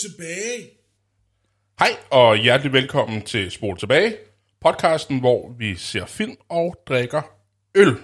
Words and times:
tilbage. 0.00 0.70
Hej 1.78 1.88
og 2.10 2.36
hjertelig 2.36 2.72
velkommen 2.72 3.22
til 3.22 3.50
Spol 3.50 3.78
tilbage, 3.78 4.14
podcasten, 4.60 5.20
hvor 5.20 5.54
vi 5.58 5.74
ser 5.76 6.06
film 6.06 6.36
og 6.48 6.76
drikker 6.86 7.22
øl. 7.74 7.96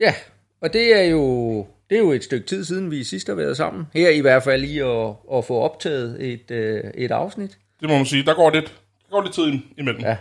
Ja, 0.00 0.14
og 0.60 0.72
det 0.72 1.00
er 1.00 1.02
jo 1.02 1.66
det 1.90 1.96
er 1.96 2.00
jo 2.00 2.12
et 2.12 2.24
stykke 2.24 2.46
tid 2.46 2.64
siden, 2.64 2.90
vi 2.90 3.04
sidst 3.04 3.26
har 3.26 3.34
været 3.34 3.56
sammen. 3.56 3.86
Her 3.94 4.10
i 4.10 4.20
hvert 4.20 4.42
fald 4.42 4.60
lige 4.60 4.84
at, 4.84 5.14
at 5.34 5.44
få 5.44 5.54
optaget 5.54 6.32
et, 6.32 6.50
øh, 6.50 6.84
et 6.94 7.10
afsnit. 7.10 7.58
Det 7.80 7.88
må 7.88 7.96
man 7.96 8.06
sige, 8.06 8.24
der 8.24 8.34
går 8.34 8.50
lidt, 8.50 8.74
der 9.02 9.10
går 9.10 9.22
lidt 9.22 9.34
tid 9.34 9.52
imellem. 9.78 10.00
Ja. 10.00 10.16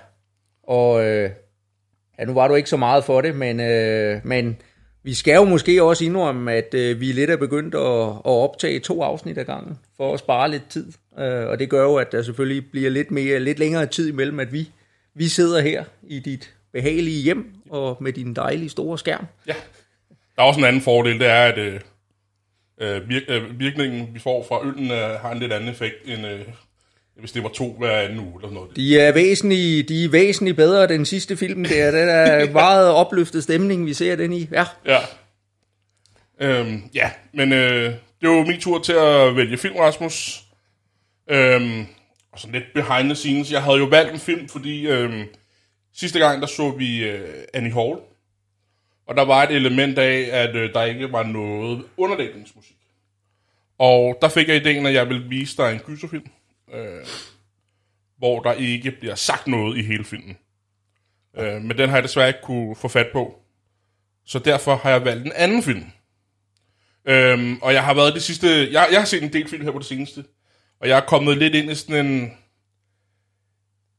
Og 0.63 1.05
øh, 1.05 1.29
ja, 2.19 2.25
nu 2.25 2.33
var 2.33 2.47
du 2.47 2.55
ikke 2.55 2.69
så 2.69 2.77
meget 2.77 3.03
for 3.03 3.21
det, 3.21 3.35
men, 3.35 3.59
øh, 3.59 4.21
men 4.23 4.57
vi 5.03 5.13
skal 5.13 5.35
jo 5.35 5.43
måske 5.43 5.83
også 5.83 6.05
indrømme, 6.05 6.53
at 6.53 6.73
øh, 6.73 6.99
vi 6.99 7.11
lidt 7.11 7.29
er 7.29 7.37
begyndt 7.37 7.75
at, 7.75 8.07
at 8.09 8.43
optage 8.43 8.79
to 8.79 9.01
afsnit 9.01 9.37
ad 9.37 9.45
gangen, 9.45 9.79
for 9.97 10.13
at 10.13 10.19
spare 10.19 10.51
lidt 10.51 10.69
tid. 10.69 10.91
Øh, 11.19 11.47
og 11.47 11.59
det 11.59 11.69
gør 11.69 11.83
jo, 11.83 11.95
at 11.95 12.11
der 12.11 12.21
selvfølgelig 12.21 12.71
bliver 12.71 12.89
lidt, 12.89 13.11
mere, 13.11 13.39
lidt 13.39 13.59
længere 13.59 13.85
tid 13.85 14.07
imellem, 14.07 14.39
at 14.39 14.53
vi, 14.53 14.69
vi 15.13 15.27
sidder 15.27 15.61
her 15.61 15.83
i 16.07 16.19
dit 16.19 16.53
behagelige 16.73 17.23
hjem, 17.23 17.53
og 17.69 17.97
med 18.01 18.13
din 18.13 18.33
dejlige 18.33 18.69
store 18.69 18.97
skærm. 18.97 19.25
Ja. 19.47 19.53
Der 20.35 20.41
er 20.41 20.47
også 20.47 20.59
en 20.59 20.65
anden 20.65 20.81
fordel, 20.81 21.19
det 21.19 21.27
er, 21.27 21.43
at 21.43 21.57
øh, 21.57 21.79
øh, 22.81 23.09
virk, 23.09 23.21
øh, 23.27 23.59
virkningen, 23.59 24.09
vi 24.13 24.19
får 24.19 24.45
fra 24.47 24.67
øllen, 24.67 24.91
øh, 24.91 25.19
har 25.19 25.31
en 25.31 25.39
lidt 25.39 25.53
anden 25.53 25.69
effekt, 25.69 25.95
end 26.05 26.27
øh, 26.27 26.39
hvis 27.19 27.31
det 27.31 27.43
var 27.43 27.49
to 27.49 27.75
hver 27.79 27.99
anden 27.99 28.19
uge 28.19 28.33
eller 28.43 28.53
noget. 28.53 28.75
De 28.75 28.99
er 28.99 29.11
væsentligt, 29.11 29.89
de 29.89 30.05
er 30.05 30.09
væsentligt 30.09 30.57
bedre 30.57 30.87
den 30.87 31.05
sidste 31.05 31.37
film. 31.37 31.63
Det 31.63 31.81
er, 31.81 31.91
den 31.91 32.09
er 32.09 32.51
meget 32.63 32.89
opløftet 32.89 33.43
stemning, 33.43 33.85
vi 33.85 33.93
ser 33.93 34.15
den 34.15 34.33
i. 34.33 34.49
Ja. 34.51 34.65
Ja. 34.85 34.99
Øhm, 36.39 36.81
ja, 36.93 37.11
men 37.33 37.53
øh, 37.53 37.93
det 38.21 38.29
var 38.29 38.45
min 38.45 38.59
tur 38.59 38.79
til 38.79 38.93
at 38.93 39.35
vælge 39.35 39.57
film, 39.57 39.75
Rasmus. 39.75 40.44
Øhm, 41.29 41.85
og 42.31 42.39
sådan 42.39 42.53
lidt 42.53 42.73
behind 42.73 43.07
the 43.07 43.15
scenes. 43.15 43.51
Jeg 43.51 43.63
havde 43.63 43.77
jo 43.77 43.85
valgt 43.85 44.13
en 44.13 44.19
film, 44.19 44.49
fordi 44.49 44.87
øhm, 44.87 45.23
sidste 45.93 46.19
gang, 46.19 46.41
der 46.41 46.47
så 46.47 46.71
vi 46.71 47.03
øh, 47.03 47.43
Annie 47.53 47.73
Hall. 47.73 47.99
Og 49.07 49.15
der 49.15 49.25
var 49.25 49.43
et 49.43 49.51
element 49.51 49.97
af, 49.97 50.29
at 50.31 50.55
øh, 50.55 50.73
der 50.73 50.83
ikke 50.83 51.11
var 51.11 51.23
noget 51.23 51.85
underlægningsmusik. 51.97 52.75
Og 53.77 54.17
der 54.21 54.29
fik 54.29 54.47
jeg 54.47 54.55
ideen, 54.55 54.85
at 54.85 54.93
jeg 54.93 55.09
ville 55.09 55.29
vise 55.29 55.57
dig 55.57 55.73
en 55.73 55.79
gyserfilm, 55.79 56.29
øh, 56.73 57.05
hvor 58.17 58.39
der 58.39 58.53
ikke 58.53 58.91
bliver 58.91 59.15
sagt 59.15 59.47
noget 59.47 59.77
i 59.77 59.81
hele 59.81 60.03
filmen. 60.03 60.37
Øh, 61.37 61.61
men 61.61 61.77
den 61.77 61.89
har 61.89 61.97
jeg 61.97 62.03
desværre 62.03 62.27
ikke 62.27 62.41
kunne 62.43 62.75
få 62.75 62.87
fat 62.87 63.07
på. 63.13 63.39
Så 64.25 64.39
derfor 64.39 64.75
har 64.75 64.89
jeg 64.89 65.05
valgt 65.05 65.25
en 65.25 65.31
anden 65.35 65.63
film. 65.63 65.85
Øhm, 67.05 67.57
og 67.61 67.73
jeg 67.73 67.83
har 67.83 67.93
været 67.93 68.13
det 68.13 68.23
sidste... 68.23 68.47
Jeg, 68.47 68.87
jeg 68.91 68.99
har 68.99 69.05
set 69.05 69.23
en 69.23 69.33
del 69.33 69.47
film 69.47 69.63
her 69.63 69.71
på 69.71 69.79
det 69.79 69.87
seneste. 69.87 70.23
Og 70.79 70.87
jeg 70.87 70.97
er 70.97 71.05
kommet 71.05 71.37
lidt 71.37 71.55
ind 71.55 71.71
i 71.71 71.75
sådan 71.75 72.05
en... 72.05 72.31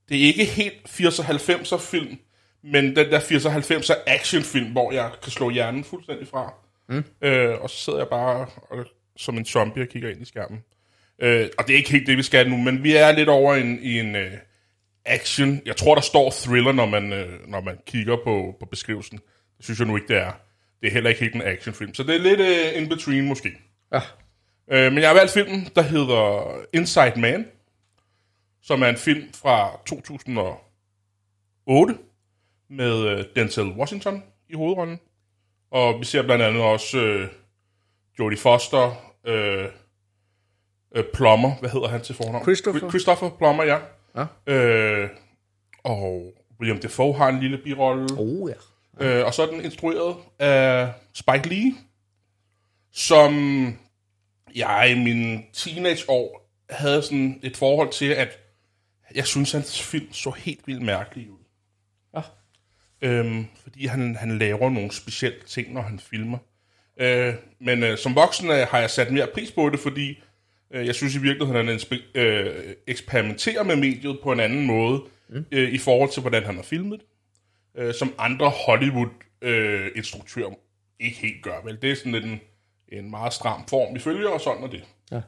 Det 0.09 0.17
er 0.23 0.27
ikke 0.27 0.45
helt 0.45 0.75
80'er 0.89 1.23
90'er 1.23 1.79
film, 1.79 2.19
men 2.63 2.97
den 2.97 3.11
der 3.11 3.21
80'er 3.21 3.51
90'er 3.51 4.03
actionfilm, 4.07 4.73
hvor 4.73 4.93
jeg 4.93 5.11
kan 5.23 5.33
slå 5.33 5.51
hjernen 5.51 5.85
fuldstændig 5.85 6.29
fra. 6.29 6.55
Mm. 6.89 7.05
Øh, 7.23 7.61
og 7.61 7.71
så 7.71 7.77
sidder 7.77 7.99
jeg 7.99 8.09
bare 8.09 8.47
og, 8.71 8.87
som 9.17 9.39
en 9.39 9.45
zombie 9.45 9.83
og 9.83 9.89
kigger 9.89 10.11
ind 10.11 10.23
i 10.23 10.25
skærmen. 10.25 10.65
Øh, 11.19 11.49
og 11.59 11.67
det 11.67 11.73
er 11.73 11.77
ikke 11.77 11.93
helt 11.93 12.07
det, 12.07 12.17
vi 12.17 12.23
skal 12.23 12.51
nu, 12.51 12.57
men 12.57 12.85
vi 12.85 12.97
er 12.97 13.13
lidt 13.13 13.29
over 13.29 13.55
en, 13.55 13.79
i 13.83 14.01
en 14.01 14.17
øh, 14.17 14.33
action. 15.05 15.63
Jeg 15.67 15.77
tror, 15.77 15.95
der 15.95 16.03
står 16.03 16.31
thriller, 16.31 16.73
når 16.73 16.87
man, 16.87 17.13
øh, 17.13 17.49
når 17.49 17.61
man 17.61 17.79
kigger 17.87 18.17
på, 18.25 18.57
på 18.61 18.67
beskrivelsen. 18.67 19.19
Det 19.57 19.65
synes 19.65 19.79
jeg 19.79 19.89
nu 19.89 19.97
ikke, 19.97 20.09
det 20.09 20.17
er. 20.17 20.33
Det 20.81 20.89
er 20.89 20.93
heller 20.93 21.11
ikke 21.11 21.21
helt 21.21 21.35
en 21.35 21.43
actionfilm. 21.43 21.95
Så 21.95 22.03
det 22.03 22.15
er 22.15 22.19
lidt 22.19 22.41
øh, 22.41 22.83
in 22.83 22.89
between 22.89 23.29
måske. 23.29 23.53
ja. 23.93 24.01
Øh, 24.71 24.93
men 24.93 25.03
jeg 25.03 25.09
har 25.09 25.15
valgt 25.15 25.33
filmen, 25.33 25.69
der 25.77 25.83
hedder 25.83 26.53
Inside 26.73 27.21
Man, 27.21 27.47
som 28.63 28.83
er 28.83 28.87
en 28.87 28.97
film 28.97 29.33
fra 29.33 29.81
2008 29.87 31.99
med 32.71 33.09
øh, 33.09 33.25
Denzel 33.37 33.69
Washington 33.69 34.23
i 34.49 34.55
hovedrollen. 34.55 35.01
Og 35.71 36.01
vi 36.01 36.05
ser 36.05 36.23
blandt 36.23 36.45
andet 36.45 36.63
også 36.63 36.99
øh, 36.99 37.29
Jodie 38.19 38.39
Foster, 38.39 39.13
øh, 39.27 39.67
øh, 40.95 41.05
Plummer, 41.15 41.55
hvad 41.61 41.71
hedder 41.71 41.89
han 41.89 42.03
til 42.03 42.15
fornavn? 42.15 42.43
Christopher. 42.45 42.81
Chri- 42.81 42.89
Christopher 42.91 43.31
Plummer, 43.31 43.65
ja. 43.65 43.79
Ja. 44.17 44.27
Øh, 44.55 45.11
og 45.85 46.33
William 46.61 46.81
Defoe 46.81 47.17
har 47.17 47.29
en 47.29 47.41
lille 47.41 47.59
birolle. 47.59 48.07
Oh, 48.19 48.51
ja. 48.51 48.55
Øh, 49.19 49.27
og 49.27 49.35
så 49.35 49.43
er 49.43 49.47
den 49.47 49.61
instrueret 49.65 50.17
af 50.39 50.93
Spike 51.13 51.49
Lee, 51.49 51.73
som 52.93 53.33
jeg 54.57 54.95
i 54.97 54.99
mine 54.99 55.43
teenageår 55.53 56.51
havde 56.71 57.03
sådan 57.03 57.41
et 57.43 57.57
forhold 57.57 57.93
til, 57.93 58.07
at 58.07 58.39
jeg 59.15 59.27
synes, 59.27 59.53
hans 59.53 59.83
film 59.83 60.13
så 60.13 60.31
helt 60.31 60.67
vildt 60.67 60.83
mærkelig 60.83 61.31
ud. 61.31 61.45
Ja. 62.15 62.21
Øhm, 63.03 63.47
fordi 63.63 63.87
han, 63.87 64.17
han 64.17 64.39
laver 64.39 64.71
nogle 64.71 64.93
specielle 64.93 65.39
ting, 65.47 65.73
når 65.73 65.81
han 65.81 65.99
filmer. 65.99 66.39
Øh, 67.01 67.35
men 67.61 67.83
øh, 67.83 67.99
som 67.99 68.15
voksen 68.15 68.51
øh, 68.51 68.67
har 68.71 68.79
jeg 68.79 68.91
sat 68.91 69.13
mere 69.13 69.29
pris 69.35 69.53
på 69.53 69.71
det, 69.71 69.81
fordi 69.81 70.23
øh, 70.71 70.87
jeg 70.87 70.95
synes 70.95 71.15
i 71.15 71.19
virkeligheden, 71.19 71.67
han 71.67 71.77
inspe- 71.77 72.19
øh, 72.19 72.75
eksperimenterer 72.87 73.63
med 73.63 73.77
mediet 73.77 74.19
på 74.23 74.33
en 74.33 74.41
anden 74.41 74.67
måde, 74.67 75.03
mm. 75.29 75.45
øh, 75.53 75.73
i 75.73 75.79
forhold 75.79 76.11
til, 76.11 76.21
hvordan 76.21 76.45
han 76.45 76.57
har 76.57 76.63
filmet 76.63 77.01
øh, 77.77 77.95
som 77.95 78.15
andre 78.19 78.51
Hollywood-instruktører 78.51 80.55
ikke 81.01 81.17
helt 81.17 81.43
gør. 81.43 81.61
Vel, 81.65 81.83
det 81.83 81.91
er 81.91 81.95
sådan 81.95 82.13
lidt 82.13 82.25
en, 82.25 82.41
en 82.93 83.11
meget 83.11 83.33
stram 83.33 83.67
form, 83.69 83.95
vi 83.95 84.01
følger, 84.01 84.29
og 84.29 84.41
sådan 84.41 84.63
er 84.63 84.69
det. 84.69 84.85
Ja. 85.13 85.21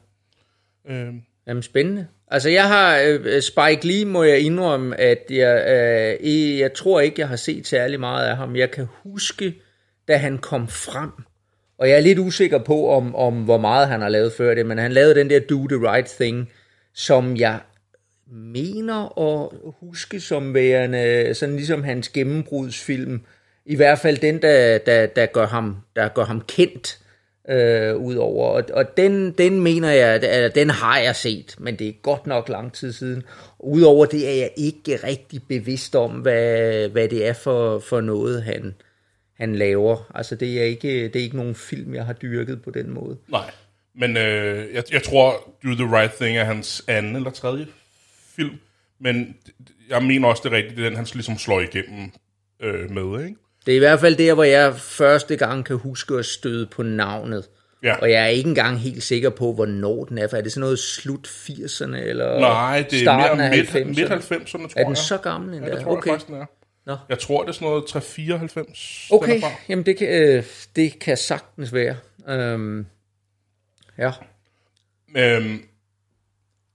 Øh, 0.93 1.13
Jamen, 1.47 1.63
spændende. 1.63 2.07
Altså, 2.27 2.49
jeg 2.49 2.67
har 2.67 2.99
øh, 3.05 3.41
Spike 3.41 3.87
Lee, 3.87 4.05
må 4.05 4.23
jeg 4.23 4.39
indrømme, 4.39 4.99
at 4.99 5.25
jeg, 5.29 5.65
øh, 6.23 6.59
jeg 6.59 6.73
tror 6.73 6.99
ikke, 6.99 7.21
jeg 7.21 7.27
har 7.27 7.35
set 7.35 7.67
særlig 7.67 7.99
meget 7.99 8.27
af 8.27 8.37
ham. 8.37 8.55
Jeg 8.55 8.71
kan 8.71 8.87
huske, 9.03 9.53
da 10.07 10.17
han 10.17 10.37
kom 10.37 10.67
frem, 10.67 11.11
og 11.77 11.89
jeg 11.89 11.97
er 11.97 12.01
lidt 12.01 12.19
usikker 12.19 12.57
på, 12.63 12.89
om, 12.89 13.15
om 13.15 13.43
hvor 13.43 13.57
meget 13.57 13.87
han 13.87 14.01
har 14.01 14.09
lavet 14.09 14.33
før 14.33 14.53
det, 14.53 14.65
men 14.65 14.77
han 14.77 14.91
lavede 14.91 15.15
den 15.15 15.29
der 15.29 15.39
Do 15.39 15.67
the 15.67 15.91
Right 15.91 16.07
Thing, 16.07 16.51
som 16.93 17.37
jeg 17.37 17.59
mener 18.31 19.19
at 19.19 19.49
huske 19.79 20.19
som 20.19 20.53
værende 20.53 21.33
sådan 21.33 21.55
ligesom 21.55 21.83
hans 21.83 22.09
gennembrudsfilm. 22.09 23.21
I 23.65 23.75
hvert 23.75 23.99
fald 23.99 24.17
den, 24.17 24.41
der, 24.41 24.77
der, 24.77 25.05
der, 25.05 25.25
gør, 25.25 25.47
ham, 25.47 25.77
der 25.95 26.07
gør 26.07 26.25
ham 26.25 26.41
kendt 26.41 26.99
øh, 27.49 27.95
udover. 27.95 28.47
Og, 28.47 28.63
og 28.73 28.97
den, 28.97 29.31
den 29.31 29.61
mener 29.61 29.91
jeg, 29.91 30.23
at 30.23 30.55
den 30.55 30.69
har 30.69 30.99
jeg 30.99 31.15
set, 31.15 31.55
men 31.57 31.75
det 31.75 31.87
er 31.87 31.93
godt 32.01 32.27
nok 32.27 32.49
lang 32.49 32.73
tid 32.73 32.93
siden. 32.93 33.23
Udover 33.59 34.05
det 34.05 34.29
er 34.29 34.33
jeg 34.33 34.51
ikke 34.57 34.95
rigtig 34.95 35.41
bevidst 35.47 35.95
om, 35.95 36.11
hvad, 36.11 36.89
hvad 36.89 37.07
det 37.07 37.27
er 37.27 37.33
for, 37.33 37.79
for 37.79 38.01
noget, 38.01 38.43
han, 38.43 38.75
han 39.33 39.55
laver. 39.55 40.11
Altså 40.15 40.35
det 40.35 40.59
er, 40.59 40.63
ikke, 40.63 41.03
det 41.03 41.15
er 41.15 41.23
ikke 41.23 41.37
nogen 41.37 41.55
film, 41.55 41.95
jeg 41.95 42.05
har 42.05 42.13
dyrket 42.13 42.61
på 42.61 42.71
den 42.71 42.89
måde. 42.89 43.17
nej, 43.27 43.51
men 43.95 44.17
øh, 44.17 44.73
jeg, 44.73 44.83
jeg 44.91 45.03
tror, 45.03 45.31
Do 45.63 45.75
the 45.75 45.97
Right 45.97 46.13
Thing 46.13 46.37
er 46.37 46.43
hans 46.43 46.83
anden 46.87 47.15
eller 47.15 47.31
tredje 47.31 47.67
film, 48.35 48.59
men 48.99 49.35
jeg 49.89 50.03
mener 50.03 50.27
også, 50.27 50.41
det 50.45 50.53
er 50.53 50.57
rigtigt, 50.57 50.77
det 50.77 50.85
er 50.85 50.89
den, 50.89 50.97
han 50.97 51.07
ligesom 51.13 51.37
slår 51.37 51.59
igennem 51.59 52.11
øh, 52.59 52.91
med, 52.91 53.25
ikke? 53.25 53.35
Det 53.69 53.73
er 53.73 53.77
i 53.77 53.79
hvert 53.79 53.99
fald 53.99 54.15
der, 54.15 54.33
hvor 54.33 54.43
jeg 54.43 54.75
første 54.75 55.35
gang 55.35 55.65
kan 55.65 55.75
huske 55.75 56.15
at 56.15 56.25
støde 56.25 56.65
på 56.65 56.83
navnet. 56.83 57.49
Ja. 57.83 57.95
Og 57.95 58.11
jeg 58.11 58.23
er 58.23 58.27
ikke 58.27 58.49
engang 58.49 58.79
helt 58.79 59.03
sikker 59.03 59.29
på, 59.29 59.53
hvornår 59.53 60.05
den 60.05 60.17
er. 60.17 60.27
For 60.27 60.37
er 60.37 60.41
det 60.41 60.51
sådan 60.51 60.61
noget 60.61 60.79
slut 60.79 61.27
80'erne 61.27 61.95
eller 61.95 62.39
Nej, 62.39 62.85
det 62.89 62.97
er 62.97 63.03
starten 63.03 63.37
mere 63.37 63.49
af 63.49 63.57
midt, 63.57 63.69
90'erne? 63.69 63.85
midt 63.85 63.99
90'erne, 63.99 64.67
tror 64.67 64.79
Er 64.79 64.83
den 64.83 64.89
jeg. 64.89 64.97
så 64.97 65.17
gammel 65.17 65.53
endda? 65.53 65.69
Ja, 65.69 65.75
det 65.75 65.83
tror 65.83 65.97
okay. 65.97 66.07
jeg 66.07 66.13
faktisk, 66.13 66.27
den 66.27 66.35
er. 66.35 66.45
Nå. 66.85 66.95
Jeg 67.09 67.19
tror, 67.19 67.41
det 67.41 67.49
er 67.49 67.53
sådan 67.53 67.67
noget 67.67 67.85
394. 67.85 69.07
den 69.09 69.17
Okay, 69.17 69.41
jamen 69.69 69.85
det 69.85 69.97
kan, 69.97 70.07
øh, 70.07 70.43
det 70.75 70.99
kan 70.99 71.17
sagtens 71.17 71.73
være. 71.73 71.95
Øhm, 72.29 72.85
ja. 73.97 74.11
Øhm, 75.17 75.63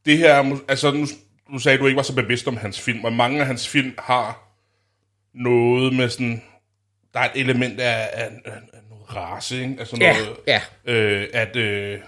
det 0.06 0.18
her, 0.18 0.34
er 0.34 0.56
altså 0.68 0.90
nu, 0.90 1.06
du 1.52 1.58
sagde, 1.58 1.78
du 1.78 1.86
ikke 1.86 1.96
var 1.96 2.02
så 2.02 2.14
bevidst 2.14 2.48
om 2.48 2.56
hans 2.56 2.80
film, 2.80 3.04
og 3.04 3.12
mange 3.12 3.40
af 3.40 3.46
hans 3.46 3.68
film 3.68 3.94
har 3.98 4.58
noget 5.34 5.94
med 5.94 6.08
sådan, 6.08 6.42
der 7.14 7.20
er 7.20 7.24
et 7.34 7.40
element 7.40 7.80
af, 7.80 8.08
af, 8.12 8.30
af, 8.44 8.52
noget 8.90 9.16
race, 9.16 9.62
ikke? 9.62 9.76
Altså 9.78 9.96
Ja, 10.00 10.12
noget, 10.12 10.36
ja. 10.46 10.60
Øh, 10.84 11.28
at, 11.32 11.56
øh, 11.56 11.98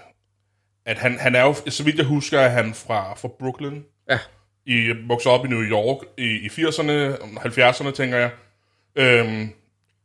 at 0.85 0.97
han, 0.97 1.19
han 1.19 1.35
er 1.35 1.41
jo, 1.41 1.53
så 1.67 1.83
vidt 1.83 1.97
jeg 1.97 2.05
husker, 2.05 2.39
er 2.39 2.49
han 2.49 2.73
fra, 2.73 3.13
fra 3.13 3.27
Brooklyn, 3.39 3.81
Ja. 4.09 4.19
i, 4.65 4.93
voksede 5.07 5.33
op 5.33 5.45
i 5.45 5.47
New 5.49 5.61
York 5.61 6.05
i, 6.17 6.23
i 6.23 6.47
80'erne, 6.47 7.21
70'erne, 7.39 7.91
tænker 7.91 8.17
jeg. 8.17 8.29
Øhm, 8.95 9.49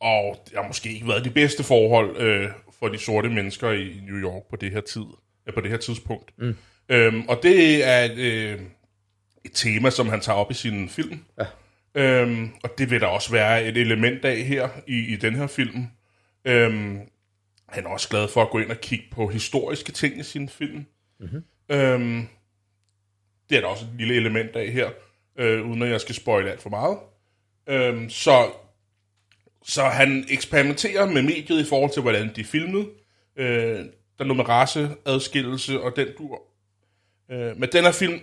og 0.00 0.42
det 0.48 0.56
har 0.58 0.66
måske 0.66 0.92
ikke 0.92 1.08
været 1.08 1.24
de 1.24 1.30
bedste 1.30 1.62
forhold 1.64 2.16
øh, 2.16 2.48
for 2.78 2.88
de 2.88 2.98
sorte 2.98 3.28
mennesker 3.28 3.70
i 3.70 4.00
New 4.08 4.16
York 4.16 4.42
på 4.50 4.56
det 4.56 4.72
her 4.72 4.80
tid, 4.80 5.04
øh, 5.46 5.54
på 5.54 5.60
det 5.60 5.70
her 5.70 5.76
tidspunkt. 5.78 6.30
Mm. 6.38 6.56
Øhm, 6.88 7.22
og 7.28 7.40
det 7.42 7.88
er 7.88 8.00
et, 8.04 8.18
øh, 8.18 8.60
et 9.44 9.50
tema, 9.54 9.90
som 9.90 10.08
han 10.08 10.20
tager 10.20 10.36
op 10.38 10.50
i 10.50 10.54
sin 10.54 10.88
film. 10.88 11.24
Ja. 11.38 11.44
Øhm, 11.94 12.50
og 12.62 12.78
det 12.78 12.90
vil 12.90 13.00
der 13.00 13.06
også 13.06 13.32
være 13.32 13.64
et 13.64 13.76
element 13.76 14.24
af 14.24 14.36
her 14.36 14.68
i, 14.86 14.98
i 14.98 15.16
den 15.16 15.34
her 15.34 15.46
film. 15.46 15.86
Øhm, 16.44 17.00
han 17.68 17.84
er 17.84 17.88
også 17.88 18.08
glad 18.08 18.28
for 18.28 18.42
at 18.42 18.50
gå 18.50 18.58
ind 18.58 18.70
og 18.70 18.80
kigge 18.80 19.04
på 19.10 19.26
historiske 19.26 19.92
ting 19.92 20.18
i 20.18 20.22
sin 20.22 20.48
film. 20.48 20.86
Mm-hmm. 21.20 21.44
Øhm, 21.68 22.26
det 23.50 23.56
er 23.56 23.60
der 23.60 23.68
også 23.68 23.84
et 23.84 23.90
lille 23.98 24.14
element 24.14 24.56
af 24.56 24.72
her, 24.72 24.90
øh, 25.38 25.70
uden 25.70 25.82
at 25.82 25.90
jeg 25.90 26.00
skal 26.00 26.14
spoile 26.14 26.50
alt 26.50 26.62
for 26.62 26.70
meget. 26.70 26.98
Øh, 27.66 28.10
så, 28.10 28.50
så 29.64 29.84
han 29.84 30.24
eksperimenterer 30.30 31.06
med 31.06 31.22
mediet 31.22 31.66
i 31.66 31.68
forhold 31.68 31.92
til, 31.92 32.02
hvordan 32.02 32.32
de 32.36 32.44
filmet. 32.44 32.88
Øh, 33.36 33.78
der 34.18 34.24
er 34.24 34.24
noget 34.24 34.36
med 34.36 34.48
raceadskillelse 34.48 35.80
og 35.80 35.96
den 35.96 36.08
dur. 36.18 36.42
Øh, 37.30 37.56
men 37.56 37.68
den 37.72 37.84
her 37.84 37.92
film 37.92 38.20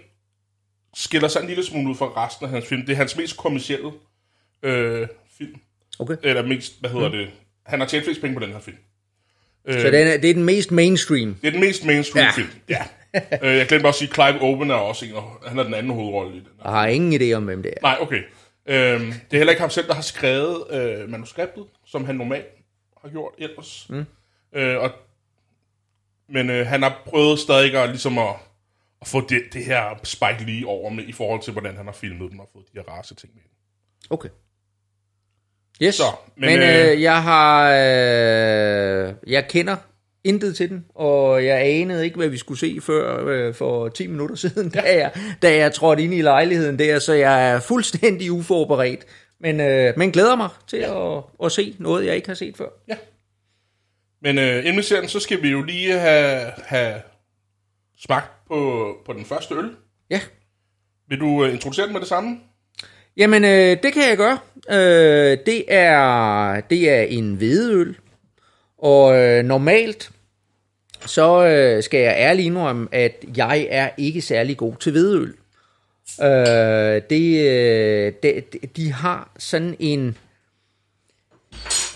skiller 0.94 1.28
sig 1.28 1.42
en 1.42 1.48
lille 1.48 1.66
smule 1.66 1.90
ud 1.90 1.96
fra 1.96 2.26
resten 2.26 2.46
af 2.46 2.52
hans 2.52 2.66
film. 2.68 2.86
Det 2.86 2.92
er 2.94 2.98
hans 2.98 3.18
mest 3.18 3.38
kommercielle 3.38 3.92
øh, 4.64 5.08
film. 5.38 5.56
Okay. 6.00 6.16
Eller 6.24 6.46
mest, 6.46 6.80
hvad 6.80 6.90
hedder 6.90 7.08
mm. 7.10 7.16
det? 7.18 7.30
Han 7.66 7.80
har 7.80 7.88
tjent 7.88 8.04
flest 8.06 8.22
penge 8.22 8.40
på 8.40 8.46
den 8.46 8.52
her 8.54 8.60
film. 8.60 8.78
Så 9.70 9.92
den 9.92 10.08
er, 10.08 10.18
det 10.18 10.30
er 10.30 10.34
den 10.34 10.44
mest 10.44 10.72
mainstream. 10.72 11.36
Det 11.42 11.48
er 11.48 11.52
den 11.52 11.60
mest 11.60 11.86
mainstream 11.86 12.26
Ja. 12.26 12.32
film. 12.32 12.50
Ja. 12.70 12.84
øh, 13.44 13.58
jeg 13.58 13.68
glemte 13.68 13.88
også 13.88 14.06
at 14.06 14.10
sige, 14.10 14.14
Clive 14.14 14.42
Owen 14.42 14.72
er 14.72 14.76
også 14.76 15.06
en 15.06 15.12
af, 15.16 15.22
han 15.48 15.60
er 15.60 15.64
den 15.64 15.74
anden 15.74 15.92
hovedrolle 15.94 16.32
i 16.36 16.40
den. 16.40 16.48
her. 16.64 16.72
Jeg 16.72 16.80
har 16.80 16.88
ingen 16.88 17.22
idé 17.22 17.34
om, 17.34 17.44
hvem 17.44 17.64
det 17.64 17.74
er. 17.78 17.82
Nej, 17.82 17.98
okay. 18.02 18.24
Øhm, 18.66 19.06
det 19.06 19.34
er 19.34 19.38
heller 19.38 19.52
ikke 19.52 19.62
ham 19.62 19.70
selv, 19.70 19.88
der 19.88 19.94
har 19.94 20.02
skrevet 20.02 20.64
øh, 20.72 21.10
manuskriptet, 21.10 21.66
som 21.86 22.06
han 22.06 22.16
normalt 22.16 22.46
har 23.02 23.10
gjort 23.10 23.32
ellers. 23.38 23.88
Mm. 23.90 24.06
Øh, 24.56 24.78
og, 24.78 24.92
men 26.30 26.50
øh, 26.50 26.68
han 26.68 26.84
har 26.84 27.02
prøvet 27.06 27.40
stadig 27.40 27.76
at, 27.76 27.90
ligesom 27.90 28.18
at, 28.18 28.34
at 29.02 29.08
få 29.08 29.28
det, 29.28 29.42
det 29.54 29.66
her 29.66 30.00
Spike 30.04 30.52
Lee 30.52 30.68
over 30.68 30.90
med, 30.90 31.04
i 31.04 31.12
forhold 31.12 31.42
til, 31.42 31.54
hvordan 31.54 31.78
han 31.78 31.86
har 31.86 31.94
filmet 31.94 32.32
dem 32.32 32.40
og 32.40 32.50
fået 32.54 32.66
de 32.66 32.72
her 32.74 32.84
race 32.84 33.16
ting 33.16 33.34
med. 33.36 33.44
Okay. 34.10 34.30
Yes, 35.82 35.96
Så, 35.96 36.04
men, 36.38 36.50
men, 36.50 36.60
øh, 36.60 36.92
øh, 36.92 37.02
jeg 37.02 37.24
har, 37.24 37.72
øh, 37.72 39.14
jeg 39.28 39.48
kender 39.50 39.76
intet 40.24 40.56
til 40.56 40.70
den, 40.70 40.86
og 40.96 41.46
jeg 41.46 41.62
anede 41.62 42.06
ikke, 42.06 42.18
hvad 42.18 42.28
vi 42.28 42.38
skulle 42.38 42.60
se 42.60 42.82
før 42.82 43.28
øh, 43.28 43.54
for 43.54 43.90
10 43.90 44.08
minutter 44.08 44.36
siden, 44.48 44.70
da 44.70 44.82
jeg, 44.82 45.12
da 45.42 45.56
jeg 45.56 45.74
trådte 45.74 46.04
ind 46.04 46.14
i 46.14 46.22
lejligheden 46.22 46.80
der, 46.80 47.00
så 47.00 47.14
jeg 47.14 47.50
er 47.50 47.60
fuldstændig 47.60 48.32
uforberedt, 48.32 49.06
men, 49.40 49.60
øh, 49.60 49.94
men 49.98 50.12
glæder 50.12 50.36
mig 50.36 50.50
til 50.68 50.78
at, 50.78 51.24
at 51.46 51.52
se 51.52 51.76
noget, 51.80 52.06
jeg 52.06 52.16
ikke 52.16 52.28
har 52.28 52.36
set 52.36 52.58
før. 52.58 52.70
Ja. 52.88 52.96
Men 54.22 54.38
øh, 54.38 54.58
inden 54.58 54.78
vi 54.78 54.82
ser 54.82 55.00
den, 55.00 55.10
så 55.10 55.20
skal 55.20 55.42
vi 55.42 55.50
jo 55.50 55.62
lige 55.62 56.00
have, 56.00 56.52
have 56.66 57.02
smagt 58.02 58.48
på, 58.48 58.92
på 59.06 59.14
den 59.14 59.26
første 59.26 59.56
øl. 59.56 59.72
Ja, 60.10 60.22
Vil 61.08 61.20
du 61.20 61.46
øh, 61.46 61.54
introducere 61.54 61.86
den 61.86 61.94
med 61.94 62.02
det 62.02 62.10
samme? 62.10 62.40
Jamen, 63.18 63.44
øh, 63.44 63.78
det 63.84 63.94
kan 63.94 64.10
jeg 64.10 64.18
gøre. 64.18 64.40
Øh, 64.70 65.38
det, 65.46 65.66
er, 65.68 66.62
det 66.70 66.90
er 66.90 67.02
en 67.02 67.36
hvedeøl, 67.36 67.98
og 68.78 69.18
øh, 69.18 69.46
normalt 69.46 70.12
så 71.06 71.46
øh, 71.46 71.84
skal 71.84 72.00
jeg 72.00 72.16
ærligt 72.18 72.46
indrømme, 72.46 72.88
at 72.92 73.26
jeg 73.38 73.68
er 73.70 73.90
ikke 73.98 74.22
særlig 74.22 74.58
god 74.58 74.76
til 74.76 74.92
hvedeøl. 74.92 75.34
Øh, 76.22 77.02
det, 77.10 77.50
øh, 77.50 78.14
de, 78.24 78.42
de 78.76 78.94
har 78.94 79.32
sådan 79.38 79.76
en 79.80 80.18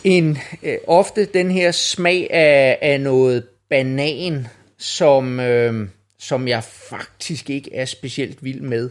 en 0.04 0.38
øh, 0.64 0.78
ofte 0.88 1.26
den 1.26 1.52
her 1.52 1.72
smag 1.72 2.28
af, 2.32 2.78
af 2.82 3.02
noget 3.02 3.48
banan, 3.70 4.48
som, 4.84 5.40
øh, 5.40 5.88
som 6.20 6.48
jeg 6.48 6.64
faktisk 6.64 7.50
ikke 7.50 7.76
er 7.76 7.86
specielt 7.86 8.44
vild 8.44 8.62
med. 8.62 8.90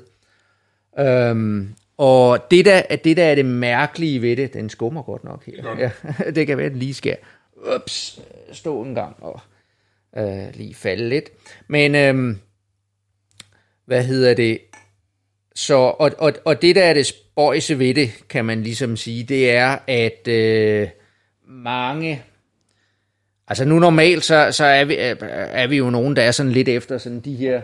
Øhm, 0.99 1.75
og 1.97 2.51
det 2.51 2.65
der, 2.65 2.97
det 2.97 3.17
der 3.17 3.25
er 3.25 3.35
det 3.35 3.45
mærkelige 3.45 4.23
ved 4.23 4.37
det, 4.37 4.53
den 4.53 4.71
skummer 4.71 5.03
godt 5.03 5.25
nok 5.25 5.47
her. 5.47 5.63
den. 5.63 5.79
Ja, 5.79 5.91
det 6.35 6.47
kan 6.47 6.57
være, 6.57 6.67
at 6.67 6.73
den 6.73 6.79
lige 6.79 6.95
skal 6.95 7.17
ups, 7.77 8.21
stå 8.53 8.83
en 8.83 8.95
gang 8.95 9.17
og 9.23 9.41
øh, 10.17 10.55
lige 10.55 10.75
falde 10.75 11.09
lidt. 11.09 11.31
Men 11.69 11.95
øhm, 11.95 12.39
hvad 13.85 14.05
hedder 14.05 14.35
det? 14.35 14.59
Så, 15.55 15.75
og, 15.75 16.11
og, 16.19 16.33
og 16.45 16.63
det 16.63 16.77
der 16.77 16.85
er 16.85 16.95
det 16.95 17.07
spøjse 17.07 17.79
ved 17.79 17.95
det, 17.95 18.29
kan 18.29 18.45
man 18.45 18.63
ligesom 18.63 18.97
sige, 18.97 19.25
det 19.25 19.51
er, 19.51 19.79
at 19.87 20.29
øh, 20.29 20.89
mange... 21.47 22.23
Altså 23.53 23.65
nu 23.65 23.79
normalt, 23.79 24.25
så, 24.25 24.49
så 24.53 24.65
er, 24.65 24.85
vi, 24.85 24.97
er, 24.99 25.67
vi 25.67 25.77
jo 25.77 25.91
nogen, 25.91 26.17
der 26.17 26.23
er 26.23 26.31
sådan 26.31 26.53
lidt 26.53 26.69
efter 26.69 26.99
sådan 26.99 27.21
de 27.21 27.35
her 27.35 27.61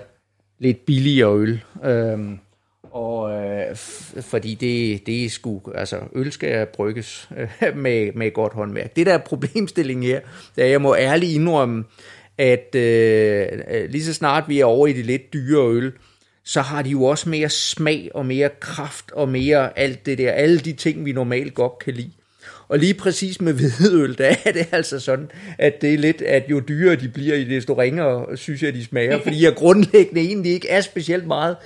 lidt 0.58 0.86
billigere 0.86 1.38
øl. 1.38 1.60
Øhm, 1.84 2.38
og 2.82 3.32
øh, 3.32 3.70
f- 3.70 4.20
fordi 4.20 4.54
det, 4.54 5.06
det 5.06 5.24
er 5.24 5.28
sgu, 5.28 5.60
altså 5.74 5.96
øl 6.14 6.32
skal 6.32 6.66
brygges 6.66 7.28
øh, 7.38 7.76
med, 7.84 8.12
med 8.12 8.32
godt 8.32 8.52
håndværk. 8.52 8.96
Det 8.96 9.06
der 9.06 9.14
er 9.14 9.18
problemstillingen 9.18 10.06
her, 10.06 10.20
det 10.56 10.64
er, 10.64 10.68
jeg 10.68 10.80
må 10.82 10.96
ærligt 10.96 11.32
indrømme, 11.32 11.84
at 12.38 12.74
øh, 12.74 13.46
øh, 13.70 13.90
lige 13.90 14.04
så 14.04 14.14
snart 14.14 14.44
vi 14.48 14.60
er 14.60 14.64
over 14.64 14.86
i 14.86 14.92
de 14.92 15.02
lidt 15.02 15.32
dyre 15.32 15.68
øl, 15.68 15.92
så 16.44 16.60
har 16.60 16.82
de 16.82 16.90
jo 16.90 17.04
også 17.04 17.28
mere 17.28 17.48
smag 17.48 18.10
og 18.14 18.26
mere 18.26 18.50
kraft 18.60 19.10
og 19.12 19.28
mere 19.28 19.78
alt 19.78 20.06
det 20.06 20.18
der, 20.18 20.32
alle 20.32 20.58
de 20.58 20.72
ting, 20.72 21.04
vi 21.04 21.12
normalt 21.12 21.54
godt 21.54 21.78
kan 21.78 21.94
lide. 21.94 22.12
Og 22.68 22.78
lige 22.78 22.94
præcis 22.94 23.40
med 23.40 23.52
hvidøl, 23.52 24.18
der 24.18 24.34
er 24.44 24.52
det 24.52 24.68
altså 24.72 25.00
sådan, 25.00 25.30
at 25.58 25.82
det 25.82 25.94
er 25.94 25.98
lidt, 25.98 26.22
at 26.22 26.44
jo 26.50 26.60
dyrere 26.68 26.96
de 26.96 27.08
bliver, 27.08 27.44
desto 27.44 27.74
ringere 27.74 28.36
synes 28.36 28.62
jeg, 28.62 28.74
de 28.74 28.84
smager, 28.84 29.18
fordi 29.24 29.44
jeg 29.44 29.54
grundlæggende 29.54 30.20
egentlig 30.20 30.52
ikke 30.52 30.68
er 30.68 30.80
specielt 30.80 31.26
meget 31.26 31.56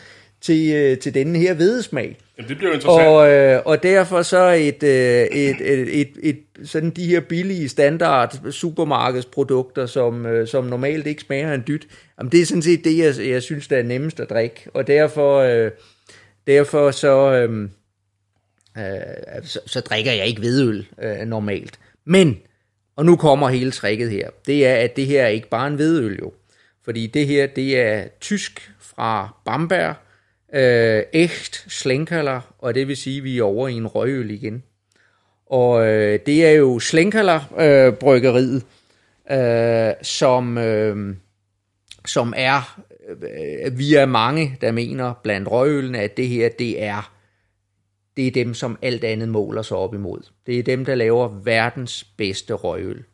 til, 0.40 0.72
øh, 0.74 0.98
til 0.98 1.14
denne 1.14 1.38
her 1.38 1.54
hvedesmag. 1.54 2.18
Jamen, 2.38 2.48
det 2.48 2.56
bliver 2.56 2.70
jo 2.70 2.74
interessant. 2.74 3.08
Og, 3.08 3.30
øh, 3.30 3.60
og 3.64 3.82
derfor 3.82 4.22
så 4.22 4.50
et, 4.50 4.82
øh, 4.82 4.90
et, 4.90 5.56
et, 5.60 6.00
et, 6.00 6.10
et, 6.22 6.38
sådan 6.64 6.90
de 6.90 7.06
her 7.06 7.20
billige 7.20 7.68
standard 7.68 8.38
supermarkedsprodukter, 8.50 9.86
som, 9.86 10.26
øh, 10.26 10.46
som 10.46 10.64
normalt 10.64 11.06
ikke 11.06 11.22
smager 11.22 11.54
en 11.54 11.64
dyt, 11.68 11.86
jamen 12.18 12.32
det 12.32 12.40
er 12.40 12.46
sådan 12.46 12.62
set 12.62 12.84
det, 12.84 12.98
jeg, 12.98 13.28
jeg 13.28 13.42
synes, 13.42 13.68
der 13.68 13.76
er 13.76 13.82
nemmest 13.82 14.20
at 14.20 14.30
drikke. 14.30 14.66
Og 14.74 14.86
derfor, 14.86 15.38
øh, 15.38 15.70
derfor 16.46 16.90
så, 16.90 17.32
øh, 17.32 17.68
øh, 18.78 19.44
så, 19.44 19.60
så 19.66 19.80
drikker 19.80 20.12
jeg 20.12 20.26
ikke 20.26 20.40
hvedøl 20.40 20.86
øh, 21.02 21.18
normalt. 21.18 21.78
Men, 22.04 22.38
og 22.96 23.06
nu 23.06 23.16
kommer 23.16 23.48
hele 23.48 23.70
tricket 23.70 24.10
her, 24.10 24.30
det 24.46 24.66
er, 24.66 24.74
at 24.74 24.96
det 24.96 25.06
her 25.06 25.22
er 25.22 25.28
ikke 25.28 25.48
bare 25.48 25.66
en 25.66 25.74
hvedøl 25.74 26.18
jo. 26.18 26.32
Fordi 26.84 27.06
det 27.06 27.26
her, 27.26 27.46
det 27.46 27.80
er 27.80 28.08
tysk 28.20 28.72
fra 28.80 29.36
Bamberg, 29.44 29.94
øh, 30.54 31.02
echt 31.12 31.66
Schlenkerler, 31.68 32.54
og 32.58 32.74
det 32.74 32.88
vil 32.88 32.96
sige, 32.96 33.18
at 33.18 33.24
vi 33.24 33.38
er 33.38 33.42
over 33.42 33.68
i 33.68 33.74
en 33.74 33.86
røgøl 33.86 34.30
igen. 34.30 34.62
Og 35.46 35.86
øh, 35.86 36.18
det 36.26 36.46
er 36.46 36.50
jo 36.50 36.78
Schlenkerler 36.78 37.40
øh, 37.58 37.94
bryggeriet, 37.94 38.64
øh, 39.30 39.92
som, 40.02 40.58
øh, 40.58 41.16
som 42.06 42.34
er, 42.36 42.80
øh, 43.08 43.78
vi 43.78 43.94
er 43.94 44.06
mange, 44.06 44.58
der 44.60 44.72
mener 44.72 45.14
blandt 45.22 45.50
røgølene, 45.50 45.98
at 45.98 46.16
det 46.16 46.28
her, 46.28 46.48
det 46.48 46.82
er, 46.82 47.12
det 48.16 48.26
er 48.26 48.30
dem, 48.30 48.54
som 48.54 48.78
alt 48.82 49.04
andet 49.04 49.28
måler 49.28 49.62
sig 49.62 49.76
op 49.76 49.94
imod. 49.94 50.20
Det 50.46 50.58
er 50.58 50.62
dem, 50.62 50.84
der 50.84 50.94
laver 50.94 51.28
verdens 51.28 52.04
bedste 52.04 52.54
røgøl. 52.54 53.04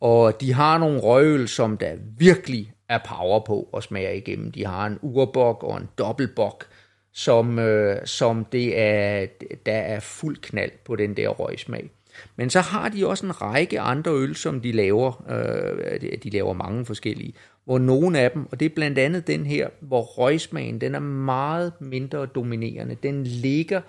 Og 0.00 0.40
de 0.40 0.52
har 0.52 0.78
nogle 0.78 1.00
røgøl, 1.00 1.48
som 1.48 1.76
der 1.76 1.92
virkelig 2.18 2.72
er 2.88 2.98
power 3.08 3.40
på 3.46 3.68
og 3.72 3.82
smager 3.82 4.10
igennem. 4.10 4.52
De 4.52 4.66
har 4.66 4.86
en 4.86 4.98
urbok 5.02 5.62
og 5.62 5.76
en 5.76 5.88
dobbeltbok, 5.98 6.64
som, 7.12 7.58
øh, 7.58 7.96
som 8.06 8.44
det 8.44 8.78
er, 8.80 9.26
der 9.66 9.72
er 9.72 10.00
fuld 10.00 10.36
knald 10.36 10.70
på 10.84 10.96
den 10.96 11.16
der 11.16 11.28
røgsmag. 11.28 11.90
Men 12.36 12.50
så 12.50 12.60
har 12.60 12.88
de 12.88 13.06
også 13.06 13.26
en 13.26 13.42
række 13.42 13.80
andre 13.80 14.10
øl, 14.12 14.34
som 14.34 14.60
de 14.60 14.72
laver. 14.72 15.24
Øh, 15.30 16.00
de- 16.00 16.16
de 16.16 16.30
laver 16.30 16.52
mange 16.52 16.84
forskellige. 16.84 17.32
Hvor 17.64 17.78
nogle 17.78 18.18
af 18.18 18.30
dem, 18.30 18.46
og 18.52 18.60
det 18.60 18.66
er 18.66 18.74
blandt 18.74 18.98
andet 18.98 19.26
den 19.26 19.46
her, 19.46 19.68
hvor 19.80 20.02
røgsmagen 20.02 20.80
den 20.80 20.94
er 20.94 20.98
meget 21.00 21.72
mindre 21.80 22.26
dominerende. 22.26 22.96
Den 23.02 23.24
ligger 23.24 23.80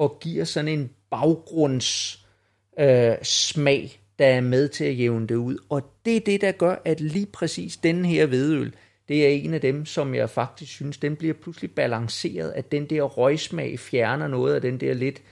og 0.00 0.18
giver 0.20 0.44
sådan 0.44 0.68
en 0.68 0.90
baggrunds 1.10 2.20
øh, 2.80 3.14
smag, 3.22 4.00
der 4.18 4.26
er 4.26 4.40
med 4.40 4.68
til 4.68 4.84
at 4.84 4.98
jævne 4.98 5.26
det 5.26 5.34
ud. 5.34 5.58
Og 5.68 5.82
det 6.04 6.16
er 6.16 6.20
det, 6.20 6.40
der 6.40 6.52
gør, 6.52 6.76
at 6.84 7.00
lige 7.00 7.26
præcis 7.26 7.76
den 7.76 8.04
her 8.04 8.26
vedøl, 8.26 8.74
det 9.08 9.26
er 9.26 9.28
en 9.28 9.54
af 9.54 9.60
dem, 9.60 9.86
som 9.86 10.14
jeg 10.14 10.30
faktisk 10.30 10.72
synes, 10.72 10.98
den 10.98 11.16
bliver 11.16 11.34
pludselig 11.34 11.70
balanceret, 11.70 12.50
at 12.50 12.72
den 12.72 12.86
der 12.86 13.02
røgsmag 13.02 13.78
fjerner 13.78 14.28
noget 14.28 14.54
af 14.54 14.60
den 14.60 14.80
der 14.80 14.94
lidt, 14.94 15.22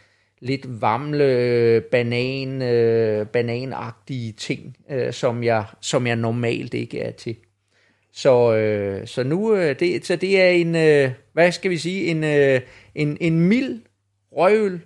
lidt 0.40 0.80
vamle, 0.80 1.80
banan, 1.90 2.62
øh, 2.62 3.26
bananagtige 3.26 4.32
ting, 4.32 4.76
øh, 4.90 5.12
som, 5.12 5.42
jeg, 5.42 5.64
som 5.80 6.06
jeg 6.06 6.16
normalt 6.16 6.74
ikke 6.74 7.00
er 7.00 7.10
til. 7.10 7.36
Så, 8.12 8.54
øh, 8.54 9.06
så 9.06 9.22
nu, 9.22 9.54
øh, 9.54 9.80
det, 9.80 10.06
så 10.06 10.16
det 10.16 10.40
er 10.40 10.48
en, 10.48 10.76
øh, 10.76 11.10
hvad 11.32 11.52
skal 11.52 11.70
vi 11.70 11.78
sige, 11.78 12.04
en, 12.04 12.24
øh, 12.24 12.60
en, 12.94 13.16
en 13.20 13.40
mild 13.40 13.80
røgøl 14.32 14.80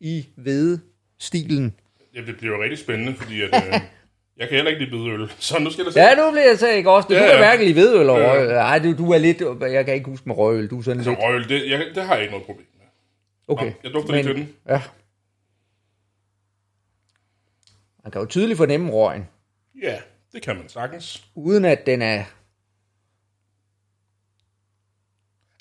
i 0.00 0.26
hvede 0.36 0.80
stilen. 1.18 1.74
Ja, 2.14 2.20
det 2.20 2.36
bliver 2.36 2.56
jo 2.56 2.62
rigtig 2.62 2.78
spændende, 2.78 3.14
fordi 3.14 3.42
at, 3.42 3.48
øh, 3.54 3.72
jeg 4.38 4.48
kan 4.48 4.56
heller 4.56 4.70
ikke 4.70 4.84
lide 4.84 4.96
hvidøl. 5.02 5.32
Så 5.38 5.58
nu 5.58 5.70
skal 5.70 5.84
der 5.84 5.90
se. 5.90 6.00
Ja, 6.00 6.14
nu 6.14 6.30
bliver 6.30 6.46
jeg 6.48 6.58
så 6.58 6.68
ikke 6.70 6.90
også. 6.90 7.08
Du 7.08 7.14
Ja, 7.14 7.22
ja, 7.22 7.28
kan 7.30 7.38
hverken 7.38 7.64
lide 7.66 7.74
hvedøl 7.74 8.10
og 8.10 8.20
Ja, 8.20 8.32
røgøl. 8.32 8.50
Ej, 8.50 8.78
du, 8.78 8.96
du 8.98 9.10
er 9.12 9.18
lidt, 9.18 9.40
jeg 9.72 9.84
kan 9.84 9.94
ikke 9.94 10.10
huske 10.10 10.28
med 10.28 10.36
røgøl. 10.36 10.70
Du 10.70 10.78
er 10.78 10.82
sådan 10.82 11.04
Så 11.04 11.10
lidt, 11.10 11.20
røgøl, 11.22 11.48
det, 11.48 11.70
jeg, 11.70 11.86
det 11.94 12.02
har 12.02 12.14
jeg 12.14 12.22
ikke 12.22 12.32
noget 12.32 12.46
problem 12.46 12.66
med. 12.78 12.86
okay. 13.48 13.72
Jeg 13.84 13.92
dufter 13.92 14.12
lidt 14.14 14.26
til 14.26 14.34
den. 14.36 14.54
Ja. 14.68 14.82
Man 18.04 18.10
kan 18.12 18.20
jo 18.20 18.26
tydeligt 18.26 18.56
fornemme 18.56 18.90
røgen, 18.92 19.28
Ja, 19.82 19.98
det 20.32 20.42
kan 20.42 20.56
man 20.56 20.68
sagtens. 20.68 21.24
uden 21.34 21.64
at 21.64 21.86
den 21.86 22.02
er... 22.02 22.24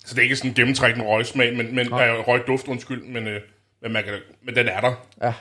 Så 0.06 0.16
det 0.16 0.20
er 0.20 0.24
ikke 0.24 0.36
sådan 0.36 0.52
en 0.52 0.56
gennemtrækkende 0.56 1.08
røgsmag, 1.08 1.56
men, 1.56 1.76
men 1.76 1.88
ja. 1.88 2.22
røgduft, 2.22 2.68
undskyld, 2.68 3.04
men, 3.04 3.28
øh, 3.28 3.42
men, 3.82 3.92
man 3.92 4.04
kan, 4.04 4.14
men 4.42 4.56
den 4.56 4.68
er 4.68 4.82
der. 4.82 5.08
Ja. 5.22 5.34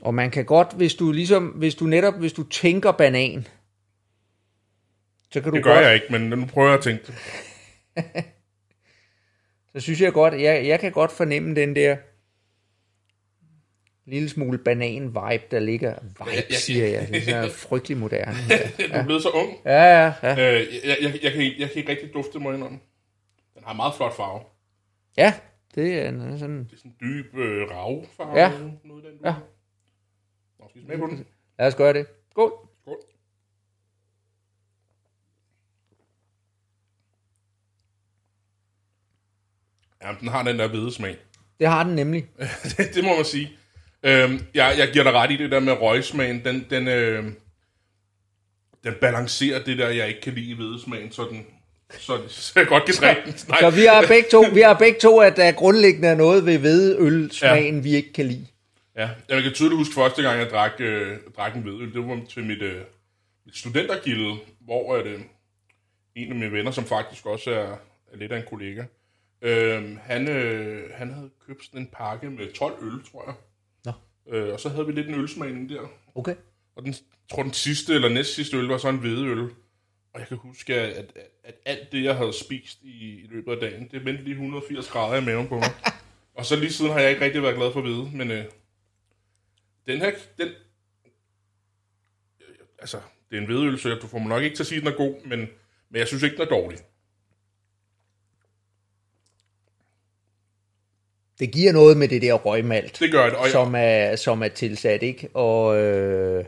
Og 0.00 0.14
man 0.14 0.30
kan 0.30 0.44
godt, 0.44 0.72
hvis 0.76 0.94
du 0.94 1.12
ligesom, 1.12 1.46
hvis 1.46 1.74
du 1.74 1.84
netop, 1.86 2.14
hvis 2.14 2.32
du 2.32 2.42
tænker 2.42 2.92
banan, 2.92 3.46
så 5.30 5.40
kan 5.40 5.50
du 5.50 5.56
Det 5.56 5.64
gør 5.64 5.74
godt, 5.74 5.84
jeg 5.84 5.94
ikke, 5.94 6.06
men 6.10 6.22
nu 6.22 6.46
prøver 6.46 6.68
jeg 6.68 6.78
at 6.78 6.84
tænke 6.84 7.06
det. 7.06 7.14
så 9.72 9.80
synes 9.80 10.00
jeg 10.00 10.12
godt, 10.12 10.34
jeg, 10.34 10.66
jeg 10.66 10.80
kan 10.80 10.92
godt 10.92 11.12
fornemme 11.12 11.54
den 11.54 11.76
der 11.76 11.96
lille 14.06 14.28
smule 14.28 14.58
banan-vibe, 14.58 15.42
der 15.50 15.58
ligger. 15.58 15.94
Vibe, 16.02 16.54
siger 16.54 16.86
jeg. 16.86 17.08
Det 17.08 17.28
er 17.28 17.48
frygtelig 17.50 17.98
moderne. 17.98 18.32
Du 18.78 18.82
er 18.92 19.04
blevet 19.04 19.22
så 19.22 19.30
ung. 19.30 19.50
Ja, 19.64 19.82
ja, 20.04 20.12
ja. 20.22 20.54
Øh, 20.54 20.66
jeg, 20.84 20.96
jeg, 21.02 21.18
jeg, 21.22 21.32
kan, 21.32 21.42
ikke- 21.42 21.60
jeg 21.60 21.68
kan 21.70 21.76
ikke 21.78 21.90
rigtig 21.90 22.14
dufte 22.14 22.38
mig 22.38 22.54
indrømme. 22.54 22.78
Den 23.54 23.62
har 23.64 23.70
en 23.70 23.76
meget 23.76 23.94
flot 23.94 24.16
farve. 24.16 24.40
Ja, 25.16 25.34
det 25.74 25.98
er 25.98 26.08
en- 26.08 26.38
sådan... 26.38 26.58
Det 26.64 26.72
er 26.72 26.76
sådan 26.76 26.90
en 26.90 26.96
dyb 27.00 27.34
øh, 27.34 27.70
ravfarve. 27.70 28.38
Ja. 28.40 28.52
Noget 28.84 29.04
den 29.04 29.12
Ja. 29.24 29.34
Nå, 30.58 30.68
skal 30.68 30.80
vi 30.80 30.86
smage 30.86 30.98
på 30.98 31.06
den? 31.06 31.26
Lad 31.58 31.66
os 31.66 31.74
gøre 31.74 31.92
det. 31.92 32.06
Skål. 32.30 32.52
Skål. 32.82 32.96
Ja, 40.02 40.14
den 40.20 40.28
har 40.28 40.42
den 40.42 40.58
der 40.58 40.68
hvide 40.68 40.92
smag. 40.92 41.16
Det 41.60 41.66
har 41.68 41.84
den 41.84 41.94
nemlig. 41.94 42.26
det, 42.76 42.94
det 42.94 43.04
må 43.04 43.16
man 43.16 43.24
sige. 43.24 43.50
Øhm, 44.02 44.40
jeg, 44.54 44.74
jeg 44.78 44.88
giver 44.92 45.04
dig 45.04 45.12
ret 45.12 45.30
i 45.30 45.36
det 45.36 45.50
der 45.50 45.60
med 45.60 45.72
røgsmagen. 45.72 46.44
Den, 46.44 46.66
den, 46.70 46.88
øh, 46.88 47.24
den 48.84 48.94
balancerer 49.00 49.62
det 49.64 49.78
der, 49.78 49.88
jeg 49.88 50.08
ikke 50.08 50.20
kan 50.20 50.32
lide 50.32 50.50
i 50.50 50.54
hvedesmagen, 50.54 51.12
så, 51.12 51.22
den, 51.30 51.46
så, 51.98 52.18
så 52.28 52.52
jeg 52.56 52.66
godt 52.66 52.84
kan 52.84 52.94
drikke 52.94 53.22
den. 53.24 53.34
Nej, 53.48 53.60
Så 53.60 53.70
vi 53.70 53.84
har 53.84 54.06
begge 54.14 54.28
to, 54.30 54.44
vi 54.52 54.60
har 54.60 54.74
begge 54.74 55.00
to 55.00 55.20
at 55.20 55.36
der 55.36 55.52
grundlæggende 55.52 56.08
er 56.08 56.14
noget 56.14 56.46
ved 56.46 56.58
hvedeøl-smagen, 56.58 57.74
ja. 57.74 57.80
vi 57.80 57.94
ikke 57.94 58.12
kan 58.12 58.26
lide. 58.26 58.46
Ja, 58.96 59.10
jeg 59.28 59.42
kan 59.42 59.52
tydeligt 59.52 59.78
huske 59.78 59.94
første 59.94 60.22
gang, 60.22 60.38
jeg 60.38 60.50
drak, 60.50 60.72
øh, 60.78 61.16
drak 61.36 61.54
en 61.54 61.62
hvedøl. 61.62 61.94
Det 61.94 62.08
var 62.08 62.20
til 62.28 62.44
mit, 62.44 62.62
øh, 62.62 62.80
mit 63.46 63.56
studentergilde, 63.56 64.34
hvor 64.60 64.96
at, 64.96 65.06
øh, 65.06 65.20
en 66.14 66.30
af 66.30 66.34
mine 66.36 66.52
venner, 66.52 66.70
som 66.70 66.84
faktisk 66.84 67.26
også 67.26 67.50
er, 67.50 67.76
er 68.12 68.16
lidt 68.16 68.32
af 68.32 68.38
en 68.38 68.44
kollega, 68.50 68.84
øh, 69.42 69.96
han, 70.02 70.28
øh, 70.28 70.90
han 70.94 71.12
havde 71.12 71.30
købt 71.46 71.64
sådan 71.64 71.80
en 71.80 71.88
pakke 71.92 72.30
med 72.30 72.52
12 72.52 72.74
øl, 72.82 73.04
tror 73.10 73.24
jeg. 73.26 73.34
Øh, 74.28 74.52
og 74.52 74.60
så 74.60 74.68
havde 74.68 74.86
vi 74.86 74.92
lidt 74.92 75.08
en 75.08 75.14
ølsmagning 75.14 75.68
der. 75.68 75.80
Okay. 76.14 76.34
Og 76.76 76.82
den, 76.82 76.92
jeg 76.92 77.30
tror, 77.30 77.42
den 77.42 77.52
sidste 77.52 77.94
eller 77.94 78.08
næst 78.08 78.34
sidste 78.34 78.56
øl 78.56 78.64
var 78.64 78.78
så 78.78 78.88
en 78.88 78.98
hvedeøl. 78.98 79.50
Og 80.12 80.20
jeg 80.20 80.28
kan 80.28 80.36
huske, 80.36 80.74
at, 80.74 80.92
at, 80.92 81.18
at 81.44 81.54
alt 81.64 81.92
det, 81.92 82.04
jeg 82.04 82.16
havde 82.16 82.32
spist 82.32 82.82
i, 82.82 83.20
i 83.20 83.26
løbet 83.30 83.52
af 83.52 83.60
dagen, 83.60 83.88
det 83.90 84.04
vendte 84.04 84.24
lige 84.24 84.32
180 84.32 84.88
grader 84.88 85.22
i 85.22 85.24
maven 85.24 85.48
på 85.48 85.54
mig. 85.54 85.70
og 86.36 86.46
så 86.46 86.56
lige 86.56 86.72
siden 86.72 86.92
har 86.92 87.00
jeg 87.00 87.10
ikke 87.10 87.24
rigtig 87.24 87.42
været 87.42 87.56
glad 87.56 87.72
for 87.72 87.80
hvede, 87.80 88.10
men 88.14 88.30
øh, 88.30 88.44
den 89.86 89.98
her, 89.98 90.12
den, 90.38 90.48
altså, 92.78 93.00
det 93.30 93.36
er 93.36 93.40
en 93.40 93.46
hvedeøl, 93.46 93.78
så 93.78 93.94
du 94.02 94.06
får 94.06 94.18
mig 94.18 94.28
nok 94.28 94.42
ikke 94.42 94.56
til 94.56 94.62
at 94.62 94.66
sige, 94.66 94.76
at 94.76 94.84
den 94.84 94.92
er 94.92 94.96
god, 94.96 95.24
men, 95.24 95.38
men 95.90 95.98
jeg 95.98 96.08
synes 96.08 96.22
ikke, 96.22 96.36
den 96.36 96.42
er 96.42 96.48
dårlig. 96.48 96.78
Det 101.38 101.52
giver 101.52 101.72
noget 101.72 101.96
med 101.96 102.08
det 102.08 102.22
der 102.22 102.32
røgmalt, 102.32 103.00
Det 103.00 103.12
gør 103.12 103.24
det, 103.24 103.34
og 103.34 103.48
som 103.48 103.74
er, 103.76 104.16
som 104.16 104.42
er 104.42 104.48
tilsat, 104.48 105.02
ikke? 105.02 105.28
Og 105.34 105.76
øh, 105.76 106.44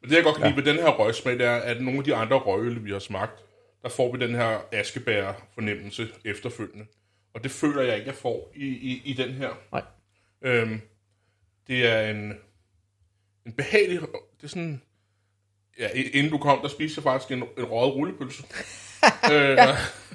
Men 0.00 0.10
det, 0.10 0.16
jeg 0.16 0.24
godt 0.24 0.36
kan 0.36 0.46
lide 0.46 0.56
ved 0.56 0.74
den 0.74 0.82
her 0.82 0.90
røgsmag, 0.90 1.34
det 1.34 1.46
er, 1.46 1.56
at 1.56 1.82
nogle 1.82 1.98
af 1.98 2.04
de 2.04 2.14
andre 2.14 2.36
røgøl, 2.36 2.84
vi 2.84 2.92
har 2.92 2.98
smagt, 2.98 3.44
der 3.82 3.88
får 3.88 4.12
vi 4.12 4.26
den 4.26 4.34
her 4.34 4.58
askebær-fornemmelse 4.72 6.08
efterfølgende. 6.24 6.86
Og 7.34 7.42
det 7.42 7.50
føler 7.50 7.82
jeg 7.82 7.94
ikke, 7.94 8.06
jeg 8.06 8.14
får 8.14 8.52
i, 8.54 8.66
i, 8.66 9.02
i 9.04 9.12
den 9.12 9.30
her. 9.30 9.50
nej. 9.72 9.82
Øhm, 10.42 10.80
det 11.68 11.86
er 11.86 12.10
en, 12.10 12.32
en 13.46 13.52
behagelig... 13.52 14.00
Det 14.00 14.44
er 14.44 14.48
sådan... 14.48 14.82
Ja, 15.78 15.88
inden 16.14 16.32
du 16.32 16.38
kom, 16.38 16.58
der 16.62 16.68
spiste 16.68 16.98
jeg 16.98 17.02
faktisk 17.02 17.30
en, 17.30 17.38
en 17.58 17.64
røget 17.64 17.94
rullepølse. 17.94 18.44
Øh, 19.32 19.58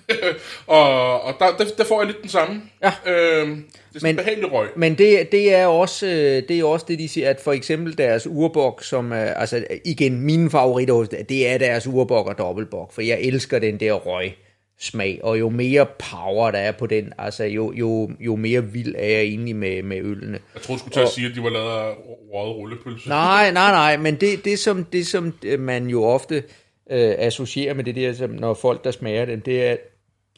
og 0.68 1.22
og 1.24 1.36
der, 1.40 1.58
der, 1.58 1.66
der 1.78 1.84
får 1.84 2.00
jeg 2.02 2.08
lidt 2.08 2.22
den 2.22 2.30
samme. 2.30 2.62
Ja. 2.84 2.92
Øhm, 3.12 3.64
det 3.94 4.00
er 4.02 4.06
Men- 4.08 4.16
behagelig 4.16 4.52
røg. 4.52 4.68
Men 4.76 4.96
det, 4.98 5.32
det, 5.32 5.56
er 5.56 5.66
også, 5.66 6.06
øh, 6.08 6.44
det 6.48 6.52
er 6.52 6.64
også 6.64 6.86
det, 6.90 7.00
de 7.00 7.08
siger, 7.08 7.30
at 7.30 7.40
for 7.44 7.52
eksempel 7.52 7.98
deres 7.98 8.28
urbok, 8.28 8.84
som 8.84 9.12
er, 9.12 9.16
altså 9.18 9.66
igen, 9.86 10.22
mine 10.22 10.50
favoritter, 10.50 11.04
det 11.30 11.48
er 11.48 11.58
deres 11.58 11.88
urbok 11.88 12.28
og 12.28 12.38
dobbeltbok, 12.38 12.94
for 12.94 13.02
jeg 13.02 13.20
elsker 13.22 13.60
den 13.60 13.80
der 13.80 13.94
røg 13.94 14.32
smag, 14.80 15.20
og 15.24 15.40
jo 15.40 15.50
mere 15.50 15.86
power 16.12 16.52
der 16.52 16.60
er 16.60 16.72
på 16.72 16.86
den, 16.86 17.14
altså 17.18 17.44
jo, 17.44 17.74
jo, 17.74 18.10
jo 18.20 18.36
mere 18.36 18.64
vild 18.66 18.96
er 18.98 19.08
jeg 19.08 19.22
egentlig 19.22 19.56
med, 19.56 19.84
med 19.84 19.98
ølene. 19.98 20.40
Jeg 20.54 20.62
troede, 20.62 20.78
du 20.78 20.80
skulle 20.80 20.94
til 20.94 21.00
at 21.00 21.10
sige, 21.10 21.28
at 21.30 21.36
de 21.36 21.44
var 21.44 21.50
lavet 21.50 21.72
af 21.72 21.94
røget 22.34 22.56
rullepølse. 22.56 23.10
Nej, 23.10 23.52
nej, 23.52 23.72
nej, 23.72 23.98
men 23.98 24.16
det, 24.16 24.46
det, 24.46 24.60
som, 24.60 24.84
det 24.84 25.08
som 25.08 25.34
øh, 25.44 25.60
man 25.60 25.88
jo 25.88 26.04
ofte 26.04 26.36
øh, 26.36 26.44
associerer 26.90 27.74
med 27.74 27.84
det 27.84 27.96
der, 27.96 28.14
som 28.14 28.30
når 28.30 28.54
folk 28.54 28.84
der 28.84 28.92
smager 28.92 29.26
dem, 29.26 29.42
det 29.42 29.68
er 29.68 29.78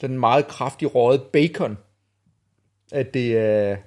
den 0.01 0.19
meget 0.19 0.47
kraftig 0.47 0.95
røget 0.95 1.21
bacon, 1.21 1.77
at 2.91 3.13
det 3.13 3.37
er, 3.37 3.77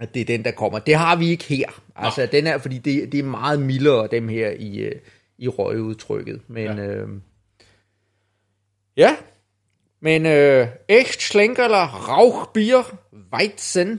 at 0.00 0.14
det 0.14 0.20
er 0.20 0.24
den, 0.24 0.44
der 0.44 0.50
kommer. 0.50 0.78
Det 0.78 0.94
har 0.94 1.16
vi 1.16 1.28
ikke 1.28 1.44
her. 1.44 1.82
Altså, 1.96 2.26
den 2.26 2.46
er, 2.46 2.58
fordi 2.58 2.78
det, 2.78 3.12
det 3.12 3.20
er 3.20 3.24
meget 3.24 3.62
mildere, 3.62 4.08
dem 4.10 4.28
her 4.28 4.50
i, 4.50 4.78
øh, 4.78 5.00
i 5.38 5.48
røgudtrykket. 5.48 6.40
Men 6.46 6.66
ja, 6.66 6.84
øh, 6.84 7.08
ja. 8.96 9.16
men 10.00 10.26
øh, 10.26 10.68
echt 10.88 11.22
Schlenkerler 11.22 12.08
Rauchbier 12.08 12.98
Weizen 13.32 13.90
øh, 13.90 13.98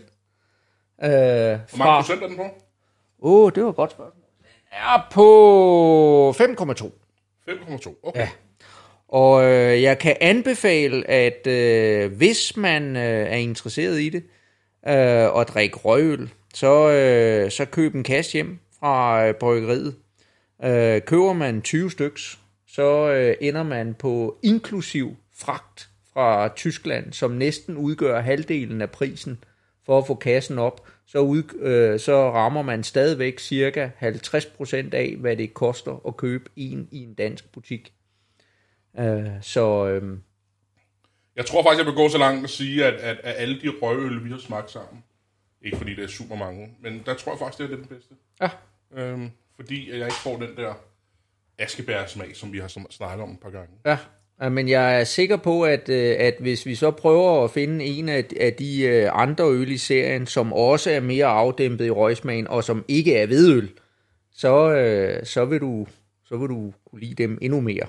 Hvor 1.00 1.78
mange 1.78 1.92
fra... 1.92 2.00
procent 2.02 2.24
er 2.24 2.28
den 2.28 2.38
på? 2.38 2.44
Åh, 3.24 3.44
oh, 3.44 3.52
det 3.56 3.64
var 3.64 3.70
et 3.70 3.76
godt 3.76 3.92
spørgsmål. 3.92 4.26
Den 4.40 4.56
er 4.72 5.08
på 5.12 6.32
5,2. 6.32 7.01
5,2. 7.52 8.00
Okay. 8.04 8.20
Ja. 8.20 8.30
Og 9.08 9.44
øh, 9.44 9.82
jeg 9.82 10.00
kan 10.00 10.18
anbefale, 10.22 11.10
at 11.10 11.48
øh, 11.48 12.12
hvis 12.12 12.58
man 12.58 12.96
øh, 12.96 13.04
er 13.04 13.36
interesseret 13.36 14.02
i 14.02 14.10
det, 14.10 14.24
øh, 14.88 15.36
og 15.36 15.48
drikke 15.48 15.78
røgøl, 15.78 16.30
så, 16.54 16.90
øh, 16.90 17.52
så 17.52 17.66
køb 17.66 17.96
en 17.96 18.04
kasse 18.04 18.34
hjem 18.34 18.60
fra 18.80 19.28
øh, 19.28 19.36
bryggeriet. 19.36 19.96
Øh, 20.64 21.02
køber 21.02 21.34
man 21.34 21.62
20 21.62 21.92
styks, 21.92 22.40
så 22.68 23.12
øh, 23.12 23.36
ender 23.42 23.64
man 23.64 23.94
på 23.94 24.38
inklusiv 24.44 25.16
fragt 25.38 25.90
fra 26.14 26.48
Tyskland, 26.56 27.14
som 27.14 27.32
næsten 27.32 27.78
udgør 27.78 28.22
halvdelen 28.22 28.82
af 28.82 28.90
prisen 28.90 29.44
for 29.86 29.98
at 29.98 30.08
få 30.08 30.16
kassen 30.16 30.60
op. 30.60 30.88
Så, 31.06 31.20
ud, 31.20 31.44
øh, 31.60 32.00
så 32.00 32.32
rammer 32.32 32.62
man 32.62 32.84
stadigvæk 32.84 33.40
cirka 33.40 33.90
50% 34.02 34.94
af, 34.94 35.16
hvad 35.20 35.38
det 35.38 35.54
koster 35.54 36.08
at 36.08 36.18
købe 36.18 36.50
en 36.56 36.88
i 36.92 37.04
en 37.04 37.14
dansk 37.14 37.52
butik. 37.52 37.94
Øh, 39.00 39.28
så 39.42 39.88
øh, 39.88 40.18
Jeg 41.36 41.46
tror 41.46 41.64
faktisk, 41.64 41.80
jeg 41.80 41.86
vil 41.86 41.96
gå 41.96 42.10
så 42.10 42.18
langt 42.18 42.44
at 42.44 42.50
sige, 42.50 42.86
at, 42.86 42.94
at, 42.94 43.18
at 43.24 43.34
alle 43.38 43.62
de 43.62 43.70
røgøl, 43.82 44.24
vi 44.26 44.30
har 44.30 44.38
smagt 44.38 44.72
sammen, 44.72 45.04
ikke 45.62 45.78
fordi 45.78 45.96
det 45.96 46.04
er 46.04 46.08
super 46.08 46.36
mange, 46.36 46.76
men 46.82 47.02
der 47.06 47.14
tror 47.14 47.32
jeg 47.32 47.40
faktisk, 47.40 47.58
det 47.58 47.72
er 47.74 47.78
den 47.78 47.86
bedste. 47.86 48.16
ja, 48.42 48.50
Øhm, 48.94 49.32
fordi 49.56 49.90
jeg 49.90 49.98
ikke 50.06 50.14
får 50.24 50.38
den 50.38 50.56
der 50.58 50.74
askebærsmag, 51.58 52.36
som 52.36 52.54
vi 52.54 52.60
har 52.60 52.68
sn- 52.68 52.92
snakket 52.92 53.24
om 53.24 53.32
et 53.32 53.40
par 53.40 53.50
gange. 53.50 53.74
ja. 53.86 53.98
Ja, 54.42 54.50
Men 54.50 54.70
jeg 54.70 55.00
er 55.00 55.04
sikker 55.04 55.38
på, 55.38 55.64
at, 55.64 55.90
øh, 55.90 56.16
at 56.20 56.36
hvis 56.40 56.66
vi 56.66 56.76
så 56.76 56.92
prøver 56.92 57.44
at 57.44 57.52
finde 57.52 57.86
en 57.86 58.10
af, 58.10 58.26
af 58.40 58.54
de 58.54 58.82
øh, 58.82 59.10
andre 59.14 59.46
øl 59.46 59.72
i 59.72 59.78
serien, 59.78 60.28
som 60.28 60.54
også 60.54 60.92
er 60.92 61.00
mere 61.00 61.26
afdæmpet 61.26 61.86
i 61.86 61.92
røgsmagen, 61.92 62.48
og 62.48 62.64
som 62.64 62.86
ikke 62.88 63.18
er 63.18 63.26
hvedøl, 63.26 63.72
så, 64.34 64.72
øh, 64.72 65.26
så, 65.26 65.46
vil 65.46 65.62
du, 65.62 65.88
så 66.26 66.38
vil 66.38 66.50
du 66.50 66.74
kunne 66.86 67.02
lide 67.02 67.24
dem 67.24 67.38
endnu 67.42 67.62
mere. 67.62 67.88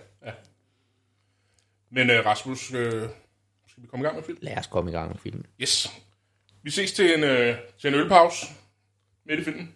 Men 1.90 2.10
øh, 2.10 2.26
Rasmus, 2.26 2.74
øh, 2.74 3.08
skal 3.68 3.82
vi 3.82 3.86
komme 3.88 4.02
i 4.02 4.06
gang 4.06 4.16
med 4.16 4.24
film? 4.24 4.38
Lad 4.40 4.58
os 4.58 4.66
komme 4.66 4.90
i 4.90 4.94
gang 4.94 5.08
med 5.08 5.18
filmen. 5.18 5.46
Yes. 5.60 5.92
Vi 6.62 6.70
ses 6.70 6.92
til 6.92 7.14
en, 7.18 7.24
øh, 7.24 7.56
til 7.80 7.88
en 7.88 7.94
ølpause 7.94 8.46
midt 9.26 9.40
i 9.40 9.44
filmen. 9.44 9.74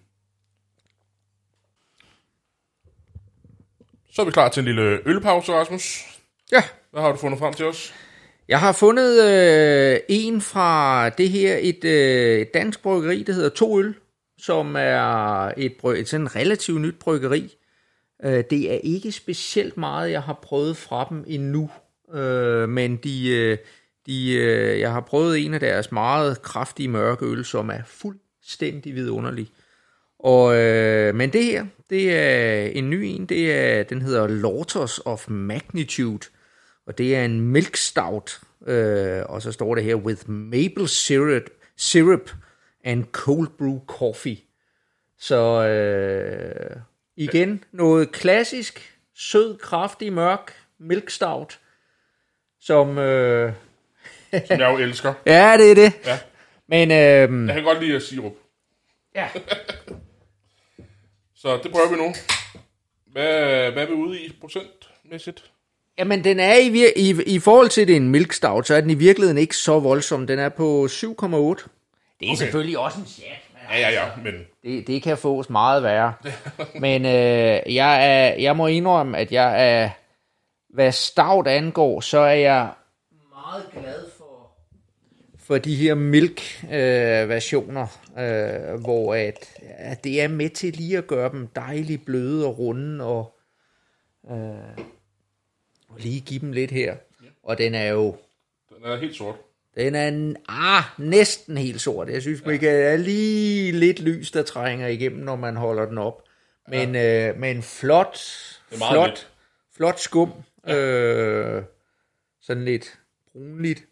Så 4.10 4.22
er 4.22 4.26
vi 4.26 4.32
klar 4.32 4.48
til 4.48 4.60
en 4.60 4.64
lille 4.64 5.08
ølpause, 5.08 5.52
Rasmus. 5.52 6.15
Ja, 6.52 6.62
Hvad 6.90 7.02
har 7.02 7.12
du 7.12 7.18
fundet 7.18 7.38
frem 7.38 7.54
til 7.54 7.66
os? 7.66 7.94
Jeg 8.48 8.60
har 8.60 8.72
fundet 8.72 9.24
øh, 9.24 9.98
en 10.08 10.40
fra 10.40 11.08
det 11.08 11.28
her, 11.28 11.56
et, 11.60 11.84
øh, 11.84 12.38
et 12.38 12.54
dansk 12.54 12.82
bryggeri, 12.82 13.22
der 13.22 13.32
hedder 13.32 13.48
To 13.48 13.80
Øl, 13.80 13.94
som 14.38 14.76
er 14.78 15.52
et, 15.56 15.76
et 15.96 16.08
sådan 16.08 16.36
relativt 16.36 16.80
nyt 16.80 16.98
bryggeri. 16.98 17.56
Øh, 18.24 18.44
det 18.50 18.72
er 18.72 18.78
ikke 18.82 19.12
specielt 19.12 19.76
meget, 19.76 20.10
jeg 20.10 20.22
har 20.22 20.38
prøvet 20.42 20.76
fra 20.76 21.06
dem 21.10 21.24
endnu, 21.26 21.70
øh, 22.14 22.68
men 22.68 22.96
de, 22.96 23.28
øh, 23.28 23.58
de, 24.06 24.32
øh, 24.34 24.80
jeg 24.80 24.92
har 24.92 25.00
prøvet 25.00 25.44
en 25.44 25.54
af 25.54 25.60
deres 25.60 25.92
meget 25.92 26.42
kraftige 26.42 26.88
mørke 26.88 27.24
øl, 27.26 27.44
som 27.44 27.70
er 27.70 27.82
fuldstændig 27.86 28.94
vidunderlig. 28.94 29.50
Og, 30.18 30.56
øh, 30.56 31.14
men 31.14 31.32
det 31.32 31.44
her, 31.44 31.66
det 31.90 32.16
er 32.16 32.66
en 32.66 32.90
ny 32.90 33.02
en, 33.02 33.26
det 33.26 33.54
er, 33.54 33.82
den 33.82 34.02
hedder 34.02 34.26
Lorters 34.26 34.98
of 35.04 35.28
Magnitude, 35.28 36.26
Og 36.86 36.98
det 36.98 37.16
er 37.16 37.24
en 37.24 37.40
milk 37.40 37.76
stout, 37.76 38.40
øh, 38.66 39.22
og 39.28 39.42
så 39.42 39.52
står 39.52 39.74
det 39.74 39.84
her, 39.84 39.94
with 39.94 40.28
maple 40.30 40.88
syrup, 40.88 41.42
syrup 41.76 42.30
and 42.84 43.04
cold 43.12 43.48
brew 43.58 43.80
coffee. 43.86 44.36
Så 45.18 45.66
øh, 45.68 46.76
igen, 47.16 47.64
noget 47.72 48.12
klassisk, 48.12 48.98
sød, 49.14 49.58
kraftig, 49.58 50.12
mørk 50.12 50.54
milk 50.78 51.10
stout, 51.10 51.60
som... 52.60 52.98
Øh, 52.98 53.52
Som 54.46 54.60
jeg 54.60 54.72
jo 54.72 54.78
elsker. 54.78 55.14
ja, 55.26 55.56
det 55.58 55.70
er 55.70 55.74
det. 55.74 55.92
Ja. 56.06 56.18
Men 56.68 56.90
øh, 56.90 57.46
Jeg 57.48 57.54
kan 57.54 57.64
godt 57.64 57.80
lide 57.84 58.00
sirup. 58.00 58.32
ja, 59.14 59.28
Så 61.34 61.60
det 61.62 61.70
prøver 61.72 61.90
vi 61.90 61.96
nu. 61.96 62.14
Hvad, 63.06 63.70
hvad 63.72 63.82
er 63.82 63.86
vi 63.86 63.92
ude 63.92 64.20
i 64.20 64.36
procentmæssigt? 64.40 65.50
Jamen, 65.98 66.24
den 66.24 66.40
er 66.40 66.54
i, 66.54 66.68
vir- 66.68 66.92
i, 66.96 67.34
i 67.34 67.38
forhold 67.38 67.68
til 67.68 67.86
det 67.86 67.92
er 67.92 67.96
en 67.96 68.08
milk 68.08 68.32
stout, 68.32 68.66
så 68.66 68.74
er 68.74 68.80
den 68.80 68.90
i 68.90 68.94
virkeligheden 68.94 69.38
ikke 69.38 69.56
så 69.56 69.78
voldsom. 69.78 70.26
Den 70.26 70.38
er 70.38 70.48
på 70.48 70.84
7,8. 70.84 70.98
Det 70.98 71.26
er 71.26 71.56
okay. 72.22 72.36
selvfølgelig 72.36 72.78
også 72.78 72.98
en 73.00 73.06
chat. 73.06 73.46
Ja, 73.70 73.78
ja, 73.78 73.90
ja, 73.90 74.04
men 74.24 74.34
Det, 74.62 74.86
det 74.86 75.02
kan 75.02 75.18
fås 75.18 75.50
meget 75.50 75.82
værre. 75.82 76.14
Men 76.80 77.04
øh, 77.04 77.74
jeg, 77.74 78.06
er, 78.10 78.34
jeg 78.34 78.56
må 78.56 78.66
indrømme, 78.66 79.18
at 79.18 79.32
jeg 79.32 79.68
er, 79.68 79.90
hvad 80.74 80.92
stout 80.92 81.46
angår, 81.46 82.00
så 82.00 82.18
er 82.18 82.32
jeg 82.34 82.70
meget 83.34 83.64
glad 83.72 84.04
for, 84.18 84.50
for 85.38 85.58
de 85.58 85.74
her 85.76 85.94
milk-versioner, 85.94 87.86
øh, 88.18 88.80
hvor 88.80 89.14
at, 89.14 89.50
at 89.62 90.04
det 90.04 90.22
er 90.22 90.28
med 90.28 90.50
til 90.50 90.72
lige 90.72 90.98
at 90.98 91.06
gøre 91.06 91.30
dem 91.30 91.46
dejligt 91.46 92.04
bløde 92.04 92.46
og 92.46 92.58
runde, 92.58 93.04
og, 93.04 93.38
øh, 94.30 94.36
og 94.36 94.95
lige 95.98 96.20
give 96.20 96.40
dem 96.40 96.52
lidt 96.52 96.70
her. 96.70 96.96
Og 97.42 97.58
den 97.58 97.74
er 97.74 97.88
jo 97.88 98.16
den 98.76 98.84
er 98.84 98.96
helt 98.96 99.16
sort. 99.16 99.36
den 99.76 99.94
er 99.94 100.08
en, 100.08 100.36
ah, 100.48 100.82
næsten 100.98 101.56
helt 101.56 101.80
sort. 101.80 102.08
Jeg 102.08 102.22
synes, 102.22 102.40
det 102.40 102.62
er 102.62 102.96
lige 102.96 103.72
lidt 103.72 104.00
lys, 104.00 104.30
der 104.30 104.42
trænger 104.42 104.86
igennem, 104.86 105.24
når 105.24 105.36
man 105.36 105.56
holder 105.56 105.86
den 105.86 105.98
op. 105.98 106.22
Men, 106.68 106.94
ja. 106.94 107.28
øh, 107.28 107.38
men 107.38 107.62
flot, 107.62 108.18
flot, 108.72 109.08
lidt. 109.08 109.32
flot 109.76 110.00
skum. 110.00 110.32
Ja. 110.66 110.76
Øh, 110.76 111.64
sådan 112.40 112.64
lidt 112.64 112.98
brunligt. 113.32 113.86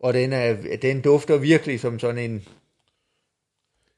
Og 0.00 0.14
den, 0.14 0.32
er, 0.32 0.76
den 0.82 1.02
dufter 1.02 1.36
virkelig 1.36 1.80
som 1.80 1.98
sådan 1.98 2.30
en... 2.30 2.48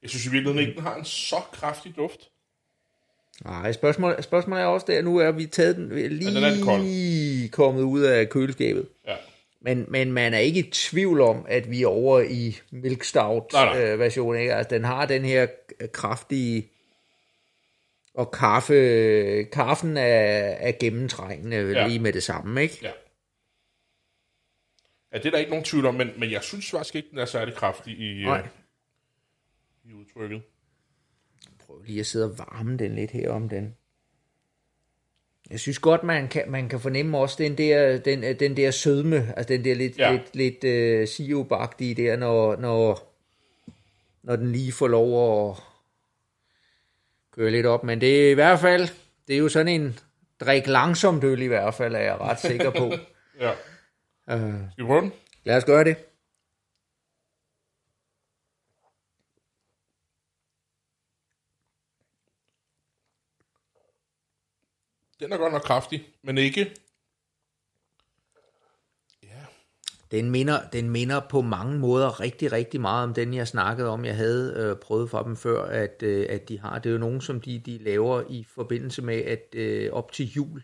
Jeg 0.02 0.10
synes 0.10 0.26
i 0.26 0.30
virkeligheden 0.30 0.68
ikke, 0.68 0.76
den 0.76 0.82
har 0.82 0.96
en 0.96 1.04
så 1.04 1.40
kraftig 1.52 1.96
duft. 1.96 2.30
Nej, 3.45 3.73
spørgsmålet, 3.73 4.25
spørgsmålet 4.25 4.62
er 4.62 4.66
også 4.66 4.87
der, 4.88 5.02
nu 5.02 5.16
er 5.16 5.30
vi 5.30 5.47
taget 5.47 5.76
den 5.76 5.88
lige 5.88 6.35
den 6.35 6.45
er 6.45 7.49
kommet 7.52 7.83
ud 7.83 8.00
af 8.00 8.28
køleskabet. 8.28 8.88
Ja. 9.07 9.16
Men, 9.61 9.87
men 9.88 10.12
man 10.12 10.35
er 10.35 10.38
ikke 10.38 10.61
i 10.61 10.71
tvivl 10.71 11.21
om, 11.21 11.47
at 11.49 11.71
vi 11.71 11.83
er 11.83 11.87
over 11.87 12.21
i 12.21 12.57
Milk 12.71 13.04
Stout 13.04 13.52
Nej, 13.52 13.64
nej. 13.64 13.85
øh, 13.92 13.99
version. 13.99 14.37
Ikke? 14.37 14.54
Altså, 14.54 14.75
den 14.75 14.85
har 14.85 15.07
den 15.07 15.25
her 15.25 15.47
kraftige 15.92 16.68
og 18.14 18.30
kaffe, 18.30 19.45
kaffen 19.52 19.97
er, 19.97 20.02
er 20.59 20.73
gennemtrængende 20.80 21.57
Ja. 21.57 21.87
lige 21.87 21.99
med 21.99 22.12
det 22.12 22.23
samme, 22.23 22.62
ikke? 22.62 22.79
Ja. 22.83 22.90
Ja, 25.12 25.18
det 25.18 25.27
er 25.27 25.31
der 25.31 25.38
ikke 25.38 25.51
nogen 25.51 25.64
tvivl 25.64 25.87
om, 25.87 25.94
men, 25.94 26.11
men 26.16 26.31
jeg 26.31 26.42
synes 26.42 26.70
faktisk 26.70 26.94
ikke, 26.94 27.09
den 27.11 27.18
er 27.18 27.24
særlig 27.24 27.55
kraftig 27.55 27.98
i, 27.98 28.24
øh, 28.24 28.38
i 29.85 29.92
udtrykket. 29.92 30.42
Lige 31.88 32.01
at 32.01 32.07
sidde 32.07 32.24
og 32.24 32.38
varme 32.38 32.77
den 32.77 32.94
lidt 32.94 33.11
her 33.11 33.31
om 33.31 33.48
den. 33.48 33.74
Jeg 35.51 35.61
synes 35.61 35.79
godt, 35.79 36.03
man 36.03 36.29
kan, 36.29 36.51
man 36.51 36.68
kan 36.68 36.81
fornemme 36.81 37.18
også 37.18 37.37
den 37.38 37.59
der, 37.59 37.98
den, 37.98 38.22
den 38.40 38.57
der 38.57 38.70
sødme, 38.70 39.33
altså 39.37 39.53
den 39.55 39.64
der 39.64 39.74
lidt, 39.74 39.98
Ja. 39.98 40.12
lidt, 40.12 40.37
lidt 40.62 41.03
uh, 41.03 41.09
sirupagtige 41.09 41.94
der, 41.94 42.16
når, 42.16 42.57
når, 42.57 43.12
når 44.22 44.37
den 44.37 44.53
lige 44.53 44.72
får 44.72 44.88
lov 44.88 45.51
at 45.51 45.57
køre 47.33 47.51
lidt 47.51 47.66
op. 47.66 47.85
Men 47.85 48.01
det 48.01 48.27
er 48.27 48.31
i 48.31 48.35
hvert 48.35 48.61
fald, 48.61 48.88
det 49.29 49.35
er 49.35 49.38
jo 49.38 49.48
sådan 49.48 49.81
en 49.81 49.98
drik 50.40 50.66
langsomt 50.66 51.24
øl 51.24 51.42
i 51.42 51.46
hvert 51.46 51.74
fald, 51.74 51.94
er 51.94 51.98
jeg 52.01 52.20
ret 52.20 52.40
sikker 52.40 52.70
på. 52.70 52.92
Ja. 53.40 53.51
uh, 54.37 54.55
Skal 54.72 54.85
vi 54.85 54.87
prøve 54.87 55.01
den? 55.01 55.12
lad 55.44 55.57
os 55.57 55.64
gøre 55.64 55.85
det. 55.85 55.96
Den 65.20 65.33
er 65.33 65.37
godt 65.37 65.52
nok 65.52 65.62
kraftig, 65.62 66.09
men 66.22 66.38
ikke... 66.38 66.74
Ja, 69.22 69.44
Den 70.11 70.31
minder, 70.31 70.68
den 70.70 70.90
minder 70.90 71.20
på 71.31 71.40
mange 71.42 71.78
måder 71.78 72.20
rigtig, 72.20 72.52
rigtig 72.52 72.81
meget 72.81 73.04
om 73.04 73.14
den, 73.14 73.35
jeg 73.35 73.48
snakkede 73.48 73.88
om, 73.88 74.04
jeg 74.04 74.16
havde 74.16 74.54
øh, 74.57 74.76
prøvet 74.76 75.11
fra 75.11 75.24
dem 75.24 75.37
før, 75.37 75.62
at, 75.62 76.02
øh, 76.02 76.26
at 76.31 76.48
de 76.48 76.61
har. 76.61 76.78
Det 76.78 76.88
er 76.88 76.92
jo 76.92 76.98
nogen, 76.98 77.20
som 77.20 77.40
de, 77.40 77.59
de 77.59 77.78
laver 77.78 78.22
i 78.31 78.44
forbindelse 78.44 79.02
med, 79.02 79.16
at 79.24 79.54
øh, 79.54 79.92
op 79.92 80.12
til 80.12 80.26
jul, 80.33 80.62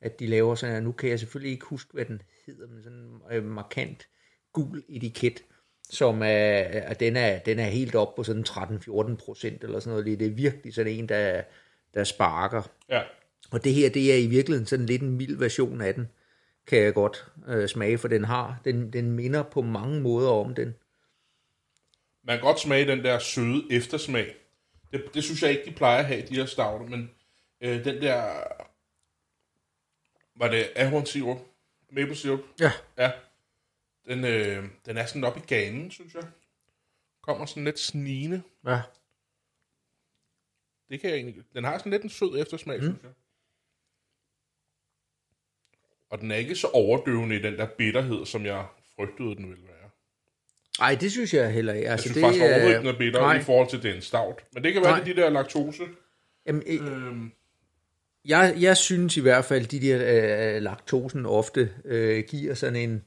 at 0.00 0.20
de 0.20 0.26
laver 0.26 0.54
sådan, 0.54 0.76
og 0.76 0.82
nu 0.82 0.92
kan 0.92 1.10
jeg 1.10 1.18
selvfølgelig 1.18 1.52
ikke 1.52 1.66
huske, 1.66 1.92
hvad 1.92 2.04
den 2.04 2.22
hedder, 2.46 2.66
men 2.66 2.82
sådan 2.82 2.98
en 2.98 3.20
øh, 3.32 3.44
markant 3.44 4.08
gul 4.52 4.82
etiket, 4.88 5.44
som 5.90 6.22
er, 6.22 6.52
at 6.62 7.00
den 7.00 7.16
er, 7.16 7.38
den 7.38 7.58
er 7.58 7.68
helt 7.68 7.94
op 7.94 8.14
på 8.14 8.22
sådan 8.22 8.44
13-14 8.48 9.16
procent 9.24 9.64
eller 9.64 9.80
sådan 9.80 9.98
noget. 9.98 10.20
Det 10.20 10.26
er 10.26 10.30
virkelig 10.30 10.74
sådan 10.74 10.92
en, 10.92 11.08
der, 11.08 11.42
der 11.94 12.04
sparker. 12.04 12.62
ja. 12.88 13.02
Og 13.52 13.64
det 13.64 13.74
her, 13.74 13.90
det 13.90 14.12
er 14.12 14.16
i 14.16 14.26
virkeligheden 14.26 14.66
sådan 14.66 14.86
lidt 14.86 15.02
en 15.02 15.10
mild 15.16 15.36
version 15.36 15.80
af 15.80 15.94
den, 15.94 16.08
kan 16.66 16.78
jeg 16.78 16.94
godt 16.94 17.26
øh, 17.48 17.68
smage, 17.68 17.98
for 17.98 18.08
den 18.08 18.24
har, 18.24 18.60
den, 18.64 18.92
den 18.92 19.12
minder 19.12 19.42
på 19.42 19.62
mange 19.62 20.00
måder 20.00 20.30
om 20.30 20.54
den. 20.54 20.74
Man 22.22 22.36
kan 22.36 22.46
godt 22.46 22.60
smage 22.60 22.86
den 22.86 23.04
der 23.04 23.18
søde 23.18 23.64
eftersmag. 23.70 24.36
Det, 24.92 25.04
det 25.14 25.24
synes 25.24 25.42
jeg 25.42 25.50
ikke, 25.50 25.64
de 25.64 25.70
plejer 25.70 25.98
at 25.98 26.04
have, 26.04 26.26
de 26.26 26.34
her 26.34 26.46
stauder, 26.46 26.86
men 26.86 27.10
øh, 27.60 27.84
den 27.84 28.02
der... 28.02 28.42
Var 30.36 30.48
det 30.48 30.70
ahornsirup? 30.76 31.38
Maple 31.90 32.14
syrup? 32.14 32.40
Ja. 32.60 32.72
Ja. 32.98 33.12
Den, 34.08 34.24
øh, 34.24 34.64
den 34.86 34.96
er 34.96 35.06
sådan 35.06 35.24
op 35.24 35.36
i 35.36 35.40
ganen, 35.40 35.90
synes 35.90 36.14
jeg. 36.14 36.24
Kommer 37.22 37.46
sådan 37.46 37.64
lidt 37.64 37.78
snigende. 37.78 38.42
Ja. 38.66 38.80
Det 40.88 41.00
kan 41.00 41.10
jeg 41.10 41.16
egentlig... 41.16 41.44
Den 41.54 41.64
har 41.64 41.78
sådan 41.78 41.92
lidt 41.92 42.02
en 42.02 42.10
sød 42.10 42.40
eftersmag, 42.40 42.76
mm. 42.76 42.82
synes 42.82 43.02
jeg. 43.02 43.10
Og 46.12 46.20
den 46.20 46.30
er 46.30 46.36
ikke 46.36 46.54
så 46.54 46.66
overdøvende 46.66 47.36
i 47.36 47.42
den 47.42 47.56
der 47.56 47.66
bitterhed, 47.78 48.26
som 48.26 48.46
jeg 48.46 48.64
frygtede, 48.96 49.28
den 49.36 49.48
ville 49.48 49.62
være. 49.64 49.90
Ej, 50.80 50.94
det 51.00 51.10
synes 51.12 51.34
jeg 51.34 51.52
heller 51.52 51.72
ikke. 51.72 51.84
Jeg 51.84 51.92
Altså, 51.92 52.04
synes 52.04 52.14
det, 52.14 52.22
faktisk 52.24 52.42
overhovedet 52.42 52.74
øh, 52.76 52.80
den 52.80 52.86
er 52.94 52.98
bitter 52.98 53.20
nej. 53.20 53.38
i 53.38 53.42
forhold 53.42 53.68
til 53.68 53.82
den 53.82 54.00
stout. 54.02 54.44
Men 54.54 54.64
det 54.64 54.72
kan 54.72 54.82
være, 54.82 54.90
Nej. 54.92 55.00
det 55.04 55.10
er 55.10 55.14
de 55.14 55.20
der 55.20 55.30
laktose. 55.30 55.82
Jamen, 56.46 56.62
øh, 56.66 56.86
Øhm, 57.06 57.32
jeg, 58.24 58.54
jeg 58.60 58.76
synes 58.76 59.16
i 59.16 59.20
hvert 59.20 59.44
fald, 59.44 59.66
de 59.66 59.80
der 59.80 60.54
øh, 60.56 60.62
laktosen 60.62 61.26
ofte 61.26 61.70
øh, 61.84 62.24
giver 62.28 62.54
sådan 62.54 62.76
en, 62.76 63.04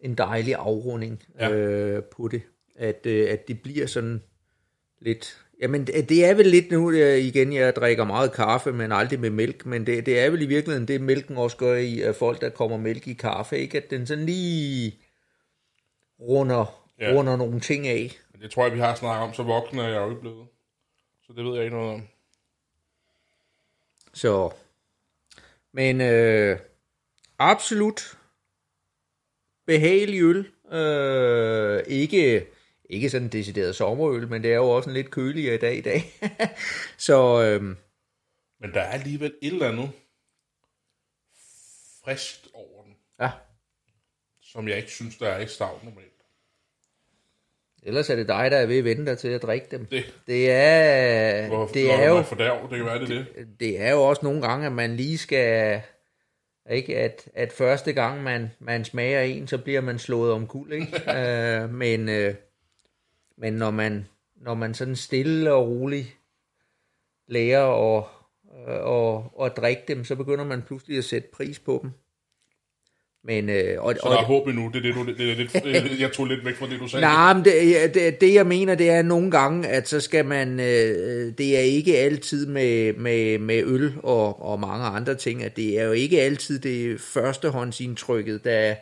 en 0.00 0.14
dejlig 0.14 0.54
afrunding 0.54 1.22
Ja. 1.38 1.50
øh, 1.50 2.02
på 2.04 2.28
det. 2.28 2.42
At, 2.76 3.06
øh, 3.06 3.30
at 3.30 3.48
det 3.48 3.62
bliver 3.62 3.86
sådan 3.86 4.22
lidt... 5.00 5.41
Jamen, 5.62 5.86
det 5.86 6.24
er 6.24 6.34
vel 6.34 6.46
lidt 6.46 6.70
nu, 6.70 6.90
øh, 6.90 7.18
igen, 7.18 7.52
jeg 7.52 7.76
drikker 7.76 8.04
meget 8.04 8.32
kaffe, 8.32 8.72
men 8.72 8.92
aldrig 8.92 9.20
med 9.20 9.30
mælk, 9.30 9.66
men 9.66 9.86
det, 9.86 10.06
det 10.06 10.20
er 10.20 10.30
vel 10.30 10.42
i 10.42 10.46
virkeligheden 10.46 10.88
det, 10.88 11.00
mælken 11.00 11.36
også 11.36 11.56
gør 11.56 11.74
i 11.74 12.00
at 12.00 12.16
folk, 12.16 12.40
der 12.40 12.50
kommer 12.50 12.76
mælk 12.76 13.06
i 13.08 13.12
kaffe, 13.12 13.58
ikke? 13.58 13.78
At 13.78 13.90
den 13.90 14.06
sådan 14.06 14.26
lige 14.26 14.98
runder, 16.20 16.78
Ja. 17.00 17.12
runder 17.12 17.36
nogle 17.36 17.60
ting 17.60 17.86
af. 17.86 18.18
men 18.32 18.42
det 18.42 18.50
tror 18.50 18.64
jeg, 18.64 18.74
vi 18.74 18.78
har 18.78 18.94
snakket 18.94 19.22
om, 19.28 19.34
så 19.34 19.42
voksen 19.42 19.78
er 19.78 19.88
jeg 19.88 19.96
jo 20.00 20.10
ikke 20.10 20.20
blevet. 20.20 20.46
Så 21.26 21.32
det 21.36 21.44
ved 21.44 21.54
jeg 21.54 21.64
ikke 21.64 21.76
noget 21.76 21.94
om. 21.94 22.02
Så, 24.14 24.50
men 25.72 26.00
øh, 26.00 26.58
absolut 27.38 28.18
behagelig 29.66 30.20
øl. 30.22 30.46
Øh, 30.72 31.82
ikke, 31.86 32.46
ikke 32.92 33.10
sådan 33.10 33.26
en 33.26 33.32
decideret 33.32 33.76
sommerøl, 33.76 34.28
men 34.28 34.42
det 34.42 34.52
er 34.52 34.56
jo 34.56 34.70
også 34.70 34.90
en 34.90 34.94
lidt 34.94 35.10
køligere 35.10 35.54
i 35.54 35.58
dag 35.58 35.76
i 35.76 35.80
dag. 35.80 36.04
så 37.08 37.42
øh, 37.42 37.62
Men 38.60 38.72
der 38.74 38.80
er 38.80 38.90
alligevel 38.90 39.34
et 39.42 39.52
eller 39.52 39.68
andet 39.68 39.90
friskt 42.04 42.48
over 42.54 42.84
den, 42.84 42.94
ja, 43.20 43.30
som 44.42 44.68
jeg 44.68 44.76
ikke 44.76 44.90
synes, 44.90 45.16
der 45.18 45.28
er 45.28 45.40
i 45.40 45.46
stout 45.46 45.84
normalt. 45.84 46.08
ellers 47.82 48.10
er 48.10 48.16
det 48.16 48.28
dig, 48.28 48.50
der 48.50 48.56
er 48.56 48.66
ved 48.66 48.78
at 48.78 48.84
vente 48.84 49.06
dig 49.10 49.18
til 49.18 49.28
at 49.28 49.42
drikke 49.42 49.66
dem. 49.70 49.86
Det, 49.86 50.04
Det 50.26 50.50
er, 50.50 51.48
hvor, 51.48 51.66
det 51.66 51.92
er 51.92 52.08
jo 52.08 52.22
For 52.22 52.36
der, 52.36 52.60
det 52.60 52.76
kan 52.76 52.86
være, 52.86 52.98
det 53.00 53.10
er 53.10 53.24
det. 53.34 53.46
det 53.60 53.80
er 53.80 53.90
jo 53.90 54.02
også 54.02 54.20
nogle 54.24 54.42
gange, 54.42 54.66
at 54.66 54.72
man 54.72 54.96
lige 54.96 55.18
skal, 55.18 55.82
ikke, 56.70 56.96
at, 56.98 57.28
at 57.34 57.52
første 57.52 57.92
gang 57.92 58.22
man, 58.22 58.50
man 58.58 58.84
smager 58.84 59.20
en, 59.20 59.46
så 59.48 59.58
bliver 59.58 59.80
man 59.80 59.98
slået 59.98 60.32
om 60.32 60.46
kul, 60.46 60.72
ikke? 60.72 61.12
øh, 61.18 61.70
men, 61.70 62.08
øh, 62.08 62.34
men 63.38 63.52
når 63.52 63.70
man, 63.70 64.08
når 64.36 64.54
man 64.54 64.74
sådan 64.74 64.96
stille 64.96 65.52
og 65.52 65.68
roligt 65.68 66.16
lærer 67.28 67.96
at, 67.98 68.04
øh, 68.68 69.18
at, 69.18 69.46
at 69.46 69.56
drikke 69.56 69.82
dem, 69.88 70.04
så 70.04 70.16
begynder 70.16 70.44
man 70.44 70.62
pludselig 70.62 70.98
at 70.98 71.04
sætte 71.04 71.28
pris 71.32 71.58
på 71.58 71.78
dem. 71.82 71.90
Men, 73.24 73.48
øh, 73.48 73.82
og, 73.82 73.94
Så 74.02 74.08
der 74.08 74.18
er 74.18 74.24
håb 74.24 74.48
endnu. 74.48 74.70
Det 74.72 74.76
er 74.76 74.82
det, 74.82 74.94
du, 74.94 75.04
det 75.04 75.30
er 75.30 75.34
lidt, 75.34 76.00
jeg 76.00 76.12
tog 76.12 76.26
lidt 76.26 76.44
væk 76.44 76.54
fra 76.54 76.66
det, 76.66 76.80
du 76.80 76.88
sagde. 76.88 77.00
Nej, 77.00 77.34
men 77.34 77.44
det, 77.44 77.94
det, 77.94 78.20
det 78.20 78.34
jeg 78.34 78.46
mener, 78.46 78.74
det 78.74 78.90
er 78.90 79.02
nogle 79.02 79.30
gange, 79.30 79.68
at 79.68 79.88
så 79.88 80.00
skal 80.00 80.24
man, 80.24 80.60
øh, 80.60 81.32
det 81.38 81.56
er 81.56 81.60
ikke 81.60 81.98
altid 81.98 82.46
med, 82.46 82.92
med, 82.92 83.38
med 83.38 83.62
øl 83.64 83.92
og, 84.02 84.42
og 84.42 84.60
mange 84.60 84.84
andre 84.84 85.14
ting, 85.14 85.42
at 85.42 85.56
det 85.56 85.80
er 85.80 85.84
jo 85.84 85.92
ikke 85.92 86.20
altid 86.20 86.58
det 86.58 87.00
førstehåndsindtrykket, 87.00 88.44
der, 88.44 88.74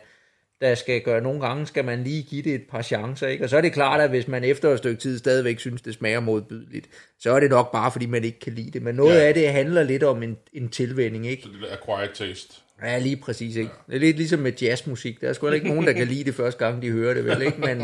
der 0.61 0.75
skal 0.75 1.01
gøre. 1.01 1.21
Nogle 1.21 1.41
gange 1.47 1.67
skal 1.67 1.85
man 1.85 2.03
lige 2.03 2.23
give 2.23 2.41
det 2.41 2.55
et 2.55 2.63
par 2.71 2.81
chancer, 2.81 3.27
ikke? 3.27 3.43
Og 3.43 3.49
så 3.49 3.57
er 3.57 3.61
det 3.61 3.73
klart, 3.73 4.01
at 4.01 4.09
hvis 4.09 4.27
man 4.27 4.43
efter 4.43 4.69
et 4.71 4.77
stykke 4.77 5.01
tid 5.01 5.17
stadigvæk 5.19 5.59
synes, 5.59 5.81
det 5.81 5.93
smager 5.93 6.19
modbydeligt, 6.19 6.87
så 7.19 7.31
er 7.31 7.39
det 7.39 7.49
nok 7.49 7.71
bare, 7.71 7.91
fordi 7.91 8.05
man 8.05 8.23
ikke 8.23 8.39
kan 8.39 8.53
lide 8.53 8.71
det. 8.71 8.81
Men 8.81 8.95
noget 8.95 9.13
Ja. 9.15 9.19
ja. 9.21 9.27
af 9.27 9.33
det 9.33 9.49
handler 9.49 9.83
lidt 9.83 10.03
om 10.03 10.23
en, 10.23 10.37
en 10.53 10.69
tilvænning, 10.69 11.27
ikke? 11.27 11.43
Så 11.43 11.49
det 11.49 11.57
der 11.69 11.77
acquired 11.77 12.13
taste. 12.15 12.53
Ja, 12.83 12.99
lige 12.99 13.17
præcis, 13.17 13.55
ikke? 13.55 13.71
Det 13.87 13.95
er 13.95 13.99
lidt 13.99 14.17
ligesom 14.17 14.39
med 14.39 14.51
jazzmusik. 14.61 15.21
Der 15.21 15.29
er 15.29 15.33
sgu 15.33 15.47
ikke 15.49 15.67
nogen, 15.67 15.87
der 15.87 15.93
kan 15.93 16.07
lide 16.07 16.23
det 16.23 16.35
første 16.35 16.65
gang, 16.65 16.81
de 16.81 16.91
hører 16.91 17.13
det, 17.13 17.25
vel, 17.25 17.41
ikke? 17.41 17.61
Men, 17.61 17.77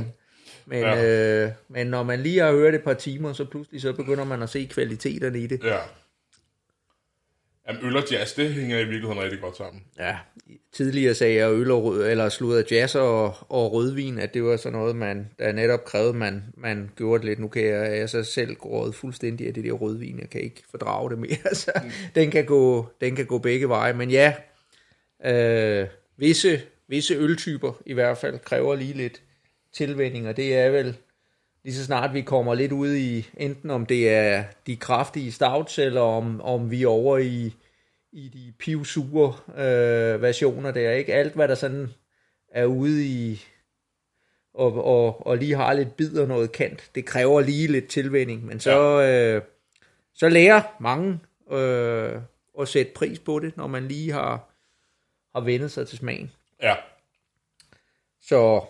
men, 0.65 0.79
Ja. 0.79 0.95
ja. 0.95 1.43
øh, 1.45 1.51
men 1.69 1.87
når 1.87 2.03
man 2.03 2.19
lige 2.19 2.39
har 2.39 2.51
hørt 2.51 2.73
det 2.73 2.79
et 2.79 2.83
par 2.83 2.93
timer, 2.93 3.33
så 3.33 3.45
pludselig 3.45 3.81
så 3.81 3.93
begynder 3.93 4.23
man 4.23 4.41
at 4.43 4.49
se 4.49 4.67
kvaliteterne 4.71 5.39
i 5.39 5.47
det. 5.47 5.59
Ja. 5.63 5.77
Jamen, 7.67 7.85
øl 7.85 7.97
og 7.97 8.03
jazz, 8.11 8.35
det 8.35 8.53
hænger 8.53 8.77
i 8.77 8.83
virkeligheden 8.83 9.23
rigtig 9.23 9.39
godt 9.39 9.57
sammen. 9.57 9.83
Ja, 9.99 10.17
tidligere 10.71 11.13
sagde 11.13 11.35
jeg 11.35 11.51
øl 11.51 11.71
og 11.71 11.83
rød, 11.83 12.09
eller 12.11 12.29
sludder 12.29 12.63
jazz 12.71 12.95
og, 12.95 13.35
og 13.49 13.73
rødvin, 13.73 14.19
at 14.19 14.33
det 14.33 14.43
var 14.43 14.57
sådan 14.57 14.79
noget, 14.79 14.95
man, 14.95 15.29
der 15.39 15.51
netop 15.51 15.85
krævede, 15.85 16.13
man, 16.13 16.43
man 16.57 16.91
gjorde 16.95 17.19
det 17.19 17.29
lidt. 17.29 17.39
Nu 17.39 17.47
kan 17.47 17.65
jeg, 17.65 17.97
jeg 17.97 18.09
så 18.09 18.23
selv 18.23 18.55
gået 18.55 18.95
fuldstændig 18.95 19.47
af 19.47 19.53
det 19.53 19.63
der 19.63 19.71
rødvin. 19.71 20.19
Jeg 20.19 20.29
kan 20.29 20.41
ikke 20.41 20.63
fordrage 20.71 21.09
det 21.09 21.19
mere. 21.19 21.55
Så 21.63 21.71
den, 22.15 22.31
kan 22.31 22.45
gå, 22.45 22.89
den 23.01 23.15
kan 23.15 23.25
gå 23.25 23.37
begge 23.37 23.69
veje. 23.69 23.93
Men 23.93 24.11
ja, 24.11 24.33
øh, 25.25 25.87
visse, 26.17 26.61
visse 26.87 27.15
øltyper 27.15 27.81
i 27.85 27.93
hvert 27.93 28.17
fald 28.17 28.39
kræver 28.39 28.75
lige 28.75 28.93
lidt 28.93 29.21
tilvænning, 29.73 30.27
og 30.27 30.37
det 30.37 30.55
er 30.55 30.69
vel 30.69 30.97
lige 31.67 31.75
så 31.75 31.85
snart 31.85 32.13
vi 32.13 32.21
kommer 32.21 32.55
lidt 32.55 32.71
ud 32.71 32.95
i, 32.95 33.29
enten 33.37 33.71
om 33.71 33.85
det 33.85 34.09
er 34.09 34.43
de 34.67 34.75
kraftige 34.75 35.31
stouts, 35.31 35.79
eller 35.79 36.01
om, 36.01 36.41
om 36.41 36.71
vi 36.71 36.83
er 36.83 36.87
over 36.87 37.17
i, 37.17 37.53
i 38.11 38.27
de 38.27 38.53
pivsure 38.59 39.33
øh, 39.49 40.21
versioner 40.21 40.71
der, 40.71 40.91
ikke? 40.91 41.13
Alt, 41.13 41.33
hvad 41.33 41.47
der 41.47 41.55
sådan 41.55 41.93
er 42.51 42.65
ude 42.65 43.05
i, 43.05 43.45
og, 44.53 44.85
og, 44.85 45.27
og 45.27 45.37
lige 45.37 45.55
har 45.55 45.73
lidt 45.73 45.97
bid 45.97 46.19
og 46.19 46.27
noget 46.27 46.51
kant, 46.51 46.91
det 46.95 47.05
kræver 47.05 47.41
lige 47.41 47.67
lidt 47.67 47.87
tilvænning, 47.87 48.45
men 48.45 48.59
så, 48.59 49.01
øh, 49.01 49.41
så 50.13 50.29
lærer 50.29 50.61
mange 50.79 51.19
øh, 51.51 52.21
at 52.59 52.67
sætte 52.67 52.91
pris 52.95 53.19
på 53.19 53.39
det, 53.39 53.57
når 53.57 53.67
man 53.67 53.87
lige 53.87 54.11
har, 54.11 54.49
har 55.35 55.41
vendet 55.41 55.71
sig 55.71 55.87
til 55.87 55.97
smagen. 55.97 56.31
Ja. 56.61 56.75
Så, 58.21 58.65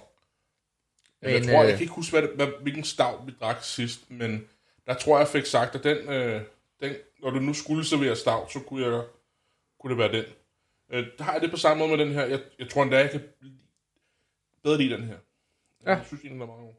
Men, 1.21 1.31
jeg 1.31 1.43
tror, 1.43 1.61
øh, 1.61 1.67
jeg 1.67 1.73
kan 1.77 1.81
ikke 1.81 1.93
huske, 1.93 2.11
hvad, 2.11 2.21
det- 2.21 2.31
hvad, 2.35 2.47
hvilken 2.61 2.83
stav 2.83 3.21
vi 3.27 3.33
drak 3.41 3.57
sidst, 3.63 4.11
men 4.11 4.47
der 4.85 4.93
tror 4.93 5.17
jeg, 5.17 5.19
jeg 5.19 5.27
fik 5.27 5.45
sagt, 5.45 5.75
at 5.75 5.83
den, 5.83 5.97
øh, 5.97 6.41
den, 6.81 6.93
når 7.21 7.29
du 7.29 7.39
nu 7.39 7.53
skulle 7.53 7.85
servere 7.85 8.15
stav, 8.15 8.49
så 8.49 8.59
kunne, 8.59 8.85
jeg, 8.85 9.03
kunne 9.79 9.89
det 9.91 9.97
være 9.97 10.11
den. 10.11 10.23
Øh, 10.93 11.05
der 11.17 11.23
har 11.23 11.33
jeg 11.33 11.41
det 11.41 11.51
på 11.51 11.57
samme 11.57 11.87
måde 11.87 11.97
med 11.97 12.05
den 12.05 12.13
her. 12.13 12.25
Jeg, 12.25 12.39
jeg 12.59 12.69
tror 12.69 12.83
endda, 12.83 12.97
jeg 12.97 13.11
kan 13.11 13.21
bedre 14.63 14.77
lide 14.77 14.93
den 14.93 15.03
her. 15.03 15.15
Ja. 15.85 15.89
Jeg 15.95 16.01
synes 16.07 16.21
egentlig, 16.23 16.33
den 16.33 16.41
er 16.41 16.45
meget 16.55 16.61
god. 16.61 16.73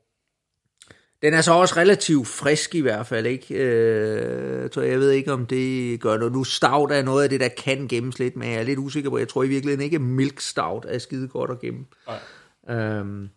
Den 1.23 1.35
er 1.35 1.41
så 1.41 1.53
også 1.53 1.77
relativt 1.77 2.27
frisk 2.29 2.75
i 2.75 2.81
hvert 2.81 3.07
fald, 3.07 3.27
ikke? 3.27 3.55
Øh, 3.55 4.71
så 4.73 4.81
jeg 4.81 4.99
ved 5.01 5.11
ikke, 5.11 5.33
om 5.33 5.47
det 5.47 6.01
gør 6.01 6.17
noget. 6.17 6.33
Nu 6.33 6.45
stout 6.45 6.93
er 6.93 7.03
noget 7.03 7.23
af 7.23 7.29
det, 7.31 7.41
der 7.41 7.49
kan 7.49 7.89
gemmes 7.89 8.19
lidt, 8.19 8.37
men 8.37 8.49
jeg 8.51 8.59
er 8.59 8.63
lidt 8.63 8.79
usikker 8.79 9.11
på. 9.11 9.19
Jeg 9.19 9.29
tror 9.29 9.43
i 9.43 9.49
virkeligheden 9.49 9.85
ikke, 9.85 9.95
at 9.95 10.01
milk 10.01 10.41
stout 10.41 10.85
er 10.89 10.99
skide 10.99 11.29
godt 11.29 11.51
at 11.51 11.61
gemme. 11.61 11.87
Nej. 12.07 12.77
Øhm, 12.77 13.29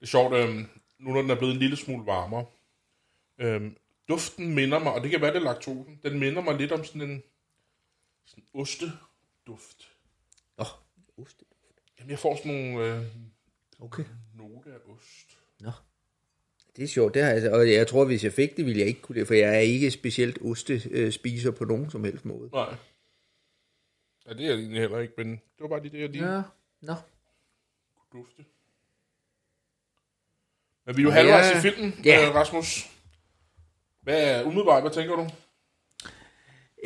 Det 0.00 0.02
er 0.02 0.06
sjovt, 0.06 0.34
øh, 0.34 0.54
nu 0.98 1.12
når 1.12 1.22
den 1.22 1.30
er 1.30 1.34
blevet 1.38 1.52
en 1.52 1.58
lille 1.58 1.76
smule 1.76 2.06
varmere. 2.06 2.46
Øh, 3.38 3.72
duften 4.08 4.54
minder 4.54 4.78
mig, 4.78 4.92
og 4.92 5.02
det 5.02 5.10
kan 5.10 5.20
være 5.20 5.30
det 5.32 5.36
er 5.38 5.44
laktosen, 5.44 6.00
den 6.02 6.18
minder 6.18 6.42
mig 6.42 6.56
lidt 6.56 6.72
om 6.72 6.84
sådan 6.84 7.02
en 7.10 7.22
sådan 8.24 8.44
osteduft. 8.54 9.88
åh, 10.58 10.66
ost. 11.18 11.42
Jamen, 11.98 12.10
jeg 12.10 12.18
får 12.18 12.36
sådan 12.36 12.54
nogle 12.54 12.96
øh, 12.96 13.06
Okay. 13.80 14.04
note 14.34 14.70
af 14.72 14.78
ost. 14.86 15.38
Nå. 15.60 15.70
Det 16.76 16.84
er 16.84 16.88
sjovt, 16.88 17.14
det 17.14 17.22
har 17.22 17.30
jeg, 17.30 17.52
og 17.52 17.70
jeg 17.72 17.86
tror, 17.88 18.04
hvis 18.04 18.24
jeg 18.24 18.32
fik 18.32 18.56
det, 18.56 18.66
ville 18.66 18.78
jeg 18.80 18.88
ikke 18.88 19.00
kunne 19.00 19.18
det, 19.20 19.26
for 19.26 19.34
jeg 19.34 19.54
er 19.54 19.58
ikke 19.58 19.90
specielt 19.90 20.38
ostespiser 20.42 21.50
på 21.50 21.64
nogen 21.64 21.90
som 21.90 22.04
helst 22.04 22.24
måde. 22.24 22.50
Nej. 22.52 22.74
Ja, 24.26 24.32
det 24.32 24.40
er 24.40 24.46
jeg 24.50 24.58
egentlig 24.58 24.80
heller 24.80 24.98
ikke, 24.98 25.14
men 25.16 25.30
det 25.30 25.40
var 25.60 25.68
bare 25.68 25.82
lige 25.82 25.92
det, 25.92 26.00
jeg 26.00 26.08
lige 26.08 26.24
ja. 26.26 26.36
Ja, 26.36 26.42
nå. 26.80 26.94
kunne 28.10 28.22
dufte. 28.22 28.44
Men 30.86 30.96
vi 30.96 31.02
er 31.02 31.04
jo 31.04 31.10
halvvejs 31.10 31.50
Ja. 31.52 31.58
i 31.58 31.60
filmen, 31.60 31.94
Ja. 32.04 32.28
øh, 32.28 32.34
Rasmus. 32.34 32.86
Hvad 34.02 34.22
er 34.22 34.42
umiddelbart, 34.44 34.82
hvad 34.82 34.90
tænker 34.92 35.14
du? 35.16 35.26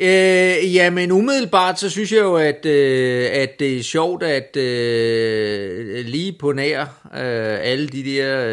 Øh, 0.01 0.75
ja, 0.75 0.89
men 0.89 1.11
umiddelbart, 1.11 1.79
så 1.79 1.89
synes 1.89 2.11
jeg 2.11 2.19
jo, 2.21 2.35
at, 2.35 2.65
øh, 2.65 3.29
at 3.33 3.59
det 3.59 3.77
er 3.77 3.83
sjovt, 3.83 4.23
at 4.23 4.57
øh, 4.57 6.05
lige 6.05 6.35
på 6.39 6.51
nær 6.51 6.81
øh, 7.13 7.59
alle 7.61 7.87
de 7.87 8.03
der 8.05 8.45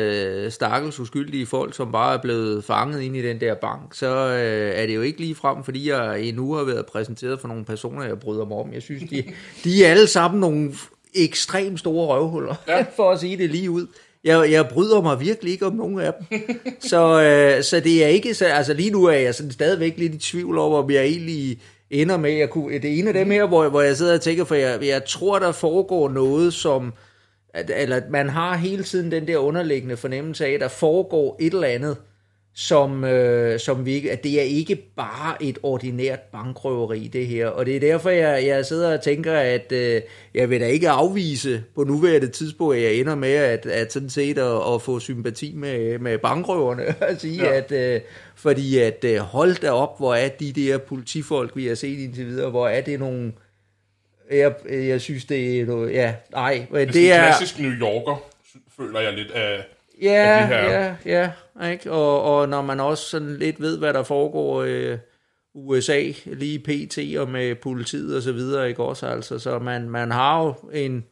øh, 0.45 0.51
stakkels 0.53 1.01
uskyldige 1.01 1.47
folk, 1.47 1.75
som 1.77 1.93
bare 1.93 2.15
er 2.15 2.23
blevet 2.23 2.65
fanget 2.65 3.03
ind 3.03 3.17
i 3.17 3.23
den 3.23 3.41
der 3.41 3.55
bank, 3.55 3.95
så 3.95 4.07
øh, 4.29 4.81
er 4.83 4.87
det 4.87 4.95
jo 4.95 5.03
ikke 5.03 5.21
lige 5.21 5.35
frem, 5.35 5.65
fordi 5.65 5.89
jeg 5.91 6.21
endnu 6.21 6.55
har 6.55 6.65
været 6.65 6.87
præsenteret 6.87 7.41
for 7.41 7.49
nogle 7.49 7.65
personer, 7.65 8.05
jeg 8.05 8.21
bryder 8.21 8.45
mig 8.45 8.57
om. 8.57 8.73
Jeg 8.73 8.83
synes, 8.83 9.03
de, 9.11 9.25
de 9.65 9.85
er 9.85 9.91
alle 9.91 10.07
sammen 10.07 10.41
nogle 10.41 10.73
ekstremt 11.15 11.79
store 11.81 12.07
røvhuller, 12.07 12.55
ja. 12.69 12.85
for 12.97 13.11
at 13.11 13.21
sige 13.21 13.37
det 13.37 13.51
lige 13.51 13.71
ud. 13.71 13.87
Jeg, 14.25 14.53
jeg 14.53 14.69
bryder 14.69 15.03
mig 15.03 15.21
virkelig 15.21 15.53
ikke 15.53 15.67
om 15.67 15.73
nogen 15.73 16.01
af 16.01 16.13
dem. 16.15 16.39
så, 16.91 17.23
øh, 17.23 17.63
så 17.63 17.81
det 17.81 18.05
er 18.05 18.09
ikke 18.09 18.35
så, 18.35 18.47
altså 18.47 18.73
lige 18.73 18.91
nu 18.91 19.05
er 19.05 19.13
jeg 19.13 19.35
sådan 19.35 19.53
stadigvæk 19.53 19.99
lidt 19.99 20.15
i 20.15 20.19
tvivl 20.19 20.59
over, 20.59 20.83
om 20.83 20.91
jeg 20.91 21.05
egentlig 21.05 21.61
ender 21.91 22.17
med, 22.17 22.31
jeg 22.31 22.51
kunne, 22.51 22.79
det 22.79 22.85
er 22.85 22.99
en 22.99 23.09
af 23.09 23.15
dem 23.15 23.31
her, 23.31 23.47
hvor, 23.47 23.69
hvor 23.69 23.81
jeg 23.81 23.97
sidder 23.97 24.15
og 24.15 24.21
tænker, 24.21 24.45
for 24.45 24.55
jeg, 24.55 24.83
jeg 24.83 25.05
tror, 25.05 25.39
der 25.39 25.53
foregår 25.53 26.09
noget, 26.09 26.55
som, 26.55 26.93
at, 27.55 27.71
eller 27.77 27.97
at 27.97 28.11
man 28.11 28.29
har 28.29 28.57
hele 28.57 28.83
tiden 28.83 29.11
den 29.11 29.27
der 29.27 29.37
underliggende 29.37 29.97
fornemmelse 29.97 30.47
af, 30.47 30.51
at 30.51 30.61
der 30.61 30.69
foregår 30.69 31.37
et 31.41 31.53
eller 31.53 31.69
andet, 31.69 31.97
som, 32.61 33.05
øh, 33.05 33.61
som 33.61 33.87
vi 33.87 33.93
ikke, 33.93 34.13
at 34.13 34.25
det 34.25 34.39
er 34.41 34.43
ikke 34.45 34.77
bare 34.97 35.43
et 35.43 35.59
ordinært 35.63 36.21
bankrøveri, 36.21 37.09
det 37.13 37.27
her. 37.27 37.47
Og 37.47 37.67
det 37.67 37.77
er 37.77 37.81
derfor, 37.81 38.11
jeg, 38.11 38.47
jeg 38.47 38.67
sidder 38.67 38.93
og 38.95 39.01
tænker, 39.03 39.33
at 39.35 39.73
øh, 39.73 40.01
jeg 40.35 40.51
vil 40.51 40.61
da 40.61 40.67
ikke 40.67 40.89
afvise 40.89 41.65
på 41.75 41.85
nuværende 41.85 42.29
tidspunkt, 42.29 42.77
at 42.77 42.83
jeg 42.83 42.95
ender 42.95 43.15
med 43.15 43.33
at, 43.33 43.67
at 43.67 43.93
sådan 43.93 44.11
set 44.11 44.39
at, 44.39 44.75
at 44.75 44.83
få 44.83 44.99
sympati 45.01 45.53
med, 45.57 45.99
med 45.99 46.19
bankrøverne. 46.19 46.83
At 47.11 47.21
sige, 47.21 47.45
Ja. 47.45 47.51
ja. 47.51 47.57
at, 47.57 47.73
øh, 47.73 48.01
fordi 48.37 48.79
at 48.79 49.05
øh, 49.05 49.19
hold 49.19 49.61
da 49.61 49.71
op, 49.71 49.99
hvor 49.99 50.15
er 50.15 50.29
de 50.29 50.53
der 50.53 50.79
politifolk, 50.79 51.57
vi 51.57 51.67
har 51.67 51.75
set 51.75 51.99
indtil 51.99 52.27
videre, 52.27 52.51
hvor 52.51 52.69
er 52.69 52.81
det 52.81 52.99
nogle... 53.01 53.33
Jeg, 54.33 54.53
jeg 54.71 55.01
synes, 55.01 55.25
det 55.25 55.61
er 55.61 55.67
noget... 55.67 55.93
Ja, 55.93 56.15
nej, 56.33 56.67
men 56.71 56.87
Det, 56.87 56.95
det 56.95 57.13
er 57.13 57.17
klassisk 57.27 57.59
New 57.59 57.71
Yorker, 57.71 58.23
føler 58.77 59.01
jeg 59.01 59.13
lidt 59.13 59.31
af. 59.31 59.65
Ja, 60.03 60.39
af 60.41 60.49
de 60.49 60.55
her- 60.55 60.81
ja, 60.81 60.95
ja, 61.21 61.31
ikke? 61.65 61.93
Og, 61.93 62.23
og 62.23 62.49
når 62.49 62.63
man 62.63 62.81
også 62.81 63.05
sådan 63.05 63.37
lidt 63.37 63.61
ved, 63.61 63.79
hvad 63.79 63.95
der 63.95 64.03
foregår 64.03 64.65
i 64.65 64.71
øh, 64.71 64.99
USA, 65.55 66.13
lige 66.25 66.59
PT 66.59 67.19
og 67.19 67.29
med 67.29 67.55
politiet 67.55 68.17
og 68.17 68.23
så 68.23 68.33
videre, 68.33 68.69
ikke 68.69 68.83
også? 68.83 69.07
Altså, 69.07 69.39
så 69.39 69.59
man, 69.59 69.91
man 69.91 70.11
har 70.11 70.45
jo 70.45 70.55
en 70.73 71.05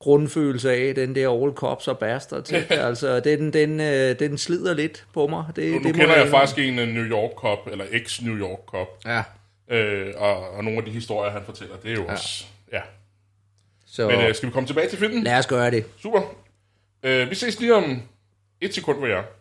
grundfølelse 0.00 0.72
af 0.72 0.94
den 0.94 1.14
der 1.14 1.42
all 1.42 1.52
cops 1.52 1.88
og 1.88 1.98
bastards, 1.98 2.52
ikke? 2.52 2.74
altså, 2.88 3.20
den, 3.20 3.52
den, 3.52 3.80
øh, 3.80 4.18
den 4.18 4.38
slider 4.38 4.74
lidt 4.74 5.06
på 5.14 5.26
mig. 5.26 5.44
Det, 5.56 5.72
Nu, 5.72 5.78
nu 5.78 5.84
det 5.84 5.96
må 5.96 6.00
kender 6.02 6.16
jeg 6.16 6.28
faktisk 6.28 6.58
en 6.58 6.78
øh, 6.78 6.88
New 6.88 7.04
York 7.04 7.30
Cop, 7.36 7.68
eller 7.72 7.84
ex-New 7.84 8.38
York 8.38 8.58
Cop, 8.66 8.88
Ja, 9.06 9.22
øh, 9.70 10.14
og, 10.16 10.50
og 10.50 10.64
nogle 10.64 10.78
af 10.78 10.84
de 10.84 10.90
historier, 10.90 11.30
han 11.30 11.42
fortæller, 11.44 11.76
det 11.76 11.90
er 11.90 11.94
jo 11.94 12.04
ja. 12.04 12.12
også... 12.12 12.44
Ja. 12.72 12.80
så 13.86 14.08
Men 14.08 14.20
øh, 14.20 14.34
skal 14.34 14.48
vi 14.48 14.52
komme 14.52 14.66
tilbage 14.66 14.88
til 14.88 14.98
filmen? 14.98 15.24
lad 15.24 15.38
os 15.38 15.46
gøre 15.46 15.70
det. 15.70 15.84
Super. 16.02 16.20
Øh, 17.02 17.30
vi 17.30 17.34
ses 17.34 17.60
lige 17.60 17.74
om 17.74 18.02
et 18.60 18.74
sekund, 18.74 18.98
hvor 18.98 19.06
jeg 19.06 19.18
er. 19.18 19.39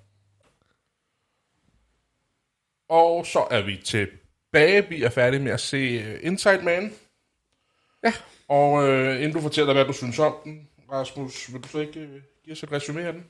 Og 2.89 3.25
så 3.25 3.47
er 3.51 3.61
vi 3.61 3.81
tilbage. 3.85 4.89
Vi 4.89 5.03
er 5.03 5.09
færdige 5.09 5.39
med 5.39 5.51
at 5.51 5.59
se 5.59 5.99
uh, 5.99 6.25
Inside 6.27 6.61
Man. 6.63 6.93
Ja. 8.03 8.13
Og 8.47 8.87
øh, 8.87 9.15
inden 9.15 9.33
du 9.33 9.41
fortæller, 9.41 9.73
hvad 9.73 9.85
du 9.85 9.93
synes 9.93 10.19
om 10.19 10.35
den, 10.43 10.67
Rasmus, 10.91 11.53
vil 11.53 11.61
du 11.61 11.67
så 11.67 11.79
ikke 11.79 11.99
øh, 11.99 12.21
give 12.45 12.51
os 12.51 12.63
et 12.63 12.71
resume 12.71 13.03
af 13.03 13.13
den? 13.13 13.23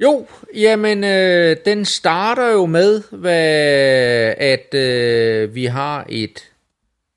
Jo, 0.00 0.26
jamen, 0.54 1.04
øh, 1.04 1.56
den 1.64 1.84
starter 1.84 2.52
jo 2.52 2.66
med, 2.66 3.02
hvad, 3.10 4.34
at 4.38 4.74
øh, 4.74 5.54
vi 5.54 5.64
har 5.64 6.06
et, 6.08 6.52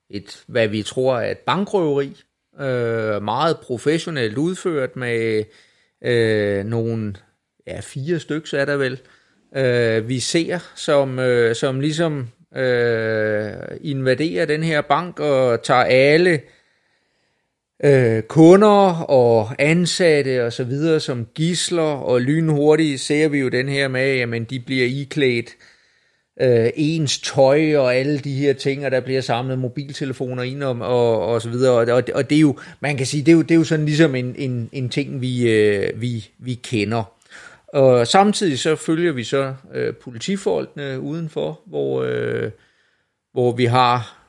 et, 0.09 0.43
hvad 0.47 0.67
vi 0.67 0.83
tror 0.83 1.19
er 1.19 1.31
et 1.31 1.37
bankrøveri, 1.37 2.21
øh, 2.59 3.23
meget 3.23 3.57
professionelt 3.59 4.37
udført 4.37 4.95
med 4.95 5.43
øh, 6.01 6.65
nogle, 6.65 7.15
ja, 7.67 7.79
fire 7.79 8.19
stykker 8.19 8.57
er 8.57 8.65
der 8.65 8.75
vel, 8.75 8.93
øh, 8.93 8.99
øh, 9.55 10.09
vi 10.09 10.19
ser, 10.19 10.59
som, 10.75 11.19
øh, 11.19 11.55
som 11.55 11.79
ligesom 11.79 12.27
øh, 12.55 13.53
invaderer 13.81 14.45
den 14.45 14.63
her 14.63 14.81
bank 14.81 15.19
og 15.19 15.63
tager 15.63 15.83
alle 15.83 16.41
øh, 17.83 18.21
kunder 18.21 19.03
og 19.09 19.49
ansatte 19.59 20.45
og 20.45 20.53
så 20.53 20.63
videre 20.63 20.99
som 20.99 21.27
gisler, 21.35 21.81
og 21.81 22.21
lynhurtigt 22.21 23.01
ser 23.01 23.27
vi 23.27 23.39
jo 23.39 23.49
den 23.49 23.69
her 23.69 23.87
med, 23.87 24.15
jamen 24.15 24.43
de 24.43 24.59
bliver 24.59 24.85
iklædt 24.85 25.49
øh, 26.41 26.69
ens 26.75 27.19
tøj 27.19 27.75
og 27.75 27.95
alle 27.95 28.19
de 28.19 28.33
her 28.33 28.53
ting, 28.53 28.85
og 28.85 28.91
der 28.91 28.99
bliver 28.99 29.21
samlet 29.21 29.59
mobiltelefoner 29.59 30.43
ind 30.43 30.63
og, 30.63 30.79
og, 30.81 31.25
og 31.25 31.41
så 31.41 31.49
videre, 31.49 31.73
og, 31.73 31.87
og, 31.95 32.03
og 32.13 32.29
det 32.29 32.35
er 32.35 32.39
jo, 32.39 32.57
man 32.79 32.97
kan 32.97 33.05
sige, 33.05 33.23
det 33.23 33.31
er 33.31 33.35
jo, 33.35 33.41
det 33.41 33.51
er 33.51 33.55
jo 33.55 33.63
sådan 33.63 33.85
ligesom 33.85 34.15
en, 34.15 34.35
en, 34.37 34.69
en 34.71 34.89
ting, 34.89 35.21
vi, 35.21 35.51
øh, 35.51 36.01
vi, 36.01 36.29
vi 36.39 36.53
kender. 36.53 37.18
Og 37.73 38.07
samtidig 38.07 38.59
så 38.59 38.75
følger 38.75 39.11
vi 39.11 39.23
så 39.23 39.55
øh, 39.73 39.95
politifolkene 39.95 40.99
udenfor, 40.99 41.61
hvor, 41.65 42.03
øh, 42.03 42.51
hvor 43.31 43.51
vi 43.51 43.65
har 43.65 44.25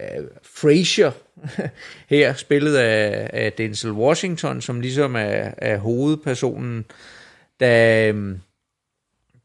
øh, 0.00 0.24
Frazier 0.42 1.10
her, 2.14 2.34
spillet 2.34 2.76
af, 2.76 3.30
af 3.32 3.52
Denzel 3.52 3.92
Washington, 3.92 4.60
som 4.60 4.80
ligesom 4.80 5.16
er, 5.16 5.50
er 5.58 5.76
hovedpersonen, 5.76 6.84
der, 7.60 8.12
øh, 8.14 8.38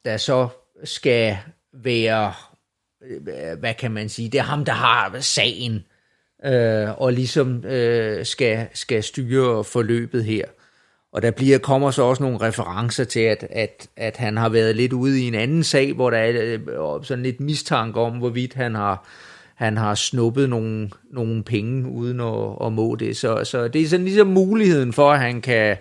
der 0.06 0.18
så 0.18 0.48
skal 0.84 1.38
være, 1.74 2.34
øh, 3.04 3.60
hvad 3.60 3.74
kan 3.74 3.92
man 3.92 4.10
sige, 4.10 4.30
det 4.30 4.38
er 4.38 4.44
ham, 4.44 4.66
der 4.66 4.74
har 4.74 5.20
sagen, 5.20 5.86
øh, 6.46 7.02
og 7.02 7.14
ligesom 7.14 7.66
øh, 7.66 8.26
skal, 8.26 8.68
skal 8.74 9.04
styre 9.04 9.64
forløbet 9.64 10.26
her. 10.26 10.46
Og 11.14 11.22
der 11.22 11.32
bliver, 11.32 11.58
kommer 11.58 11.92
så 11.92 12.04
også 12.04 12.24
nogle 12.24 12.42
referencer 12.42 13.04
til, 13.04 13.20
at, 13.20 13.48
at, 13.50 13.88
at 13.98 14.18
han 14.18 14.38
har 14.38 14.50
været 14.50 14.76
lidt 14.76 14.94
ude 14.94 15.22
i 15.22 15.28
en 15.28 15.36
anden 15.36 15.64
sag, 15.64 15.94
hvor 15.94 16.10
der 16.10 16.18
er 16.18 16.58
øh, 16.68 17.06
sådan 17.06 17.24
lidt 17.24 17.40
mistanke 17.40 18.00
om, 18.00 18.18
hvorvidt 18.18 18.54
han 18.54 18.76
har, 18.76 19.08
han 19.56 19.78
har 19.78 19.96
snuppet 19.96 20.50
nogle, 20.50 20.90
nogle 21.12 21.44
penge 21.44 21.90
uden 21.90 22.20
at, 22.20 22.66
at 22.66 22.74
må 22.74 22.96
det. 22.96 23.18
Så, 23.18 23.44
så 23.44 23.68
det 23.68 23.82
er 23.82 23.88
sådan 23.88 24.06
ligesom 24.06 24.28
muligheden 24.28 24.94
for, 24.94 25.12
at 25.12 25.20
han 25.20 25.42
kan, 25.42 25.78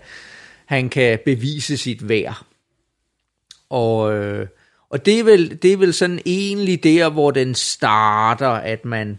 han 0.66 0.88
kan 0.88 1.18
bevise 1.24 1.76
sit 1.76 2.08
værd. 2.08 2.44
Og, 3.70 4.14
øh, 4.14 4.46
og 4.90 5.06
det 5.06 5.20
er, 5.20 5.24
vel, 5.24 5.62
det 5.62 5.72
er 5.72 5.76
vel 5.76 5.94
sådan 5.94 6.20
egentlig 6.26 6.84
der, 6.84 7.10
hvor 7.10 7.30
den 7.30 7.54
starter, 7.54 8.48
at 8.48 8.84
man, 8.84 9.18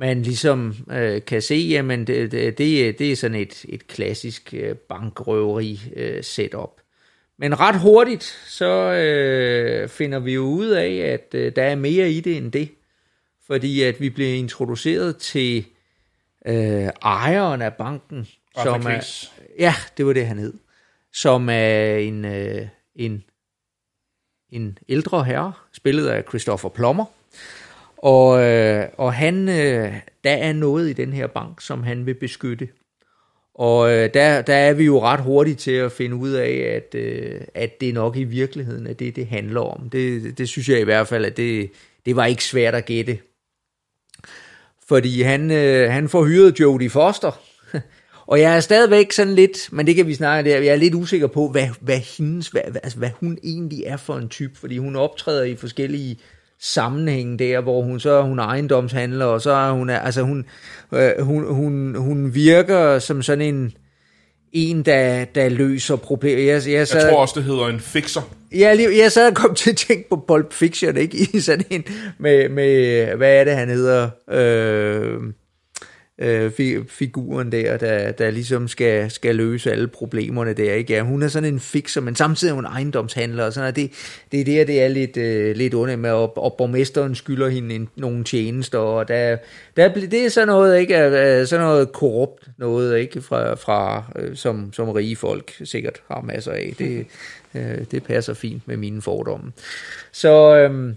man 0.00 0.22
ligesom 0.22 0.74
øh, 0.90 1.24
kan 1.24 1.42
se, 1.42 1.54
jamen 1.54 2.06
det, 2.06 2.32
det, 2.32 2.58
det 2.98 3.12
er 3.12 3.16
sådan 3.16 3.40
et, 3.40 3.64
et 3.68 3.86
klassisk 3.86 4.54
øh, 4.54 4.76
bankrøveri 4.76 5.80
øh, 5.96 6.24
setup. 6.24 6.80
Men 7.38 7.60
ret 7.60 7.80
hurtigt, 7.80 8.22
så 8.46 8.92
øh, 8.92 9.88
finder 9.88 10.18
vi 10.18 10.34
jo 10.34 10.42
ud 10.42 10.66
af, 10.66 10.90
at 10.90 11.34
øh, 11.34 11.56
der 11.56 11.62
er 11.62 11.74
mere 11.74 12.10
i 12.10 12.20
det 12.20 12.36
end 12.36 12.52
det. 12.52 12.68
Fordi 13.46 13.82
at 13.82 14.00
vi 14.00 14.10
bliver 14.10 14.34
introduceret 14.34 15.16
til 15.16 15.64
øh, 16.46 16.88
ejeren 17.02 17.62
af 17.62 17.74
banken, 17.74 18.28
som 18.62 18.86
er, 18.86 19.28
ja, 19.58 19.74
det 19.96 20.06
var 20.06 20.12
det 20.12 20.26
han 20.26 20.38
hed, 20.38 20.54
som 21.12 21.48
er 21.48 21.96
en, 21.96 22.24
øh, 22.24 22.68
en, 22.94 23.24
en 24.50 24.78
ældre 24.88 25.24
herre, 25.24 25.52
spillet 25.72 26.08
af 26.08 26.24
Christopher 26.28 26.68
Plummer. 26.70 27.04
Og, 28.02 28.42
øh, 28.42 28.86
og 28.98 29.14
han, 29.14 29.48
øh, 29.48 29.94
der 30.24 30.30
er 30.30 30.52
noget 30.52 30.90
i 30.90 30.92
den 30.92 31.12
her 31.12 31.26
bank, 31.26 31.60
som 31.60 31.82
han 31.82 32.06
vil 32.06 32.14
beskytte. 32.14 32.68
Og 33.54 33.92
øh, 33.92 34.14
der, 34.14 34.42
der 34.42 34.54
er 34.54 34.72
vi 34.72 34.84
jo 34.84 35.02
ret 35.02 35.20
hurtigt 35.20 35.58
til 35.58 35.70
at 35.70 35.92
finde 35.92 36.16
ud 36.16 36.30
af, 36.30 36.50
at, 36.76 36.94
øh, 36.94 37.40
at 37.54 37.80
det 37.80 37.94
nok 37.94 38.16
i 38.16 38.24
virkeligheden 38.24 38.86
er 38.86 38.92
det, 38.92 39.16
det 39.16 39.26
handler 39.26 39.60
om. 39.60 39.90
Det, 39.90 40.38
det 40.38 40.48
synes 40.48 40.68
jeg 40.68 40.80
i 40.80 40.84
hvert 40.84 41.08
fald, 41.08 41.24
at 41.24 41.36
det, 41.36 41.70
det 42.06 42.16
var 42.16 42.26
ikke 42.26 42.44
svært 42.44 42.74
at 42.74 42.84
gætte. 42.84 43.18
Fordi 44.88 45.22
han, 45.22 45.50
øh, 45.50 45.90
han 45.90 46.08
får 46.08 46.24
hyret 46.24 46.60
Jodie 46.60 46.90
Foster. 46.90 47.40
Og 48.26 48.40
jeg 48.40 48.56
er 48.56 48.60
stadigvæk 48.60 49.12
sådan 49.12 49.34
lidt, 49.34 49.68
men 49.72 49.86
det 49.86 49.96
kan 49.96 50.06
vi 50.06 50.14
snakke 50.14 50.50
der, 50.50 50.58
jeg 50.58 50.72
er 50.72 50.76
lidt 50.76 50.94
usikker 50.94 51.26
på, 51.26 51.48
hvad, 51.48 51.68
hvad, 51.80 51.98
hendes, 51.98 52.48
hvad, 52.48 52.62
altså, 52.82 52.98
hvad 52.98 53.10
hun 53.20 53.38
egentlig 53.42 53.82
er 53.86 53.96
for 53.96 54.16
en 54.16 54.28
type, 54.28 54.58
fordi 54.58 54.78
hun 54.78 54.96
optræder 54.96 55.44
i 55.44 55.56
forskellige 55.56 56.18
sammenhænge 56.62 57.38
der, 57.38 57.60
hvor 57.60 57.82
hun 57.82 58.00
så 58.00 58.10
er 58.10 58.22
hun 58.22 58.38
ejendomshandler, 58.38 59.24
og 59.24 59.40
så 59.40 59.50
er 59.50 59.72
hun, 59.72 59.90
altså 59.90 60.22
hun, 60.22 60.44
øh, 60.94 61.10
hun, 61.20 61.54
hun, 61.54 61.94
hun 61.98 62.34
virker 62.34 62.98
som 62.98 63.22
sådan 63.22 63.54
en, 63.54 63.72
en, 64.52 64.82
der, 64.82 65.24
der 65.24 65.48
løser 65.48 65.96
problemer. 65.96 66.42
Jeg, 66.42 66.62
jeg, 66.68 66.88
sad, 66.88 67.00
Jeg 67.02 67.10
tror 67.12 67.20
også, 67.20 67.34
det 67.36 67.44
hedder 67.44 67.66
en 67.66 67.80
fixer. 67.80 68.20
jeg, 68.54 68.76
lige- 68.76 68.98
jeg 69.02 69.12
sad 69.12 69.28
og 69.28 69.34
kom 69.34 69.54
til 69.60 69.70
at 69.70 69.76
tænke 69.76 70.08
på 70.08 70.24
Pulp 70.28 70.52
Fiction, 70.52 70.96
ikke? 70.96 71.28
I 71.34 71.40
sådan 71.40 71.64
en, 71.70 71.84
med, 72.18 72.48
med 72.48 73.04
hvad 73.16 73.32
er 73.40 73.44
det, 73.44 73.54
han 73.56 73.68
hedder? 73.68 74.10
Øh, 74.30 75.18
øh, 76.20 76.84
figuren 76.88 77.52
der, 77.52 77.76
der, 77.76 78.12
der 78.12 78.30
ligesom 78.30 78.68
skal, 78.68 79.10
skal 79.10 79.36
løse 79.36 79.72
alle 79.72 79.88
problemerne 79.88 80.52
der, 80.52 80.74
ikke? 80.74 80.92
Ja, 80.92 81.02
hun 81.02 81.22
er 81.22 81.28
sådan 81.28 81.52
en 81.54 81.60
fixer, 81.60 82.00
men 82.00 82.16
samtidig 82.16 82.50
er 82.50 82.54
hun 82.54 82.64
ejendomshandler, 82.64 83.44
og 83.44 83.52
sådan, 83.52 83.68
og 83.68 83.76
det, 83.76 83.92
det 84.32 84.40
er 84.40 84.44
der, 84.44 84.64
det 84.64 84.82
er 84.82 84.88
lidt, 84.88 85.16
øh, 85.16 85.56
lidt 85.56 85.74
under 85.74 85.96
med, 85.96 86.10
og, 86.10 86.38
og 86.38 86.54
borgmesteren 86.58 87.14
skylder 87.14 87.48
hende 87.48 87.74
en, 87.74 87.88
nogle 87.96 88.24
tjenester, 88.24 88.78
og 88.78 89.08
der, 89.08 89.36
der, 89.76 89.94
det 89.94 90.14
er 90.14 90.28
sådan 90.28 90.48
noget, 90.48 90.80
ikke? 90.80 90.94
Sådan 91.46 91.64
noget 91.64 91.92
korrupt 91.92 92.48
noget, 92.58 92.98
ikke? 92.98 93.22
Fra, 93.22 93.54
fra 93.54 94.04
øh, 94.16 94.36
som, 94.36 94.72
som 94.72 94.88
rige 94.88 95.16
folk 95.16 95.52
sikkert 95.64 96.02
har 96.08 96.20
masser 96.20 96.52
af. 96.52 96.74
Det, 96.78 97.06
øh, 97.54 97.84
det 97.90 98.04
passer 98.04 98.34
fint 98.34 98.68
med 98.68 98.76
mine 98.76 99.02
fordomme. 99.02 99.52
Så, 100.12 100.56
øh, 100.56 100.94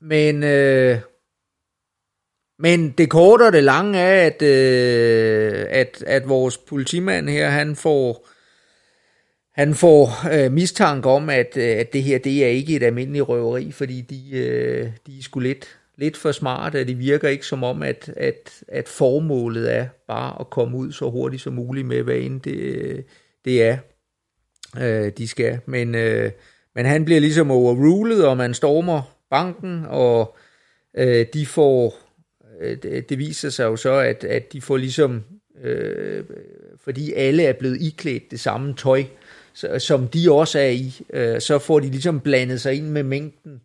men... 0.00 0.42
Øh, 0.42 0.98
men 2.58 2.90
det 2.90 3.10
korte 3.10 3.42
og 3.42 3.52
det 3.52 3.64
lange 3.64 3.98
er, 3.98 4.26
at, 4.26 4.42
øh, 4.42 5.66
at, 5.70 6.04
at 6.06 6.28
vores 6.28 6.58
politimand 6.58 7.28
her, 7.28 7.48
han 7.48 7.76
får, 7.76 8.28
han 9.54 9.74
får 9.74 10.28
øh, 10.32 10.52
mistanke 10.52 11.08
om, 11.08 11.30
at, 11.30 11.56
øh, 11.56 11.76
at 11.76 11.92
det 11.92 12.02
her 12.02 12.18
det 12.18 12.44
er 12.44 12.48
ikke 12.48 12.76
et 12.76 12.82
almindeligt 12.82 13.28
røveri, 13.28 13.72
fordi 13.72 14.00
de, 14.00 14.38
øh, 14.38 14.90
de 15.06 15.18
er 15.18 15.22
sgu 15.22 15.40
lidt, 15.40 15.78
lidt 15.96 16.16
for 16.16 16.32
smarte, 16.32 16.80
og 16.80 16.88
det 16.88 16.98
virker 16.98 17.28
ikke 17.28 17.46
som 17.46 17.64
om, 17.64 17.82
at, 17.82 18.12
at, 18.16 18.62
at 18.68 18.88
formålet 18.88 19.74
er 19.74 19.86
bare 20.08 20.40
at 20.40 20.50
komme 20.50 20.76
ud 20.76 20.92
så 20.92 21.10
hurtigt 21.10 21.42
som 21.42 21.52
muligt 21.52 21.86
med, 21.86 22.02
hvad 22.02 22.16
end 22.16 22.40
det, 22.40 23.04
det 23.44 23.62
er, 23.62 23.78
øh, 24.80 25.12
de 25.18 25.28
skal. 25.28 25.60
Men, 25.66 25.94
øh, 25.94 26.30
men 26.74 26.86
han 26.86 27.04
bliver 27.04 27.20
ligesom 27.20 27.50
overrulet, 27.50 28.26
og 28.26 28.36
man 28.36 28.54
stormer 28.54 29.02
banken, 29.30 29.84
og 29.88 30.36
øh, 30.96 31.26
de 31.34 31.46
får 31.46 32.07
Øh, 32.60 32.76
det, 32.82 33.08
det 33.08 33.18
viser 33.18 33.50
sig 33.50 33.64
jo 33.64 33.76
så, 33.76 33.92
at, 33.92 34.24
at 34.24 34.52
de 34.52 34.60
får 34.60 34.76
ligesom, 34.76 35.24
øh, 35.64 36.24
fordi 36.84 37.12
alle 37.12 37.42
er 37.42 37.52
blevet 37.52 37.80
iklædt 37.80 38.30
det 38.30 38.40
samme 38.40 38.74
tøj, 38.74 39.04
så, 39.54 39.78
som 39.78 40.08
de 40.08 40.32
også 40.32 40.58
er 40.58 40.68
i, 40.68 41.00
øh, 41.12 41.40
så 41.40 41.58
får 41.58 41.80
de 41.80 41.86
ligesom 41.86 42.20
blandet 42.20 42.60
sig 42.60 42.74
ind 42.74 42.86
med 42.86 43.02
mængden, 43.02 43.60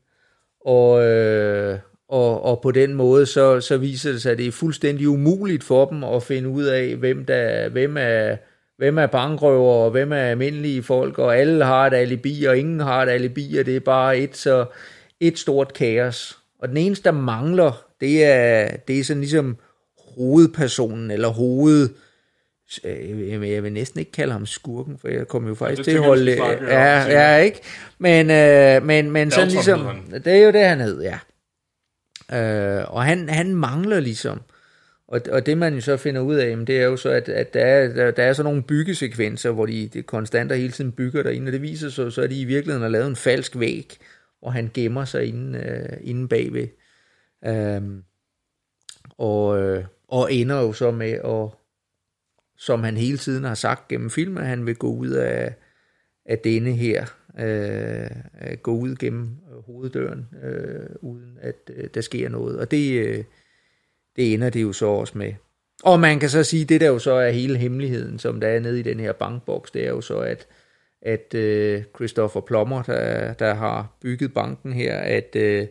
og, 0.65 1.05
øh, 1.05 1.79
og, 2.07 2.43
og 2.43 2.61
på 2.61 2.71
den 2.71 2.93
måde, 2.93 3.25
så, 3.25 3.61
så 3.61 3.77
viser 3.77 4.11
det 4.11 4.21
sig, 4.21 4.31
at 4.31 4.37
det 4.37 4.47
er 4.47 4.51
fuldstændig 4.51 5.09
umuligt 5.09 5.63
for 5.63 5.85
dem 5.85 6.03
at 6.03 6.23
finde 6.23 6.49
ud 6.49 6.63
af, 6.63 6.95
hvem, 6.95 7.25
der, 7.25 7.69
hvem 7.69 7.97
er 7.99 8.37
hvem 8.77 8.97
er 8.97 9.07
bankrøver, 9.07 9.73
og 9.73 9.91
hvem 9.91 10.11
er 10.11 10.17
almindelige 10.17 10.83
folk, 10.83 11.19
og 11.19 11.37
alle 11.37 11.65
har 11.65 11.87
et 11.87 11.93
alibi, 11.93 12.43
og 12.43 12.57
ingen 12.57 12.79
har 12.79 13.03
et 13.03 13.09
alibi, 13.09 13.57
og 13.57 13.65
det 13.65 13.75
er 13.75 13.79
bare 13.79 14.17
et, 14.17 14.37
så, 14.37 14.65
et 15.19 15.39
stort 15.39 15.73
kaos. 15.73 16.37
Og 16.63 16.69
den 16.69 16.77
eneste, 16.77 17.03
der 17.03 17.11
mangler, 17.11 17.85
det 18.01 18.23
er, 18.25 18.69
det 18.87 18.99
er 18.99 19.03
sådan 19.03 19.21
ligesom 19.21 19.57
hovedpersonen, 20.17 21.11
eller 21.11 21.27
hoved... 21.27 21.89
øh, 22.83 23.51
Jeg 23.51 23.63
vil- 23.63 23.73
næsten 23.73 23.99
ikke 23.99 24.11
kalde 24.11 24.33
ham 24.33 24.45
skurken, 24.45 24.97
for 24.97 25.07
jeg 25.07 25.27
kommer 25.27 25.49
jo 25.49 25.55
faktisk 25.55 25.77
det 25.77 25.85
til 25.85 25.91
at 25.97 26.03
holde... 26.03 26.35
snakke 26.35 26.65
Ja, 26.65 27.01
ja, 27.01 27.37
ikke? 27.37 27.59
Men, 27.99 28.31
øh, 28.31 28.83
men, 28.85 29.11
men 29.11 29.31
sådan 29.31 29.47
ligesom... 29.47 29.87
Det 30.13 30.27
er 30.27 30.45
jo 30.45 30.51
det, 30.51 30.61
han 30.65 30.79
hed, 30.81 31.01
ja. 31.01 31.19
Øh, 32.33 32.85
og 32.95 33.03
han, 33.03 33.29
han 33.29 33.55
mangler 33.55 33.99
ligesom. 33.99 34.41
Og, 35.07 35.21
og 35.31 35.45
det 35.45 35.57
man 35.57 35.73
jo 35.73 35.81
så 35.81 35.97
finder 35.97 36.21
ud 36.21 36.35
af, 36.35 36.49
jamen, 36.49 36.67
det 36.67 36.79
er 36.79 36.83
jo 36.83 36.97
så, 36.97 37.09
at, 37.09 37.29
at 37.29 37.53
der, 37.53 37.65
er, 37.65 37.87
der, 37.87 38.11
der 38.11 38.23
er 38.23 38.33
sådan 38.33 38.45
nogle 38.49 38.63
byggesekvenser, 38.63 39.51
hvor 39.51 39.65
de, 39.65 39.89
de 39.93 40.01
konstant 40.01 40.51
og 40.51 40.57
hele 40.57 40.71
tiden 40.71 40.91
bygger 40.91 41.23
derinde, 41.23 41.49
og 41.49 41.53
det 41.53 41.61
viser 41.61 41.89
sig 41.89 42.11
så, 42.13 42.21
at 42.21 42.29
de 42.29 42.41
i 42.41 42.45
virkeligheden 42.45 42.81
har 42.81 42.89
lavet 42.89 43.07
en 43.07 43.15
falsk 43.15 43.59
væg, 43.59 43.97
hvor 44.43 44.51
han 44.51 44.71
gemmer 44.73 45.05
sig 45.05 45.25
inde, 45.25 45.59
øh, 45.59 45.97
inde 46.01 46.27
bagved. 46.27 46.67
Øhm, 47.45 48.03
og, 49.17 49.61
øh, 49.61 49.85
og 50.07 50.33
ender 50.33 50.61
jo 50.61 50.73
så 50.73 50.91
med 50.91 51.11
at, 51.11 51.49
som 52.57 52.83
han 52.83 52.97
hele 52.97 53.17
tiden 53.17 53.43
har 53.43 53.53
sagt 53.53 53.87
gennem 53.87 54.09
filmen, 54.09 54.37
at 54.37 54.47
han 54.47 54.65
vil 54.65 54.75
gå 54.75 54.87
ud 54.87 55.09
af, 55.09 55.55
af 56.25 56.39
denne 56.39 56.71
her, 56.71 57.05
øh, 57.39 58.57
gå 58.57 58.71
ud 58.71 58.95
gennem 58.95 59.29
hoveddøren, 59.65 60.29
øh, 60.43 60.89
uden 61.01 61.37
at 61.41 61.55
øh, 61.75 61.89
der 61.93 62.01
sker 62.01 62.29
noget. 62.29 62.59
Og 62.59 62.71
det, 62.71 63.07
øh, 63.07 63.23
det 64.15 64.33
ender 64.33 64.49
det 64.49 64.61
jo 64.61 64.73
så 64.73 64.85
også 64.85 65.17
med. 65.17 65.33
Og 65.83 65.99
man 65.99 66.19
kan 66.19 66.29
så 66.29 66.43
sige, 66.43 66.65
det 66.65 66.81
der 66.81 66.87
jo 66.87 66.99
så 66.99 67.11
er 67.11 67.29
hele 67.29 67.57
hemmeligheden, 67.57 68.19
som 68.19 68.39
der 68.39 68.47
er 68.47 68.59
nede 68.59 68.79
i 68.79 68.83
den 68.83 68.99
her 68.99 69.11
bankboks, 69.11 69.71
det 69.71 69.85
er 69.85 69.89
jo 69.89 70.01
så, 70.01 70.19
at, 70.19 70.47
at 71.05 71.33
øh, 71.33 71.83
Christopher 71.95 72.41
Plommer, 72.41 72.83
der, 72.83 73.33
der 73.33 73.53
har 73.53 73.97
bygget 74.01 74.33
banken 74.33 74.73
her, 74.73 74.97
at, 74.97 75.35
øh, 75.35 75.67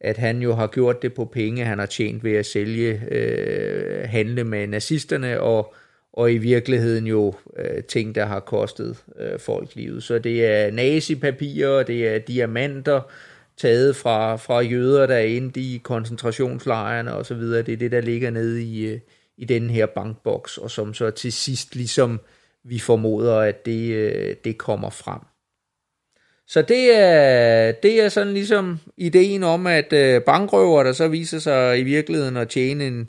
at 0.00 0.16
han 0.16 0.42
jo 0.42 0.52
har 0.54 0.66
gjort 0.66 1.02
det 1.02 1.14
på 1.14 1.24
penge, 1.24 1.64
han 1.64 1.78
har 1.78 1.86
tjent 1.86 2.24
ved 2.24 2.32
at 2.32 2.46
sælge, 2.46 3.02
øh, 3.10 4.08
handle 4.08 4.44
med 4.44 4.66
nazisterne, 4.66 5.40
og, 5.40 5.74
og 6.12 6.32
i 6.32 6.38
virkeligheden 6.38 7.06
jo 7.06 7.34
øh, 7.56 7.84
ting, 7.84 8.14
der 8.14 8.24
har 8.24 8.40
kostet 8.40 9.04
øh, 9.20 9.38
folk 9.38 9.74
livet. 9.74 10.02
Så 10.02 10.18
det 10.18 10.46
er 10.46 10.70
nazipapirer, 10.70 11.82
det 11.82 12.08
er 12.08 12.18
diamanter, 12.18 13.00
taget 13.56 13.96
fra, 13.96 14.36
fra 14.36 14.60
jøder, 14.60 15.06
der 15.06 15.14
er 15.14 15.24
inde 15.24 15.60
i 15.60 15.80
koncentrationslejrene 15.84 17.14
og 17.14 17.26
så 17.26 17.34
videre. 17.34 17.62
Det 17.62 17.72
er 17.72 17.76
det, 17.76 17.92
der 17.92 18.00
ligger 18.00 18.30
nede 18.30 18.62
i, 18.62 18.86
øh, 18.86 19.00
i 19.36 19.44
den 19.44 19.70
her 19.70 19.86
bankboks, 19.86 20.58
og 20.58 20.70
som 20.70 20.94
så 20.94 21.10
til 21.10 21.32
sidst 21.32 21.76
ligesom 21.76 22.20
vi 22.64 22.78
formoder, 22.78 23.36
at 23.36 23.66
det, 23.66 23.92
øh, 23.92 24.36
det 24.44 24.58
kommer 24.58 24.90
frem. 24.90 25.20
Så 26.46 26.62
det 26.62 26.98
er, 26.98 27.72
det 27.72 28.02
er 28.02 28.08
sådan 28.08 28.32
ligesom 28.32 28.78
ideen 28.96 29.42
om, 29.42 29.66
at 29.66 29.92
øh, 29.92 30.22
bankrøver, 30.22 30.82
der 30.82 30.92
så 30.92 31.08
viser 31.08 31.38
sig 31.38 31.78
i 31.78 31.82
virkeligheden 31.82 32.36
at 32.36 32.48
tjene 32.48 32.86
en 32.86 33.08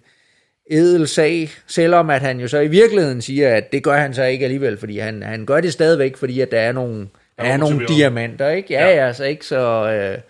edel 0.69 1.07
sag, 1.07 1.49
selvom 1.67 2.09
at 2.09 2.21
han 2.21 2.39
jo 2.39 2.47
så 2.47 2.59
i 2.59 2.67
virkeligheden 2.67 3.21
siger, 3.21 3.55
at 3.55 3.71
det 3.71 3.83
gør 3.83 3.97
han 3.97 4.13
så 4.13 4.23
ikke 4.23 4.45
alligevel, 4.45 4.77
fordi 4.77 4.97
han, 4.97 5.23
han 5.23 5.45
gør 5.45 5.61
det 5.61 5.73
stadigvæk, 5.73 6.17
fordi 6.17 6.41
at 6.41 6.51
der 6.51 6.59
er 6.59 6.71
nogle, 6.71 7.07
der 7.37 7.43
er 7.43 7.57
nogle 7.57 7.87
diamanter, 7.87 8.49
ikke? 8.49 8.73
Ja, 8.73 8.87
ja, 8.87 9.07
altså 9.07 9.23
ikke 9.23 9.45
så... 9.45 9.91
Øh, 9.91 10.21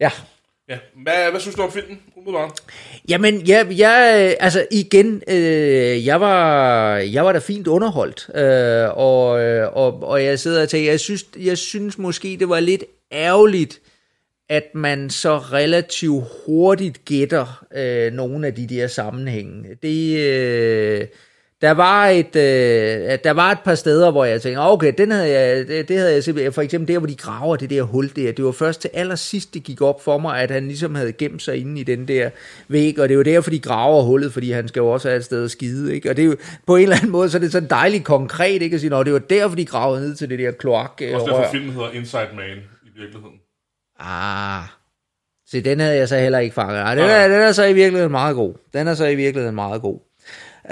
ja, 0.00 0.10
Ja. 0.68 0.78
Hvad, 0.94 1.30
hvad 1.30 1.40
synes 1.40 1.56
du 1.56 1.62
om 1.62 1.72
filmen, 1.72 2.02
umiddelbart? 2.28 2.60
Jamen, 3.08 3.48
jeg, 3.48 3.66
jeg, 3.78 4.36
altså 4.40 4.66
igen, 4.70 5.22
øh, 5.28 6.06
jeg, 6.06 6.20
var, 6.20 6.96
jeg 6.96 7.24
var 7.24 7.32
da 7.32 7.38
fint 7.38 7.66
underholdt, 7.66 8.30
øh, 8.34 8.98
og, 8.98 9.40
øh, 9.40 9.76
og, 9.76 10.02
og 10.02 10.24
jeg 10.24 10.38
sidder 10.38 10.62
og 10.62 10.68
tænker, 10.68 10.90
jeg 10.90 11.00
synes, 11.00 11.24
jeg 11.38 11.58
synes 11.58 11.98
måske, 11.98 12.36
det 12.40 12.48
var 12.48 12.60
lidt 12.60 12.84
ærgerligt, 13.12 13.80
at 14.50 14.64
man 14.74 15.10
så 15.10 15.38
relativt 15.38 16.24
hurtigt 16.46 17.04
gætter 17.04 17.64
øh, 17.76 18.12
nogle 18.12 18.46
af 18.46 18.54
de 18.54 18.66
der 18.66 18.86
sammenhænge. 18.86 19.76
Det, 19.82 20.18
øh, 20.18 21.06
der 21.60 21.70
var 21.70 22.06
et 22.06 22.36
øh, 22.36 23.18
der 23.24 23.30
var 23.30 23.50
et 23.50 23.58
par 23.64 23.74
steder, 23.74 24.10
hvor 24.10 24.24
jeg 24.24 24.42
tænkte, 24.42 24.58
okay, 24.60 24.92
den 24.98 25.10
havde 25.10 25.30
jeg, 25.30 25.68
det, 25.68 25.88
det 25.88 25.98
havde 25.98 26.12
jeg 26.12 26.24
simpelthen, 26.24 26.52
for 26.52 26.62
eksempel 26.62 26.94
der, 26.94 26.98
hvor 26.98 27.06
de 27.06 27.14
graver 27.16 27.56
det 27.56 27.70
der 27.70 27.82
hul 27.82 28.10
der, 28.16 28.32
det 28.32 28.44
var 28.44 28.52
først 28.52 28.80
til 28.80 28.90
allersidst, 28.94 29.54
det 29.54 29.62
gik 29.62 29.80
op 29.80 30.04
for 30.04 30.18
mig, 30.18 30.42
at 30.42 30.50
han 30.50 30.66
ligesom 30.66 30.94
havde 30.94 31.12
gemt 31.12 31.42
sig 31.42 31.56
inde 31.56 31.80
i 31.80 31.84
den 31.84 32.08
der 32.08 32.30
væg, 32.68 32.98
og 32.98 33.08
det 33.08 33.14
jo 33.14 33.22
derfor, 33.22 33.50
de 33.50 33.58
graver 33.58 34.02
hullet, 34.02 34.32
fordi 34.32 34.50
han 34.50 34.68
skal 34.68 34.80
jo 34.80 34.88
også 34.88 35.08
have 35.08 35.18
et 35.18 35.24
sted 35.24 35.44
at 35.44 35.50
skide, 35.50 35.94
ikke? 35.94 36.10
Og 36.10 36.16
det 36.16 36.22
er 36.22 36.26
jo 36.26 36.36
på 36.66 36.76
en 36.76 36.82
eller 36.82 36.96
anden 36.96 37.10
måde, 37.10 37.30
så 37.30 37.38
er 37.38 37.40
det 37.40 37.52
sådan 37.52 37.68
dejligt 37.68 38.04
konkret, 38.04 38.62
ikke? 38.62 38.74
At 38.74 38.80
sige, 38.80 38.90
det 38.90 39.12
var 39.12 39.18
derfor, 39.18 39.56
de 39.56 39.66
gravede 39.66 40.00
ned 40.00 40.14
til 40.14 40.30
det 40.30 40.38
der 40.38 40.50
kloak. 40.50 41.02
Også 41.14 41.26
derfor 41.26 41.50
filmen 41.50 41.70
hedder 41.70 41.90
Inside 41.90 42.28
Man 42.36 42.58
i 42.82 43.00
virkeligheden. 43.00 43.36
Ah, 44.00 44.62
se, 45.50 45.60
den 45.60 45.80
havde 45.80 45.96
jeg 45.96 46.08
så 46.08 46.16
heller 46.16 46.38
ikke 46.38 46.54
fanget. 46.54 46.78
Ah, 46.78 46.96
den, 46.96 47.04
er, 47.04 47.28
den 47.28 47.40
er 47.40 47.52
så 47.52 47.64
i 47.64 47.72
virkeligheden 47.72 48.12
meget 48.12 48.36
god. 48.36 48.54
Den 48.72 48.88
er 48.88 48.94
så 48.94 49.06
i 49.06 49.14
virkeligheden 49.14 49.54
meget 49.54 49.82
god. 49.82 50.07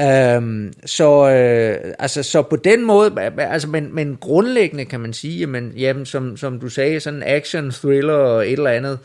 Øhm, 0.01 0.73
så, 0.87 1.31
øh, 1.31 1.95
altså, 1.99 2.23
så 2.23 2.43
på 2.43 2.57
den 2.57 2.85
måde, 2.85 3.13
altså, 3.39 3.69
men, 3.69 3.95
men 3.95 4.17
grundlæggende 4.21 4.85
kan 4.85 5.01
man 5.01 5.13
sige, 5.13 5.39
jamen, 5.39 5.73
jamen 5.77 6.07
som, 6.07 6.37
som 6.37 6.61
du 6.61 6.69
sagde, 6.69 7.01
sådan 7.01 7.23
action, 7.27 7.71
thriller 7.71 8.15
og 8.15 8.47
et 8.47 8.53
eller 8.53 8.71
andet, 8.71 8.99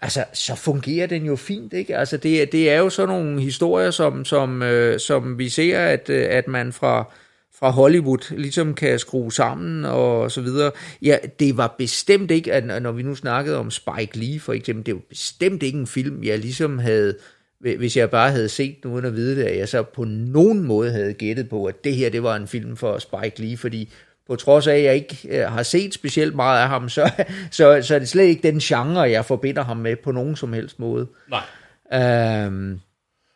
altså, 0.00 0.24
så 0.32 0.54
fungerer 0.54 1.06
den 1.06 1.26
jo 1.26 1.36
fint, 1.36 1.72
ikke? 1.72 1.96
Altså, 1.96 2.16
det, 2.16 2.52
det 2.52 2.70
er 2.70 2.78
jo 2.78 2.90
sådan 2.90 3.08
nogle 3.08 3.40
historier, 3.40 3.90
som, 3.90 4.24
som, 4.24 4.62
øh, 4.62 5.00
som 5.00 5.38
vi 5.38 5.48
ser, 5.48 5.78
at, 5.78 6.10
øh, 6.10 6.26
at 6.30 6.48
man 6.48 6.72
fra, 6.72 7.12
fra 7.58 7.70
Hollywood 7.70 8.34
ligesom 8.36 8.74
kan 8.74 8.98
skrue 8.98 9.32
sammen 9.32 9.84
og 9.84 10.30
så 10.30 10.40
videre. 10.40 10.70
Ja, 11.02 11.16
det 11.40 11.56
var 11.56 11.74
bestemt 11.78 12.30
ikke, 12.30 12.52
at 12.52 12.82
når 12.82 12.92
vi 12.92 13.02
nu 13.02 13.14
snakkede 13.14 13.58
om 13.58 13.70
Spike 13.70 14.18
Lee 14.18 14.40
for 14.40 14.52
eksempel, 14.52 14.86
det 14.86 14.94
var 14.94 15.00
bestemt 15.08 15.62
ikke 15.62 15.78
en 15.78 15.86
film, 15.86 16.24
jeg 16.24 16.38
ligesom 16.38 16.78
havde 16.78 17.14
hvis 17.64 17.96
jeg 17.96 18.10
bare 18.10 18.30
havde 18.30 18.48
set 18.48 18.76
den 18.82 18.90
uden 18.90 19.04
at 19.04 19.14
vide 19.14 19.36
det, 19.36 19.44
at 19.44 19.58
jeg 19.58 19.68
så 19.68 19.82
på 19.82 20.04
nogen 20.04 20.62
måde 20.62 20.92
havde 20.92 21.14
gættet 21.14 21.48
på, 21.48 21.64
at 21.64 21.84
det 21.84 21.96
her 21.96 22.10
det 22.10 22.22
var 22.22 22.36
en 22.36 22.48
film 22.48 22.76
for 22.76 22.98
Spike 22.98 23.40
Lee, 23.40 23.56
fordi 23.56 23.92
på 24.26 24.36
trods 24.36 24.66
af, 24.66 24.74
at 24.76 24.82
jeg 24.82 24.94
ikke 24.94 25.18
øh, 25.28 25.52
har 25.52 25.62
set 25.62 25.94
specielt 25.94 26.34
meget 26.34 26.62
af 26.62 26.68
ham, 26.68 26.88
så, 26.96 27.24
så, 27.50 27.82
så 27.82 27.94
er 27.94 27.98
det 27.98 28.08
slet 28.08 28.24
ikke 28.24 28.42
den 28.42 28.58
genre, 28.58 29.00
jeg 29.00 29.24
forbinder 29.24 29.64
ham 29.64 29.76
med 29.76 29.96
på 29.96 30.12
nogen 30.12 30.36
som 30.36 30.52
helst 30.52 30.78
måde. 30.78 31.08
Nej. 31.28 31.42
Øhm, 31.92 32.80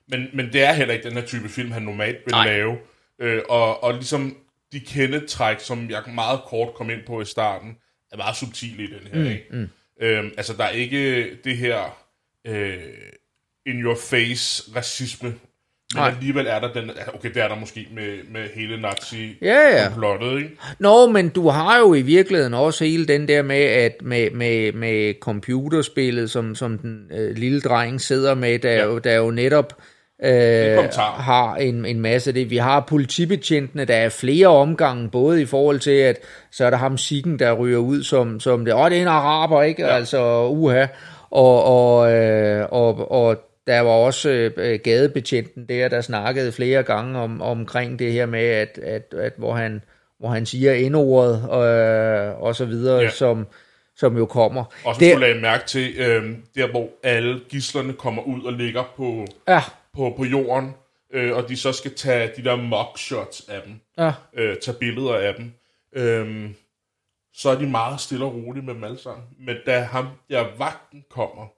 men, 0.09 0.27
men 0.35 0.53
det 0.53 0.62
er 0.62 0.73
heller 0.73 0.95
ikke 0.95 1.09
den 1.09 1.17
her 1.17 1.27
type 1.27 1.49
film, 1.49 1.71
han 1.71 1.83
normalt 1.83 2.19
vil 2.25 2.33
nej. 2.33 2.47
lave. 2.47 2.77
Øh, 3.21 3.43
og, 3.49 3.85
og 3.85 3.95
ligesom 3.95 4.37
de 4.73 4.81
kendetræk, 4.81 5.61
som 5.61 5.91
jeg 5.91 6.03
meget 6.14 6.41
kort 6.47 6.75
kom 6.75 6.91
ind 6.91 7.01
på 7.07 7.21
i 7.21 7.25
starten, 7.25 7.77
er 8.12 8.17
meget 8.17 8.37
subtile 8.37 8.85
i 8.85 8.87
den 8.87 9.07
her. 9.12 9.21
Mm, 9.21 9.27
ikke? 9.27 9.47
Mm. 9.51 9.69
Øhm, 10.01 10.31
altså, 10.37 10.53
der 10.53 10.64
er 10.64 10.71
ikke 10.71 11.31
det 11.45 11.57
her... 11.57 11.99
Øh, 12.47 12.79
in 13.68 13.83
your 13.83 13.96
face 14.11 14.62
racisme. 14.76 15.35
Men 15.94 16.02
Nej. 16.02 16.09
alligevel 16.09 16.46
er 16.46 16.61
der 16.61 16.72
den, 16.72 16.90
okay, 17.14 17.31
det 17.35 17.42
er 17.42 17.48
der 17.48 17.59
måske 17.61 17.88
med, 17.94 18.33
med 18.33 18.48
hele 18.54 18.81
nazi 18.81 19.37
ja, 19.42 19.83
ja. 19.83 19.88
plottet, 19.96 20.38
ikke? 20.38 20.50
Nå, 20.78 21.07
men 21.07 21.28
du 21.28 21.48
har 21.48 21.78
jo 21.78 21.94
i 21.94 22.02
virkeligheden 22.02 22.54
også 22.54 22.85
hele 22.85 23.07
den 23.07 23.28
der 23.28 23.42
med, 23.42 23.57
at 23.57 23.96
med, 24.02 24.31
med, 24.31 24.72
med 24.72 25.14
computerspillet, 25.20 26.31
som, 26.31 26.54
som 26.54 26.78
den 26.78 27.11
øh, 27.18 27.37
lille 27.37 27.61
dreng 27.61 28.00
sidder 28.00 28.35
med, 28.35 28.59
der, 28.59 28.72
ja. 28.72 28.85
jo, 28.85 28.98
der 28.98 29.16
jo 29.16 29.31
netop 29.31 29.72
øh, 30.24 30.78
har 31.00 31.57
en, 31.57 31.85
en 31.85 32.00
masse 32.00 32.33
det. 32.33 32.50
Vi 32.50 32.57
har 32.57 32.85
politibetjentene, 32.88 33.85
der 33.85 33.96
er 33.96 34.09
flere 34.09 34.46
omgange, 34.46 35.11
både 35.11 35.42
i 35.42 35.46
forhold 35.46 35.81
til, 35.81 35.90
at 35.90 36.18
så 36.50 36.64
er 36.64 36.70
der 36.70 36.76
ham 36.76 36.98
Siggen, 36.98 37.38
der 37.38 37.52
ryger 37.52 37.78
ud 37.78 38.02
som, 38.02 38.40
som 38.40 38.64
det, 38.64 38.74
åh, 38.74 38.90
det 38.90 38.98
er 38.98 39.02
en 39.02 39.09
araber, 39.09 39.62
ikke? 39.62 39.83
Ja. 39.83 39.94
Altså, 39.94 40.46
uha. 40.46 40.87
Og, 41.31 41.64
og, 41.64 42.12
øh, 42.12 42.66
og, 42.70 43.11
og 43.11 43.48
der 43.68 43.81
var 43.81 43.90
også 43.90 44.50
øh, 44.57 44.81
gadebetjenten 44.85 45.68
der, 45.68 45.88
der 45.88 46.00
snakkede 46.00 46.52
flere 46.52 46.83
gange 46.83 47.18
om, 47.18 47.42
omkring 47.42 47.98
det 47.98 48.12
her 48.12 48.26
med, 48.26 48.44
at, 48.44 48.78
at, 48.78 49.14
at 49.14 49.33
hvor, 49.37 49.54
han, 49.54 49.83
hvor 50.18 50.28
han 50.28 50.46
siger 50.46 50.72
indordet 50.72 51.37
øh, 51.37 52.42
og 52.42 52.57
så 52.57 52.64
videre, 52.64 53.00
ja. 53.00 53.11
som, 53.11 53.46
som 53.96 54.16
jo 54.16 54.26
kommer. 54.26 54.64
Og 54.85 54.94
så 54.94 55.00
skulle 55.00 55.20
lagde 55.20 55.40
mærke 55.40 55.66
til, 55.66 55.94
øh, 55.98 56.37
der 56.54 56.70
hvor 56.70 56.88
alle 57.02 57.40
gislerne 57.48 57.92
kommer 57.92 58.22
ud 58.22 58.42
og 58.42 58.52
ligger 58.52 58.92
på, 58.96 59.26
ja. 59.48 59.62
på, 59.94 60.14
på 60.16 60.24
jorden, 60.24 60.74
øh, 61.12 61.37
og 61.37 61.48
de 61.48 61.57
så 61.57 61.72
skal 61.72 61.94
tage 61.94 62.31
de 62.37 62.44
der 62.44 62.57
mugshots 62.57 63.48
af 63.48 63.62
dem, 63.66 63.81
ja. 63.98 64.12
øh, 64.35 64.57
tage 64.57 64.76
billeder 64.81 65.14
af 65.14 65.35
dem, 65.35 65.52
øh, 65.92 66.50
så 67.35 67.50
er 67.50 67.59
de 67.59 67.66
meget 67.66 68.00
stille 68.00 68.24
og 68.24 68.35
rolige 68.35 68.64
med 68.64 68.74
dem 68.74 68.85
alle 68.85 68.98
sammen. 68.98 69.24
Men 69.38 69.57
da 69.66 69.81
ham 69.81 70.09
der 70.31 70.44
vagten 70.59 71.04
kommer, 71.11 71.58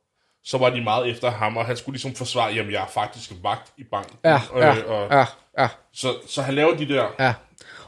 så 0.51 0.59
var 0.59 0.71
de 0.71 0.81
meget 0.81 1.11
efter 1.11 1.31
ham, 1.31 1.57
og 1.57 1.65
han 1.65 1.77
skulle 1.77 1.95
ligesom 1.95 2.15
forsvare, 2.15 2.53
jamen 2.55 2.73
jeg 2.73 2.83
er 2.83 2.91
faktisk 2.95 3.33
vagt 3.43 3.73
i 3.79 3.85
banken. 3.91 4.17
Ja, 4.25 4.41
ja, 4.57 4.77
øh, 4.77 4.91
og, 4.91 5.09
ja, 5.11 5.25
ja. 5.59 5.69
Så, 5.93 6.09
så 6.29 6.43
han 6.43 6.55
laver 6.55 6.77
de 6.77 6.89
der... 6.89 7.05
Ja. 7.21 7.33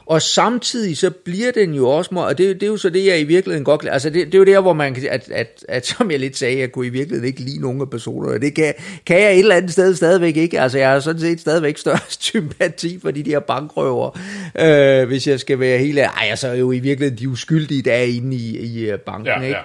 Og 0.05 0.21
samtidig 0.21 0.97
så 0.97 1.09
bliver 1.09 1.51
den 1.51 1.73
jo 1.73 1.89
også, 1.89 2.15
og 2.15 2.37
det, 2.37 2.55
det 2.55 2.63
er 2.63 2.67
jo 2.67 2.77
så 2.77 2.89
det, 2.89 3.05
jeg 3.05 3.19
i 3.19 3.23
virkeligheden 3.23 3.65
godt 3.65 3.87
altså 3.91 4.09
det, 4.09 4.25
det 4.25 4.33
er 4.35 4.37
jo 4.37 4.45
der, 4.45 4.59
hvor 4.59 4.73
man 4.73 4.93
kan 4.93 5.07
at, 5.09 5.29
at, 5.31 5.65
at, 5.69 5.85
som 5.97 6.11
jeg 6.11 6.19
lidt 6.19 6.37
sagde, 6.37 6.59
jeg 6.59 6.71
kunne 6.71 6.85
i 6.85 6.89
virkeligheden 6.89 7.27
ikke 7.27 7.41
lide 7.41 7.61
nogen 7.61 7.81
af 7.81 7.89
personerne. 7.89 8.39
Det 8.39 8.55
kan, 8.55 8.73
kan 9.05 9.21
jeg 9.21 9.33
et 9.33 9.39
eller 9.39 9.55
andet 9.55 9.71
sted 9.71 9.95
stadigvæk 9.95 10.37
ikke. 10.37 10.59
Altså 10.59 10.77
jeg 10.77 10.89
har 10.89 10.99
sådan 10.99 11.21
set 11.21 11.39
stadigvæk 11.39 11.77
større 11.77 11.99
sympati 12.31 12.99
for 12.99 13.11
de 13.11 13.23
der 13.23 13.39
bankrøver, 13.39 14.19
øh, 14.59 15.07
hvis 15.07 15.27
jeg 15.27 15.39
skal 15.39 15.59
være 15.59 15.77
helt... 15.77 15.99
Ej, 15.99 16.27
altså 16.29 16.47
jo 16.47 16.71
i 16.71 16.79
virkeligheden 16.79 17.19
de 17.19 17.29
uskyldige, 17.29 17.81
der 17.81 17.93
er 17.93 18.03
inde 18.03 18.35
i, 18.35 18.57
i 18.57 18.89
øh, 18.89 18.99
banken, 18.99 19.27
ja, 19.27 19.41
ikke? 19.41 19.57
Ja. 19.57 19.63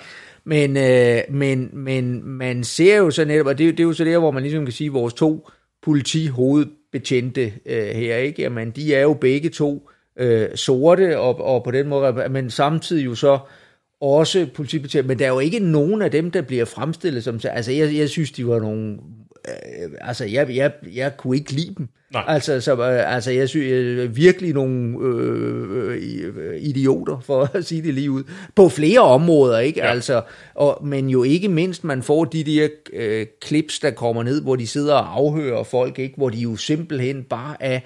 Men, 0.48 0.76
øh, 0.76 1.20
men, 1.30 1.70
men 1.72 2.24
man 2.24 2.64
ser 2.64 2.96
jo 2.96 3.10
så 3.10 3.24
netop, 3.24 3.46
og 3.46 3.58
det, 3.58 3.78
det 3.78 3.80
er 3.80 3.86
jo 3.86 3.92
så 3.92 4.04
der, 4.04 4.18
hvor 4.18 4.30
man 4.30 4.42
ligesom 4.42 4.64
kan 4.64 4.72
sige, 4.72 4.86
at 4.86 4.92
vores 4.92 5.14
to 5.14 5.48
politihovedbetjente 5.82 7.52
øh, 7.66 7.86
her, 7.86 8.16
ikke? 8.16 8.42
Jamen, 8.42 8.70
de 8.70 8.94
er 8.94 9.02
jo 9.02 9.14
begge 9.14 9.48
to 9.48 9.90
øh, 10.18 10.48
sorte, 10.54 11.18
og, 11.18 11.40
og 11.40 11.64
på 11.64 11.70
den 11.70 11.88
måde, 11.88 12.28
men 12.30 12.50
samtidig 12.50 13.04
jo 13.04 13.14
så 13.14 13.38
også 14.00 14.46
politibetjente, 14.54 15.08
men 15.08 15.18
der 15.18 15.24
er 15.24 15.32
jo 15.32 15.38
ikke 15.38 15.58
nogen 15.58 16.02
af 16.02 16.10
dem, 16.10 16.30
der 16.30 16.42
bliver 16.42 16.64
fremstillet 16.64 17.24
som, 17.24 17.40
altså 17.44 17.72
jeg, 17.72 17.94
jeg 17.96 18.08
synes, 18.08 18.32
de 18.32 18.46
var 18.46 18.58
nogle 18.58 18.98
øh, 19.48 19.90
altså, 20.00 20.24
jeg, 20.24 20.56
jeg, 20.56 20.72
jeg 20.94 21.16
kunne 21.16 21.36
ikke 21.36 21.52
lide 21.52 21.74
dem. 21.78 21.88
Nej. 22.12 22.24
Altså, 22.26 22.60
så, 22.60 22.72
øh, 22.72 23.14
altså, 23.14 23.30
jeg 23.30 23.48
synes 23.48 23.66
øh, 23.66 24.16
virkelig 24.16 24.54
nogle 24.54 24.98
øh, 25.02 26.34
øh, 26.36 26.60
idioter, 26.60 27.20
for 27.20 27.50
at 27.54 27.64
sige 27.64 27.82
det 27.82 27.94
lige 27.94 28.10
ud, 28.10 28.22
på 28.54 28.68
flere 28.68 29.00
områder, 29.00 29.58
ikke? 29.58 29.80
Ja. 29.80 29.90
Altså, 29.90 30.22
og, 30.54 30.86
men 30.86 31.08
jo 31.08 31.22
ikke 31.22 31.48
mindst, 31.48 31.84
man 31.84 32.02
får 32.02 32.24
de 32.24 32.44
der 32.44 32.68
øh, 32.92 33.26
clips, 33.44 33.78
der 33.78 33.90
kommer 33.90 34.22
ned, 34.22 34.42
hvor 34.42 34.56
de 34.56 34.66
sidder 34.66 34.94
og 34.94 35.16
afhører 35.16 35.64
folk, 35.64 35.98
ikke? 35.98 36.14
Hvor 36.16 36.28
de 36.28 36.38
jo 36.38 36.56
simpelthen 36.56 37.22
bare 37.22 37.56
er 37.60 37.80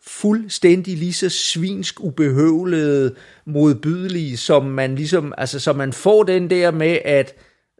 fuldstændig 0.00 0.96
lige 0.96 1.12
så 1.12 1.28
svinsk 1.28 2.00
ubehøvlede, 2.00 3.14
modbydelige, 3.44 4.36
som 4.36 4.64
man 4.64 4.94
ligesom, 4.94 5.34
altså, 5.38 5.60
så 5.60 5.72
man 5.72 5.92
får 5.92 6.22
den 6.22 6.50
der 6.50 6.70
med, 6.70 6.98
at 7.04 7.34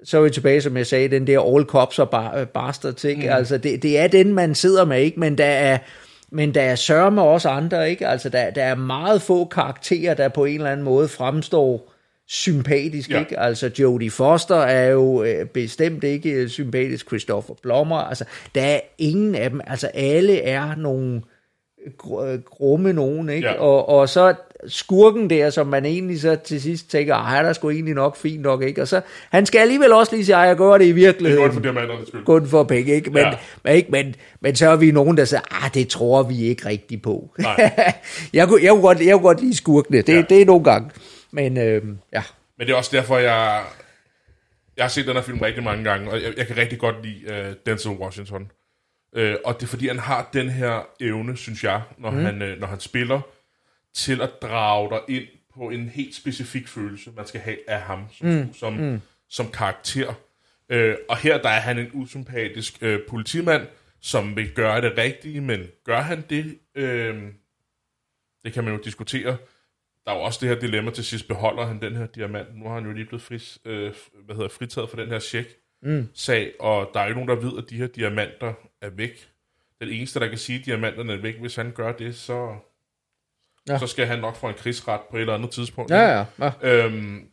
så 0.05 0.19
er 0.19 0.23
vi 0.23 0.31
tilbage, 0.31 0.61
som 0.61 0.77
jeg 0.77 0.87
sagde, 0.87 1.09
den 1.09 1.27
der 1.27 1.55
all 1.55 1.65
cops 1.65 1.99
og 1.99 2.11
bar, 2.11 2.45
bastards, 2.45 3.05
ikke? 3.05 3.23
Mm. 3.23 3.29
Altså, 3.29 3.59
det, 3.59 3.83
det 3.83 3.99
er 3.99 4.09
den, 4.09 4.33
man 4.33 4.55
sidder 4.55 4.85
med, 4.85 5.01
ikke? 5.01 5.21
Men 5.21 5.39
der 5.39 5.45
er, 5.45 5.79
men 6.31 6.55
der 6.55 6.63
er 6.63 6.75
sørme 6.75 7.23
også 7.23 7.49
andre, 7.49 7.91
ikke? 7.91 8.09
Altså, 8.09 8.29
der, 8.29 8.51
der 8.51 8.65
er 8.65 8.75
meget 8.75 9.23
få 9.23 9.45
karakterer, 9.45 10.15
der 10.15 10.29
på 10.29 10.45
en 10.45 10.55
eller 10.55 10.71
anden 10.71 10.85
måde 10.85 11.09
fremstår 11.09 11.93
sympatisk, 12.27 13.11
ja. 13.11 13.19
ikke? 13.19 13.39
Altså, 13.39 13.71
Jodie 13.79 14.11
Foster 14.11 14.57
er 14.57 14.91
jo 14.91 15.23
øh, 15.23 15.47
bestemt 15.47 16.05
ikke 16.05 16.49
sympatisk, 16.49 17.07
Christopher 17.07 17.55
Plummer, 17.63 17.97
altså, 17.97 18.25
der 18.55 18.63
er 18.63 18.81
ingen 18.99 19.35
af 19.35 19.51
dem, 19.51 19.61
altså, 19.67 19.87
alle 19.87 20.43
er 20.43 20.75
nogle 20.75 21.21
gr- 21.21 21.38
grumme 22.51 22.93
nogen, 22.93 23.29
ikke? 23.29 23.49
Ja. 23.49 23.61
Og, 23.61 23.89
og 23.89 24.09
så 24.09 24.35
skurken 24.67 25.31
der, 25.31 25.51
som 25.51 25.67
man 25.67 25.85
egentlig 25.85 26.21
så 26.21 26.37
til 26.37 26.61
sidst 26.63 26.91
tænker, 26.91 27.15
ej, 27.15 27.37
han 27.37 27.47
er 27.47 27.53
sgu 27.53 27.71
egentlig 27.71 27.95
nok 27.95 28.17
fint 28.17 28.43
nok, 28.43 28.63
ikke? 28.63 28.83
Og 28.83 28.89
så, 28.89 29.01
han 29.31 29.47
skal 29.47 29.59
alligevel 29.59 29.93
også 29.93 30.15
lige 30.15 30.25
sige, 30.25 30.37
ej, 30.37 30.41
jeg 30.41 30.57
gør 30.57 30.79
det 30.79 30.85
i 30.85 30.87
Det 30.87 30.91
er 30.91 30.95
virkeligheden 30.95 31.53
for 31.53 31.61
diamanternes 31.61 32.09
skyld. 32.09 32.25
kun 32.25 32.47
for 32.47 32.65
penge, 32.65 32.93
ikke? 32.93 33.11
Men, 33.11 33.23
Ja. 33.23 33.33
men, 33.65 33.75
ikke? 33.75 33.91
Men, 33.91 34.15
men 34.41 34.57
så 34.57 34.69
er 34.69 34.77
vi 34.77 34.91
nogen, 34.91 35.17
der 35.17 35.25
siger, 35.25 35.65
ah, 35.65 35.75
det 35.75 35.89
tror 35.89 36.23
vi 36.23 36.43
ikke 36.43 36.67
rigtigt 36.69 37.03
på. 37.03 37.31
Nej. 37.39 37.73
jeg, 38.33 38.49
kunne, 38.49 38.63
jeg, 38.63 38.71
kunne 38.71 38.83
godt, 38.83 39.01
jeg 39.01 39.13
kunne 39.15 39.23
godt 39.23 39.41
lide 39.41 39.57
skurkene, 39.57 40.03
det, 40.03 40.15
ja. 40.15 40.23
det 40.29 40.43
er 40.43 40.47
nogle 40.47 40.65
gange. 40.65 40.91
Men 41.31 41.57
øh, 41.57 41.83
ja, 42.13 42.23
Men 42.59 42.67
det 42.67 42.73
er 42.73 42.77
også 42.77 42.97
derfor, 42.97 43.19
jeg, 43.19 43.61
jeg 44.77 44.85
har 44.85 44.89
set 44.89 45.07
den 45.07 45.15
her 45.15 45.23
film 45.23 45.39
rigtig 45.39 45.65
mange 45.65 45.85
gange, 45.85 46.11
og 46.11 46.23
jeg, 46.23 46.33
jeg 46.37 46.47
kan 46.47 46.57
rigtig 46.57 46.79
godt 46.79 46.97
lide 47.03 47.21
uh, 47.29 47.55
Denzel 47.67 47.91
Washington. 47.91 48.51
Uh, 49.13 49.35
og 49.45 49.55
det 49.55 49.63
er 49.63 49.67
fordi, 49.67 49.89
han 49.89 49.99
har 49.99 50.31
den 50.33 50.49
her 50.51 50.89
evne, 51.01 51.37
synes 51.37 51.65
jeg, 51.65 51.83
når, 51.99 52.11
mm. 52.11 52.17
han, 52.17 52.43
uh, 52.43 52.61
når 52.61 52.67
han 52.67 52.81
spiller, 52.81 53.21
til 53.95 54.23
at 54.23 54.31
drage 54.43 54.91
dig 54.91 55.01
ind 55.17 55.29
på 55.55 55.71
en 55.71 55.89
helt 55.89 56.15
specifik 56.15 56.69
følelse, 56.69 57.11
man 57.17 57.27
skal 57.27 57.41
have 57.41 57.71
af 57.71 57.81
ham 57.81 58.05
som, 58.13 58.29
mm. 58.29 58.55
som, 58.55 58.73
mm. 58.73 59.01
som 59.29 59.51
karakter. 59.51 60.09
Uh, 60.75 60.95
og 61.09 61.17
her 61.17 61.43
der 61.43 61.49
er 61.49 61.61
han 61.61 61.79
en 61.79 61.91
usympatisk 61.93 62.79
uh, 62.83 62.97
politimand, 63.09 63.67
som 64.01 64.37
vil 64.37 64.53
gøre 64.55 64.81
det 64.81 64.99
rigtige, 64.99 65.41
men 65.41 65.67
gør 65.85 66.01
han 66.01 66.25
det? 66.31 66.59
Uh, 66.77 67.33
det 68.45 68.53
kan 68.53 68.65
man 68.65 68.75
jo 68.75 68.81
diskutere. 68.85 69.37
Der 70.09 70.15
er 70.15 70.19
jo 70.19 70.23
også 70.23 70.39
det 70.41 70.49
her 70.49 70.61
dilemma 70.61 70.91
til 70.91 71.05
sidst, 71.05 71.29
beholder 71.29 71.67
han 71.67 71.83
den 71.83 71.97
her 71.97 72.07
diamant? 72.07 72.57
Nu 72.59 72.65
har 72.69 72.75
han 72.75 72.85
jo 72.85 72.93
lige 72.93 73.05
blevet 73.05 73.23
fris, 73.23 73.59
øh, 73.65 73.95
hvad 74.25 74.37
hedder, 74.37 74.49
fritaget 74.49 74.91
for 74.91 74.97
den 74.97 75.09
her 75.09 75.19
check-sag, 75.19 76.53
og 76.61 76.91
der 76.95 77.01
er 77.01 77.05
jo 77.05 77.09
ikke 77.09 77.25
nogen, 77.25 77.43
der 77.43 77.51
ved, 77.51 77.59
at 77.59 77.71
de 77.71 77.77
her 77.77 77.87
diamanter 77.87 78.55
er 78.83 78.91
væk. 78.91 79.29
Den 79.81 79.89
eneste, 79.89 80.21
der 80.21 80.29
kan 80.29 80.39
sige, 80.39 80.59
at 80.59 80.65
diamanterne 80.67 81.13
er 81.13 81.17
væk, 81.17 81.41
hvis 81.41 81.57
han 81.57 81.73
gør 81.73 81.93
det, 81.93 82.17
så, 82.17 82.55
ja. 83.69 83.79
Så 83.79 83.87
skal 83.87 84.07
han 84.07 84.19
nok 84.19 84.37
få 84.37 84.49
en 84.49 84.55
krigsret 84.55 85.01
på 85.11 85.17
et 85.17 85.21
eller 85.21 85.35
andet 85.35 85.51
tidspunkt. 85.51 85.91
ja, 85.91 86.19
ja. 86.19 86.25
ja. 86.41 86.53
Øhm, 86.85 87.29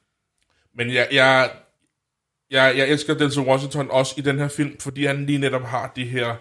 men 0.76 0.94
jeg, 0.94 1.08
jeg, 1.12 1.52
jeg, 2.52 2.74
jeg 2.78 2.88
elsker 2.90 3.14
Denzel 3.14 3.44
Washington 3.44 3.92
også 3.92 4.14
i 4.18 4.22
den 4.22 4.40
her 4.40 4.48
film, 4.48 4.80
fordi 4.80 5.06
han 5.06 5.26
lige 5.26 5.38
netop 5.40 5.64
har 5.64 5.92
det 5.96 6.08
her, 6.08 6.36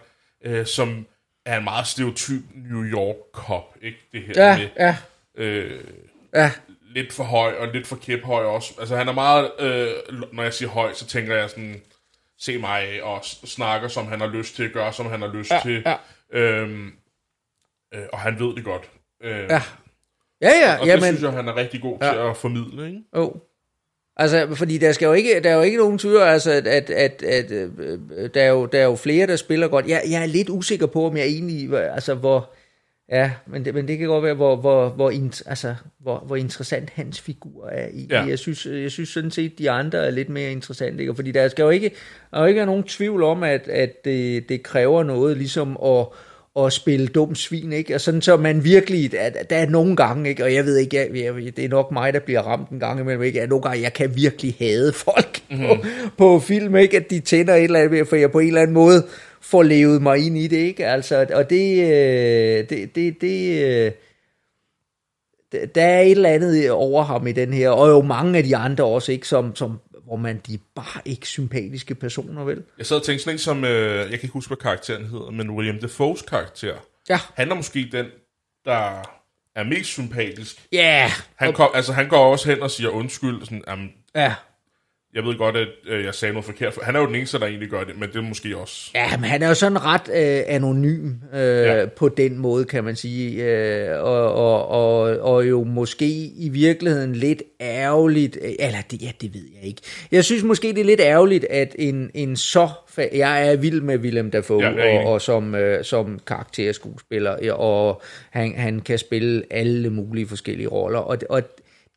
øh, 0.45 0.67
som 0.67 1.07
er 1.47 1.59
en 1.59 1.65
meget 1.65 1.87
stereotyp 1.87 2.43
New 2.55 2.83
York 2.85 3.17
cop, 3.33 3.77
ikke? 3.83 3.99
Det 4.13 4.23
her 4.23 4.33
Ja, 4.37 4.59
med 4.59 4.69
ja, 4.77 4.97
øh, 5.35 5.85
ja. 6.35 6.53
lidt 6.83 7.13
for 7.13 7.25
høj 7.25 7.55
og 7.59 7.69
lidt 7.69 7.87
for 7.87 7.97
kæphøj 7.97 8.45
også. 8.45 8.75
Altså 8.81 8.97
han 8.97 9.09
er 9.09 9.13
meget, 9.13 9.51
øh, 9.59 9.93
når 10.33 10.43
jeg 10.43 10.55
siger 10.55 10.69
høj, 10.69 10.93
så 10.93 11.07
tænker 11.07 11.37
jeg 11.37 11.51
sådan, 11.51 11.83
se 12.39 12.59
mig 12.59 13.03
og 13.03 13.25
snakker, 13.25 13.89
som 13.89 14.07
han 14.07 14.21
har 14.21 14.27
lyst 14.29 14.57
til, 14.57 14.71
gør, 14.73 14.91
som 14.91 15.07
han 15.07 15.21
har 15.21 15.33
lyst 15.33 15.51
Ja, 15.51 15.61
til. 15.63 15.83
ja. 15.87 15.97
Øhm, 16.39 16.87
øh, 17.95 18.03
og 18.13 18.19
han 18.19 18.39
ved 18.41 18.55
det 18.57 18.65
godt. 18.65 18.91
Øh, 19.23 19.39
Ja. 19.51 19.63
Ja, 20.43 20.51
ja, 20.63 20.77
og 20.81 20.87
jamen, 20.87 21.03
det 21.03 21.09
synes 21.09 21.23
jeg, 21.23 21.33
han 21.33 21.49
er 21.49 21.57
rigtig 21.57 21.83
god 21.83 21.99
ja. 22.03 22.13
til 22.13 22.19
at 22.19 22.37
formidle. 22.37 22.87
Ikke? 22.87 23.01
Jo. 23.17 23.37
Altså, 24.17 24.55
fordi 24.55 24.79
der 24.79 24.93
skal 24.93 25.07
jo 25.07 25.13
ikke, 25.13 25.41
der 25.41 25.51
er 25.51 25.55
jo 25.55 25.63
ikke 25.63 25.79
nogen 25.79 25.99
tvivl, 25.99 26.17
altså, 26.21 26.51
at, 26.53 26.67
at, 26.67 26.91
at, 26.91 27.23
at 27.23 27.51
øh, 27.51 27.79
der, 28.35 28.43
er 28.43 28.49
jo, 28.49 28.67
der 28.67 28.81
er 28.81 28.85
jo 28.85 28.97
flere, 28.97 29.27
der 29.27 29.37
spiller 29.37 29.69
godt. 29.69 29.87
Jeg, 29.89 30.03
jeg 30.11 30.23
er 30.23 30.27
lidt 30.27 30.49
usikker 30.51 30.87
på, 30.87 31.07
om 31.07 31.17
jeg 31.17 31.27
egentlig, 31.27 31.79
altså, 31.79 32.15
hvor, 32.15 32.51
ja, 33.11 33.31
men 33.47 33.65
det, 33.65 33.75
men 33.75 33.89
det 33.89 33.99
kan 33.99 34.09
godt 34.09 34.25
være, 34.25 34.35
hvor, 34.35 34.57
hvor, 34.57 34.89
hvor, 34.89 35.11
int, 35.11 35.43
altså, 35.47 35.75
hvor, 36.01 36.19
hvor 36.27 36.37
interessant 36.37 36.91
hans 36.91 37.21
figur 37.21 37.69
er 37.69 37.89
i. 37.93 38.07
Ja. 38.11 38.23
Jeg, 38.23 38.39
synes, 38.39 38.67
jeg 38.67 38.91
synes 38.91 39.09
sådan 39.09 39.31
set, 39.31 39.59
de 39.59 39.71
andre 39.71 40.07
er 40.07 40.11
lidt 40.11 40.29
mere 40.29 40.53
interessante, 40.53 41.01
ikke? 41.01 41.15
fordi 41.15 41.33
der 41.33 41.49
skal 41.49 41.63
jo 41.63 41.71
ikke, 41.71 41.93
der 42.31 42.37
er 42.37 42.41
jo 42.41 42.47
ikke 42.47 42.59
være 42.59 42.67
nogen 42.67 42.83
tvivl 42.83 43.23
om, 43.23 43.43
at, 43.43 43.69
at 43.69 44.05
det, 44.05 44.49
det 44.49 44.63
kræver 44.63 45.03
noget, 45.03 45.37
ligesom 45.37 45.79
at, 45.85 46.07
at 46.65 46.73
spille 46.73 47.07
dum 47.07 47.35
svin, 47.35 47.73
ikke? 47.73 47.95
Og 47.95 48.01
sådan 48.01 48.23
så 48.23 48.37
man 48.37 48.65
virkelig, 48.65 49.19
at 49.19 49.51
der 49.51 49.57
er 49.57 49.67
nogle 49.67 49.97
gange, 49.97 50.29
ikke? 50.31 50.45
Og 50.45 50.55
jeg 50.55 50.65
ved 50.65 50.77
ikke, 50.77 50.97
jeg, 50.97 51.09
jeg, 51.15 51.57
det 51.57 51.65
er 51.65 51.69
nok 51.69 51.93
mig, 51.93 52.13
der 52.13 52.21
bliver 52.21 52.41
ramt 52.41 52.71
en 52.71 52.81
gang 52.81 53.01
imellem, 53.01 53.23
ikke? 53.23 53.43
At 53.43 53.49
nogle 53.49 53.63
gange, 53.63 53.83
jeg 53.83 53.93
kan 53.93 54.17
virkelig 54.17 54.57
hade 54.59 54.93
folk 54.93 55.41
mm-hmm. 55.51 55.67
på, 56.19 56.39
på 56.39 56.39
film, 56.39 56.77
ikke? 56.77 56.97
At 56.97 57.11
de 57.11 57.21
tænder 57.21 57.55
et 57.55 57.65
eller 57.65 57.81
andet, 57.81 58.09
for 58.09 58.17
jeg 58.17 58.33
på 58.33 58.39
en 58.39 58.47
eller 58.47 58.61
anden 58.61 58.75
måde 58.75 59.07
får 59.45 59.63
levet 59.63 60.03
mig 60.03 60.27
ind 60.27 60.39
i 60.39 60.47
det, 60.47 60.57
ikke? 60.57 60.87
Altså, 60.87 61.27
og 61.35 61.51
det, 61.51 61.83
øh, 61.83 62.69
det, 62.69 62.95
det, 62.95 63.21
det, 63.21 63.65
øh, 63.65 63.93
der- 65.75 65.83
er 65.83 66.01
et 66.01 66.11
eller 66.11 66.29
andet 66.29 66.71
over 66.71 67.03
ham 67.03 67.27
i 67.27 67.33
den 67.33 67.53
her, 67.53 67.71
og 67.71 67.89
jo 67.89 68.03
mange 68.03 68.39
af 68.39 68.45
de 68.45 68.57
andre 68.57 68.85
også, 68.85 69.13
ikke? 69.13 69.29
Som, 69.29 69.57
som, 69.57 69.81
hvor 70.05 70.17
man, 70.17 70.41
de 70.47 70.55
er 70.55 70.59
bare 70.75 71.01
ikke 71.05 71.27
sympatiske 71.27 71.95
personer, 71.95 72.45
vel? 72.45 72.63
Jeg 72.79 72.87
sad 72.87 72.97
og 72.97 73.03
tænkte 73.03 73.25
sådan 73.25 73.35
en 73.35 73.39
som, 73.39 73.65
øh, 73.65 73.97
jeg 73.99 74.07
kan 74.09 74.13
ikke 74.23 74.29
huske, 74.33 74.49
hvad 74.49 74.57
karakteren 74.57 75.05
hedder, 75.05 75.31
men 75.31 75.51
William 75.51 75.79
Defoes 75.79 76.23
karakter, 76.23 76.75
Ja. 77.09 77.19
han 77.35 77.51
er 77.51 77.55
måske 77.55 77.89
den, 77.93 78.07
der 78.65 79.03
er 79.57 79.65
mest 79.65 79.91
sympatisk. 79.91 80.67
Ja, 80.73 80.79
yeah. 80.79 81.11
Han, 81.37 81.53
kom, 81.53 81.71
altså, 81.75 81.93
han 81.93 82.09
går 82.09 82.19
også 82.33 82.51
hen 82.51 82.63
og 82.63 82.71
siger 82.71 82.89
undskyld, 82.91 83.41
sådan, 83.45 83.63
jamen, 83.69 83.93
ja. 84.15 84.35
Jeg 85.15 85.25
ved 85.25 85.39
godt, 85.39 85.57
at 85.57 85.69
øh, 85.89 86.05
jeg 86.05 86.15
sagde 86.15 86.33
noget 86.35 86.45
forkert. 86.45 86.79
Han 86.83 86.97
er 86.97 87.01
jo 87.01 87.07
den 87.07 87.15
eneste, 87.15 87.39
der 87.39 87.47
egentlig 87.47 87.69
gør 87.69 87.85
det, 87.85 87.99
men 88.01 88.09
det 88.09 88.17
er 88.17 88.23
måske 88.23 88.57
også... 88.57 88.91
Ja, 88.95 89.17
men 89.17 89.25
han 89.25 89.43
er 89.43 89.49
jo 89.49 89.55
sådan 89.55 89.85
ret 89.85 90.09
øh, 90.15 90.43
anonym 90.47 91.11
øh, 91.35 91.41
Ja. 91.41 91.87
på 91.87 92.09
den 92.09 92.39
måde, 92.39 92.65
kan 92.65 92.85
man 92.85 92.97
sige. 92.97 93.45
Øh, 93.45 94.03
og, 94.03 94.35
og, 94.35 94.69
og, 94.69 95.01
og 95.19 95.49
jo 95.49 95.65
måske 95.65 96.07
i 96.37 96.49
virkeligheden 96.53 97.15
lidt 97.15 97.43
ærgerligt, 97.61 98.39
øh, 98.43 98.53
eller 98.59 98.79
det, 98.91 99.03
ja, 99.03 99.11
det 99.21 99.35
ved 99.35 99.45
jeg 99.57 99.69
ikke. 99.69 99.83
Jeg 100.13 100.25
synes 100.25 100.43
måske, 100.43 100.69
det 100.69 100.79
er 100.79 100.85
lidt 100.85 101.01
ærgerligt, 101.01 101.45
at 101.51 101.75
en, 101.79 102.11
en 102.15 102.37
så... 102.37 102.69
Jeg 103.13 103.49
er 103.49 103.57
vild 103.57 103.81
med 103.81 103.99
Willem 103.99 104.31
Dafoe, 104.31 104.65
Ja, 104.65 104.99
og, 104.99 105.13
og 105.13 105.21
som, 105.23 105.55
øh, 105.55 105.85
som 105.85 106.21
karakterskuespiller, 106.27 107.53
og 107.53 108.03
han, 108.31 108.55
han 108.57 108.81
kan 108.81 108.99
spille 108.99 109.43
alle 109.51 109.91
mulige 109.91 110.27
forskellige 110.29 110.69
roller, 110.69 110.99
og, 110.99 111.19
og 111.31 111.43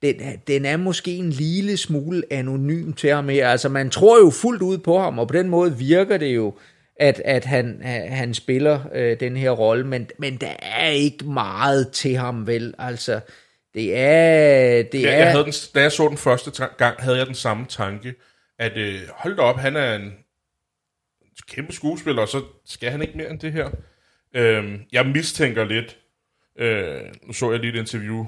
den, 0.02 0.22
den 0.48 0.66
er 0.66 0.78
måske 0.78 1.16
en 1.16 1.30
lille 1.30 1.78
smule 1.78 2.24
anonym 2.32 2.94
til 2.94 3.10
ham 3.10 3.30
her. 3.30 3.50
Altså, 3.50 3.70
man 3.70 3.90
tror 3.90 4.20
jo 4.20 4.30
fuldt 4.30 4.62
ud 4.62 4.78
på 4.78 5.00
ham, 5.00 5.20
og 5.20 5.28
på 5.28 5.34
den 5.34 5.50
måde 5.50 5.78
virker 5.78 6.18
det 6.18 6.36
jo, 6.36 6.58
at, 7.00 7.22
at 7.26 7.46
han, 7.46 7.82
han 8.10 8.34
spiller 8.34 8.80
øh, 8.94 9.20
den 9.20 9.38
her 9.38 9.52
rolle, 9.52 9.88
men, 9.88 10.10
men 10.20 10.38
der 10.38 10.56
er 10.62 10.90
ikke 10.90 11.26
meget 11.26 11.92
til 11.92 12.16
ham, 12.16 12.48
vel? 12.48 12.74
Altså, 12.78 13.20
det 13.74 13.98
er... 13.98 14.84
Det 14.84 15.02
Jeg, 15.02 15.14
er 15.14 15.18
jeg 15.18 15.32
havde 15.32 15.44
den, 15.44 15.54
da 15.76 15.82
jeg 15.82 15.92
så 15.92 16.08
den 16.08 16.18
første 16.18 16.68
gang, 16.78 16.96
havde 17.00 17.18
jeg 17.18 17.28
den 17.28 17.36
samme 17.36 17.66
tanke, 17.70 18.14
at 18.60 18.78
øh, 18.78 19.00
hold 19.10 19.36
da 19.36 19.42
op, 19.42 19.58
han 19.58 19.76
er 19.76 19.96
en 19.96 20.14
kæmpe 21.48 21.74
skuespiller, 21.74 22.22
og 22.22 22.28
så 22.28 22.42
skal 22.66 22.92
han 22.92 23.02
ikke 23.02 23.18
mere 23.18 23.30
end 23.30 23.40
det 23.40 23.52
her. 23.52 23.70
Øhm, 24.36 24.82
jeg 24.92 25.06
mistænker 25.06 25.64
lidt, 25.64 25.98
øh, 26.60 27.02
nu 27.28 27.34
så 27.34 27.52
jeg 27.52 27.60
lige 27.60 27.74
et 27.74 27.80
interview 27.80 28.26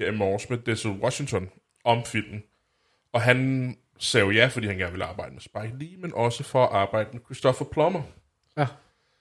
her 0.00 0.12
i 0.12 0.16
morges 0.16 0.50
med 0.50 0.58
Denzel 0.58 0.90
Washington 0.90 1.50
om 1.84 2.04
filmen, 2.04 2.42
og 3.12 3.22
han 3.22 3.76
sagde 3.98 4.26
jo 4.26 4.30
ja, 4.30 4.46
fordi 4.46 4.66
han 4.66 4.76
gerne 4.76 4.92
ville 4.92 5.04
arbejde 5.04 5.32
med 5.32 5.40
Spike 5.40 5.72
Lee, 5.78 5.96
men 5.96 6.14
også 6.14 6.42
for 6.44 6.66
at 6.66 6.72
arbejde 6.72 7.08
med 7.12 7.20
Christopher 7.24 7.66
Plummer. 7.66 8.02
Ja. 8.58 8.66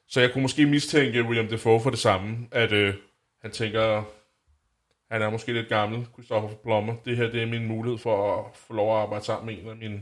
Så 0.07 0.21
jeg 0.21 0.33
kunne 0.33 0.41
måske 0.41 0.65
mistænke 0.65 1.23
William 1.23 1.47
Defoe 1.47 1.81
for 1.81 1.89
det 1.89 1.99
samme, 1.99 2.47
at 2.51 2.71
øh, 2.71 2.93
han 3.41 3.51
tænker, 3.51 4.03
han 5.11 5.21
er 5.21 5.29
måske 5.29 5.53
lidt 5.53 5.69
gammel, 5.69 6.07
Christopher 6.13 6.55
Plummer. 6.63 6.95
Det 7.05 7.17
her 7.17 7.31
det 7.31 7.41
er 7.41 7.47
min 7.47 7.67
mulighed 7.67 7.97
for 7.97 8.39
at 8.39 8.45
få 8.55 8.73
lov 8.73 8.95
at 8.95 9.01
arbejde 9.01 9.25
sammen 9.25 9.45
med 9.45 9.63
en 9.63 9.69
af 9.69 9.75
mine 9.75 10.01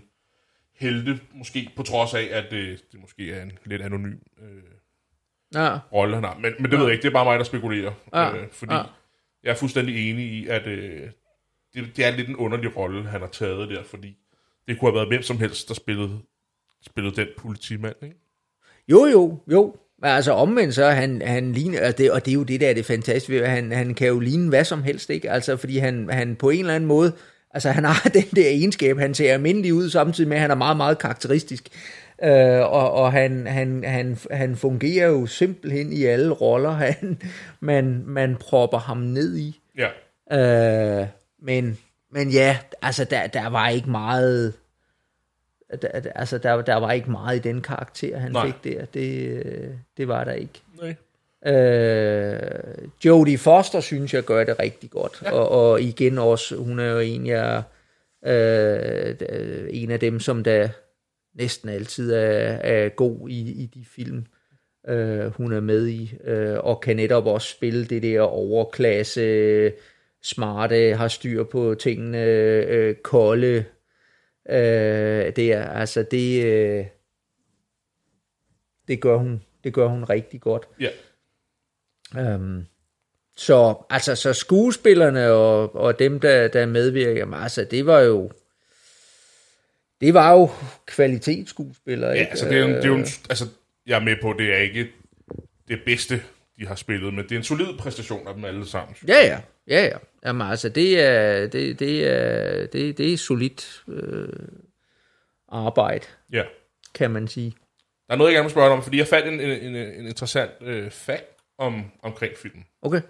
helte, 0.73 1.19
måske 1.33 1.71
på 1.75 1.83
trods 1.83 2.13
af, 2.13 2.27
at 2.31 2.45
det, 2.51 2.83
det 2.91 2.99
måske 3.01 3.33
er 3.33 3.43
en 3.43 3.51
lidt 3.65 3.81
anonym 3.81 4.17
øh, 4.41 4.63
ja, 5.53 5.79
rolle, 5.93 6.15
han 6.15 6.23
har. 6.23 6.37
Men, 6.37 6.53
men 6.59 6.71
det 6.71 6.79
ved 6.79 6.85
jeg 6.85 6.93
ikke, 6.93 7.01
det 7.01 7.09
er 7.09 7.13
bare 7.13 7.25
mig, 7.25 7.39
der 7.39 7.45
spekulerer. 7.45 7.91
Ja, 8.13 8.35
Øh, 8.35 8.51
fordi 8.51 8.73
ja 8.73 8.83
jeg 9.43 9.51
er 9.51 9.55
fuldstændig 9.55 10.09
enig 10.09 10.25
i, 10.25 10.47
at 10.47 10.67
øh, 10.67 11.09
det, 11.73 11.97
det 11.97 12.05
er 12.05 12.15
lidt 12.15 12.29
en 12.29 12.35
underlig 12.35 12.77
rolle, 12.77 13.03
han 13.03 13.21
har 13.21 13.27
taget 13.27 13.69
der, 13.69 13.83
fordi 13.83 14.17
det 14.67 14.79
kunne 14.79 14.91
have 14.91 14.95
været 14.95 15.07
hvem 15.07 15.21
som 15.21 15.39
helst, 15.39 15.67
der 15.67 15.73
spillede, 15.73 16.19
spillede 16.85 17.15
den 17.15 17.27
politimand, 17.37 17.95
ikke? 18.03 18.15
Jo, 18.87 19.05
jo, 19.05 19.39
jo. 19.51 19.75
Men 20.01 20.09
altså 20.09 20.31
omvendt 20.31 20.75
så, 20.75 20.89
han, 20.89 21.21
han 21.21 21.53
ligner, 21.53 21.87
og 21.87 21.97
det, 21.97 22.11
og 22.11 22.25
det 22.25 22.31
er 22.31 22.35
jo 22.35 22.43
det, 22.43 22.61
der 22.61 22.69
er 22.69 22.73
det 22.73 22.85
fantastiske, 22.85 23.33
ved, 23.33 23.41
at 23.41 23.49
han, 23.49 23.71
han 23.71 23.93
kan 23.93 24.07
jo 24.07 24.19
ligne 24.19 24.49
hvad 24.49 24.63
som 24.63 24.83
helst, 24.83 25.09
ikke? 25.09 25.31
Altså, 25.31 25.57
fordi 25.57 25.77
han, 25.77 26.09
han 26.09 26.35
på 26.35 26.49
en 26.49 26.59
eller 26.59 26.75
anden 26.75 26.87
måde, 26.87 27.13
altså 27.51 27.71
han 27.71 27.83
har 27.83 28.09
den 28.19 28.27
der 28.35 28.47
egenskab, 28.47 28.97
han 28.97 29.13
ser 29.13 29.33
almindelig 29.33 29.73
ud, 29.73 29.89
samtidig 29.89 30.27
med, 30.27 30.37
at 30.37 30.41
han 30.41 30.51
er 30.51 30.55
meget, 30.55 30.77
meget 30.77 30.97
karakteristisk. 30.97 31.69
Øh, 32.23 32.59
og 32.73 32.91
og 32.91 33.11
han, 33.11 33.47
han, 33.47 33.83
han, 33.83 34.17
han 34.31 34.55
fungerer 34.55 35.07
jo 35.07 35.25
simpelthen 35.25 35.93
i 35.93 36.03
alle 36.03 36.31
roller, 36.33 36.69
han, 36.93 37.21
man, 37.59 38.03
man 38.05 38.35
propper 38.35 38.77
ham 38.77 38.97
ned 38.97 39.37
i. 39.37 39.59
Ja. 39.77 39.89
Øh, 41.01 41.07
men, 41.41 41.77
men 42.11 42.29
ja, 42.29 42.57
altså 42.81 43.03
der, 43.03 43.27
der 43.27 43.49
var 43.49 43.69
ikke 43.69 43.89
meget... 43.89 44.53
Der, 45.81 45.99
der- 45.99 46.11
altså 46.15 46.37
der, 46.37 46.61
der 46.61 46.75
var 46.75 46.91
ikke 46.91 47.11
meget 47.11 47.35
i 47.35 47.49
den 47.49 47.61
karakter, 47.61 48.17
han 48.17 48.31
Nej. 48.31 48.45
Fik 48.45 48.73
der. 48.73 48.85
Det, 48.85 49.79
det 49.97 50.07
var 50.07 50.23
der 50.23 50.31
ikke. 50.33 50.61
Nej. 50.81 50.95
Øh, 51.53 52.39
Jodie 53.05 53.37
Foster 53.37 53.79
synes 53.79 54.13
jeg 54.13 54.23
gør 54.23 54.43
det 54.43 54.59
rigtig 54.59 54.89
godt. 54.89 55.21
Ja. 55.25 55.31
Og, 55.31 55.49
og 55.69 55.81
igen 55.81 56.17
også, 56.17 56.55
hun 56.55 56.79
er 56.79 56.91
jo 56.91 56.99
en, 56.99 57.27
jeg, 57.27 57.63
øh, 58.25 59.15
en 59.69 59.91
af 59.91 59.99
dem, 59.99 60.19
som 60.19 60.43
der 60.43 60.67
næsten 61.37 61.69
altid 61.69 62.13
er, 62.13 62.57
er 62.61 62.89
god 62.89 63.29
i, 63.29 63.63
i 63.63 63.65
de 63.65 63.85
film. 63.85 64.25
øh, 64.87 65.25
hun 65.25 65.53
er 65.53 65.59
med 65.59 65.87
i, 65.87 66.13
øh, 66.23 66.57
og 66.59 66.81
kan 66.81 66.95
netop 66.95 67.25
også 67.25 67.47
spille 67.47 67.85
det 67.85 68.03
der 68.03 68.21
overklasse, 68.21 69.73
smarte, 70.23 70.95
har 70.95 71.07
styr 71.07 71.43
på 71.43 71.75
tingene, 71.79 72.23
øh, 72.23 72.95
kolde. 72.95 73.65
Øh, 74.49 75.35
det 75.35 75.53
er 75.53 75.69
altså 75.69 76.03
det, 76.11 76.45
øh, 76.45 76.85
det 78.87 79.01
gør 79.01 79.17
hun, 79.17 79.43
det 79.63 79.73
gør 79.73 79.87
hun 79.87 80.03
rigtig 80.03 80.41
godt. 80.41 80.67
Ja. 80.79 80.89
Øhm, 82.17 82.65
så 83.35 83.75
altså 83.89 84.15
så 84.15 84.33
skuespillerne 84.33 85.31
og, 85.31 85.75
og 85.75 85.99
dem 85.99 86.19
der 86.19 86.47
der 86.47 86.65
medvirker, 86.65 87.33
altså 87.33 87.67
det 87.71 87.85
var 87.85 87.99
jo 87.99 88.31
det 90.01 90.13
var 90.13 90.31
jo 90.33 90.49
kvalitetsskuespillere, 90.85 92.09
Ja, 92.11 92.19
ikke? 92.19 92.29
altså, 92.29 92.49
det 92.49 92.57
er, 92.57 92.61
jo, 92.61 92.67
det 92.67 92.83
er 92.83 92.87
jo 92.87 92.95
en, 92.95 93.05
altså, 93.29 93.45
jeg 93.87 93.95
er 93.95 94.03
med 94.03 94.15
på, 94.21 94.33
det 94.39 94.53
er 94.53 94.57
ikke 94.57 94.87
det 95.67 95.79
bedste, 95.85 96.21
de 96.59 96.67
har 96.67 96.75
spillet, 96.75 97.13
men 97.13 97.23
det 97.23 97.31
er 97.31 97.37
en 97.37 97.43
solid 97.43 97.77
præstation 97.79 98.27
af 98.27 98.33
dem 98.33 98.45
alle 98.45 98.65
sammen. 98.67 98.95
Ja, 99.07 99.25
ja. 99.25 99.39
Ja, 99.67 99.85
ja. 99.85 99.97
Jamen, 100.25 100.47
altså, 100.47 100.69
det 100.69 100.99
er, 101.01 101.47
det, 101.47 101.79
det 101.79 102.07
er, 102.09 102.65
det, 102.67 102.97
det 102.97 103.13
er 103.13 103.17
solidt 103.17 103.83
øh, 103.87 104.29
arbejde. 105.49 106.05
Ja. 106.33 106.43
kan 106.93 107.11
man 107.11 107.27
sige. 107.27 107.53
Der 108.07 108.13
er 108.13 108.17
noget, 108.17 108.31
jeg 108.31 108.35
gerne 108.35 108.45
vil 108.45 108.51
spørge 108.51 108.71
om, 108.71 108.83
fordi 108.83 108.97
jeg 108.97 109.07
fandt 109.07 109.27
en, 109.27 109.39
en, 109.39 109.49
en, 109.49 109.75
en 109.75 110.05
interessant 110.07 110.51
øh, 110.61 110.91
fact 110.91 111.25
om, 111.57 111.83
omkring 112.03 112.33
filmen. 112.37 112.65
Okay. 112.81 113.01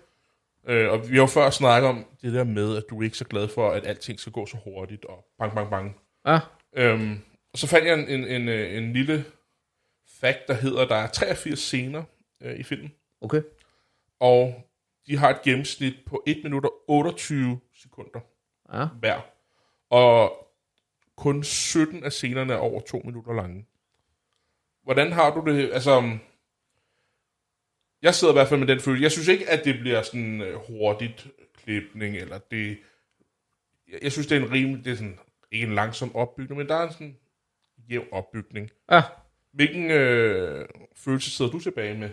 Øh, 0.69 0.91
og 0.91 1.09
vi 1.09 1.15
har 1.15 1.23
jo 1.23 1.25
før 1.25 1.49
snakket 1.49 1.89
om 1.89 2.05
det 2.21 2.33
der 2.33 2.43
med, 2.43 2.77
at 2.77 2.83
du 2.89 2.99
er 2.99 3.03
ikke 3.03 3.17
så 3.17 3.25
glad 3.25 3.47
for, 3.47 3.71
at 3.71 3.87
alting 3.87 4.19
skal 4.19 4.31
gå 4.31 4.45
så 4.45 4.57
hurtigt, 4.63 5.05
og 5.05 5.25
bang, 5.39 5.55
bang, 5.55 5.69
bang. 5.69 5.95
Ah, 6.25 6.39
Øhm, 6.73 7.19
og 7.53 7.57
så 7.59 7.67
fandt 7.67 7.87
jeg 7.87 7.99
en, 7.99 8.07
en, 8.09 8.27
en, 8.41 8.47
øh, 8.49 8.77
en 8.77 8.93
lille 8.93 9.25
fact, 10.19 10.47
der 10.47 10.53
hedder, 10.53 10.87
der 10.87 10.95
er 10.95 11.07
83 11.07 11.59
scener 11.59 12.03
øh, 12.41 12.59
i 12.59 12.63
filmen, 12.63 12.91
okay. 13.21 13.41
og 14.19 14.63
de 15.07 15.17
har 15.17 15.29
et 15.29 15.41
gennemsnit 15.41 15.95
på 16.05 16.23
1 16.27 16.43
minut 16.43 16.65
og 16.65 16.73
28 16.87 17.59
sekunder 17.75 18.19
Ja. 18.73 18.85
hver. 18.99 19.21
Og 19.89 20.47
kun 21.15 21.43
17 21.43 22.03
af 22.03 22.11
scenerne 22.13 22.53
er 22.53 22.57
over 22.57 22.81
2 22.81 23.01
minutter 23.05 23.33
lange. 23.33 23.65
Hvordan 24.83 25.11
har 25.11 25.33
du 25.33 25.51
det? 25.51 25.69
Altså, 25.73 26.17
jeg 28.01 28.15
sidder 28.15 28.33
i 28.33 28.35
hvert 28.35 28.47
fald 28.47 28.59
med 28.59 28.67
den 28.67 28.79
følelse. 28.79 29.03
Jeg 29.03 29.11
synes 29.11 29.27
ikke, 29.27 29.49
at 29.49 29.65
det 29.65 29.79
bliver 29.79 30.01
sådan 30.01 30.41
øh, 30.41 30.55
hurtigt 30.67 31.27
klipning, 31.63 32.15
eller 32.15 32.37
det... 32.37 32.77
Jeg, 33.91 33.99
jeg 34.01 34.11
synes, 34.11 34.27
det 34.27 34.37
er 34.37 34.41
en 34.45 34.51
rimelig... 34.51 34.85
Det 34.85 34.91
er 34.91 34.95
sådan, 34.95 35.19
ikke 35.51 35.67
en 35.67 35.75
langsom 35.75 36.15
opbygning, 36.15 36.57
men 36.57 36.67
der 36.67 36.75
er 36.75 36.87
en 36.87 36.93
sådan 36.93 37.15
jævn 37.89 38.05
opbygning. 38.11 38.69
Ah. 38.87 39.03
Hvilken 39.53 39.91
øh, 39.91 40.65
følelse 40.95 41.31
sidder 41.31 41.51
du 41.51 41.59
tilbage 41.59 41.97
med? 41.97 42.09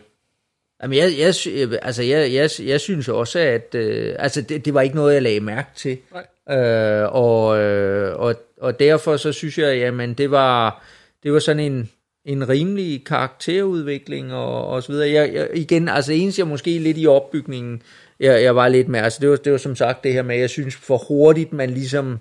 Jamen, 0.82 0.98
jeg, 0.98 1.12
jeg, 1.18 1.34
altså, 1.82 2.02
jeg, 2.02 2.32
jeg, 2.32 2.50
jeg 2.68 2.80
synes 2.80 3.08
også, 3.08 3.38
at 3.38 3.74
øh, 3.74 4.16
altså, 4.18 4.42
det, 4.42 4.64
det 4.64 4.74
var 4.74 4.80
ikke 4.80 4.96
noget, 4.96 5.14
jeg 5.14 5.22
lagde 5.22 5.40
mærke 5.40 5.68
til. 5.74 5.98
Nej. 6.12 6.58
Øh, 6.58 7.08
og, 7.12 7.58
øh, 7.58 8.18
og, 8.18 8.34
og 8.60 8.78
derfor 8.80 9.16
så 9.16 9.32
synes 9.32 9.58
jeg, 9.58 9.76
jamen, 9.78 10.14
det 10.14 10.30
var, 10.30 10.84
det 11.22 11.32
var 11.32 11.38
sådan 11.38 11.72
en, 11.72 11.90
en 12.24 12.48
rimelig 12.48 13.04
karakterudvikling 13.04 14.32
og, 14.32 14.66
og 14.66 14.82
så 14.82 14.92
videre. 14.92 15.10
Jeg, 15.10 15.34
jeg, 15.34 15.48
igen, 15.54 15.88
altså 15.88 16.12
eneste 16.12 16.40
jeg 16.40 16.48
måske 16.48 16.78
lidt 16.78 16.98
i 16.98 17.06
opbygningen, 17.06 17.82
jeg, 18.20 18.42
jeg 18.42 18.56
var 18.56 18.68
lidt 18.68 18.88
med, 18.88 19.00
altså 19.00 19.18
det 19.20 19.30
var, 19.30 19.36
det 19.36 19.52
var 19.52 19.58
som 19.58 19.76
sagt 19.76 20.04
det 20.04 20.12
her 20.12 20.22
med, 20.22 20.36
jeg 20.36 20.50
synes 20.50 20.76
for 20.76 20.96
hurtigt, 21.08 21.52
man 21.52 21.70
ligesom, 21.70 22.20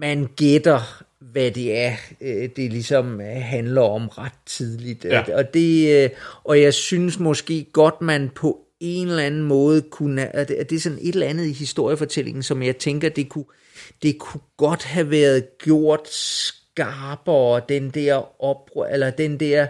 man 0.00 0.28
gætter, 0.36 1.04
hvad 1.18 1.50
det 1.50 1.78
er, 1.78 1.92
øh, 2.20 2.48
det 2.56 2.72
ligesom 2.72 3.20
øh, 3.20 3.26
handler 3.26 3.82
om 3.82 4.08
ret 4.08 4.32
tidligt. 4.46 5.04
Ja. 5.04 5.36
Og, 5.36 5.54
det, 5.54 6.04
øh, 6.04 6.10
og 6.44 6.60
jeg 6.60 6.74
synes 6.74 7.18
måske 7.18 7.66
godt, 7.72 8.00
man 8.00 8.30
på 8.34 8.60
en 8.80 9.08
eller 9.08 9.22
anden 9.22 9.42
måde 9.42 9.82
kunne, 9.82 10.36
at 10.36 10.48
det, 10.48 10.70
det 10.70 10.76
er 10.76 10.80
sådan 10.80 10.98
et 11.02 11.14
eller 11.14 11.26
andet 11.26 11.46
i 11.46 11.52
historiefortællingen, 11.52 12.42
som 12.42 12.62
jeg 12.62 12.76
tænker, 12.76 13.08
det 13.08 13.28
kunne, 13.28 13.44
det 14.02 14.18
kunne 14.18 14.40
godt 14.56 14.84
have 14.84 15.10
været 15.10 15.58
gjort 15.58 16.08
skarpere, 16.08 17.62
den 17.68 17.90
der 17.90 18.44
op, 18.44 18.70
eller 18.90 19.10
den 19.10 19.40
der 19.40 19.66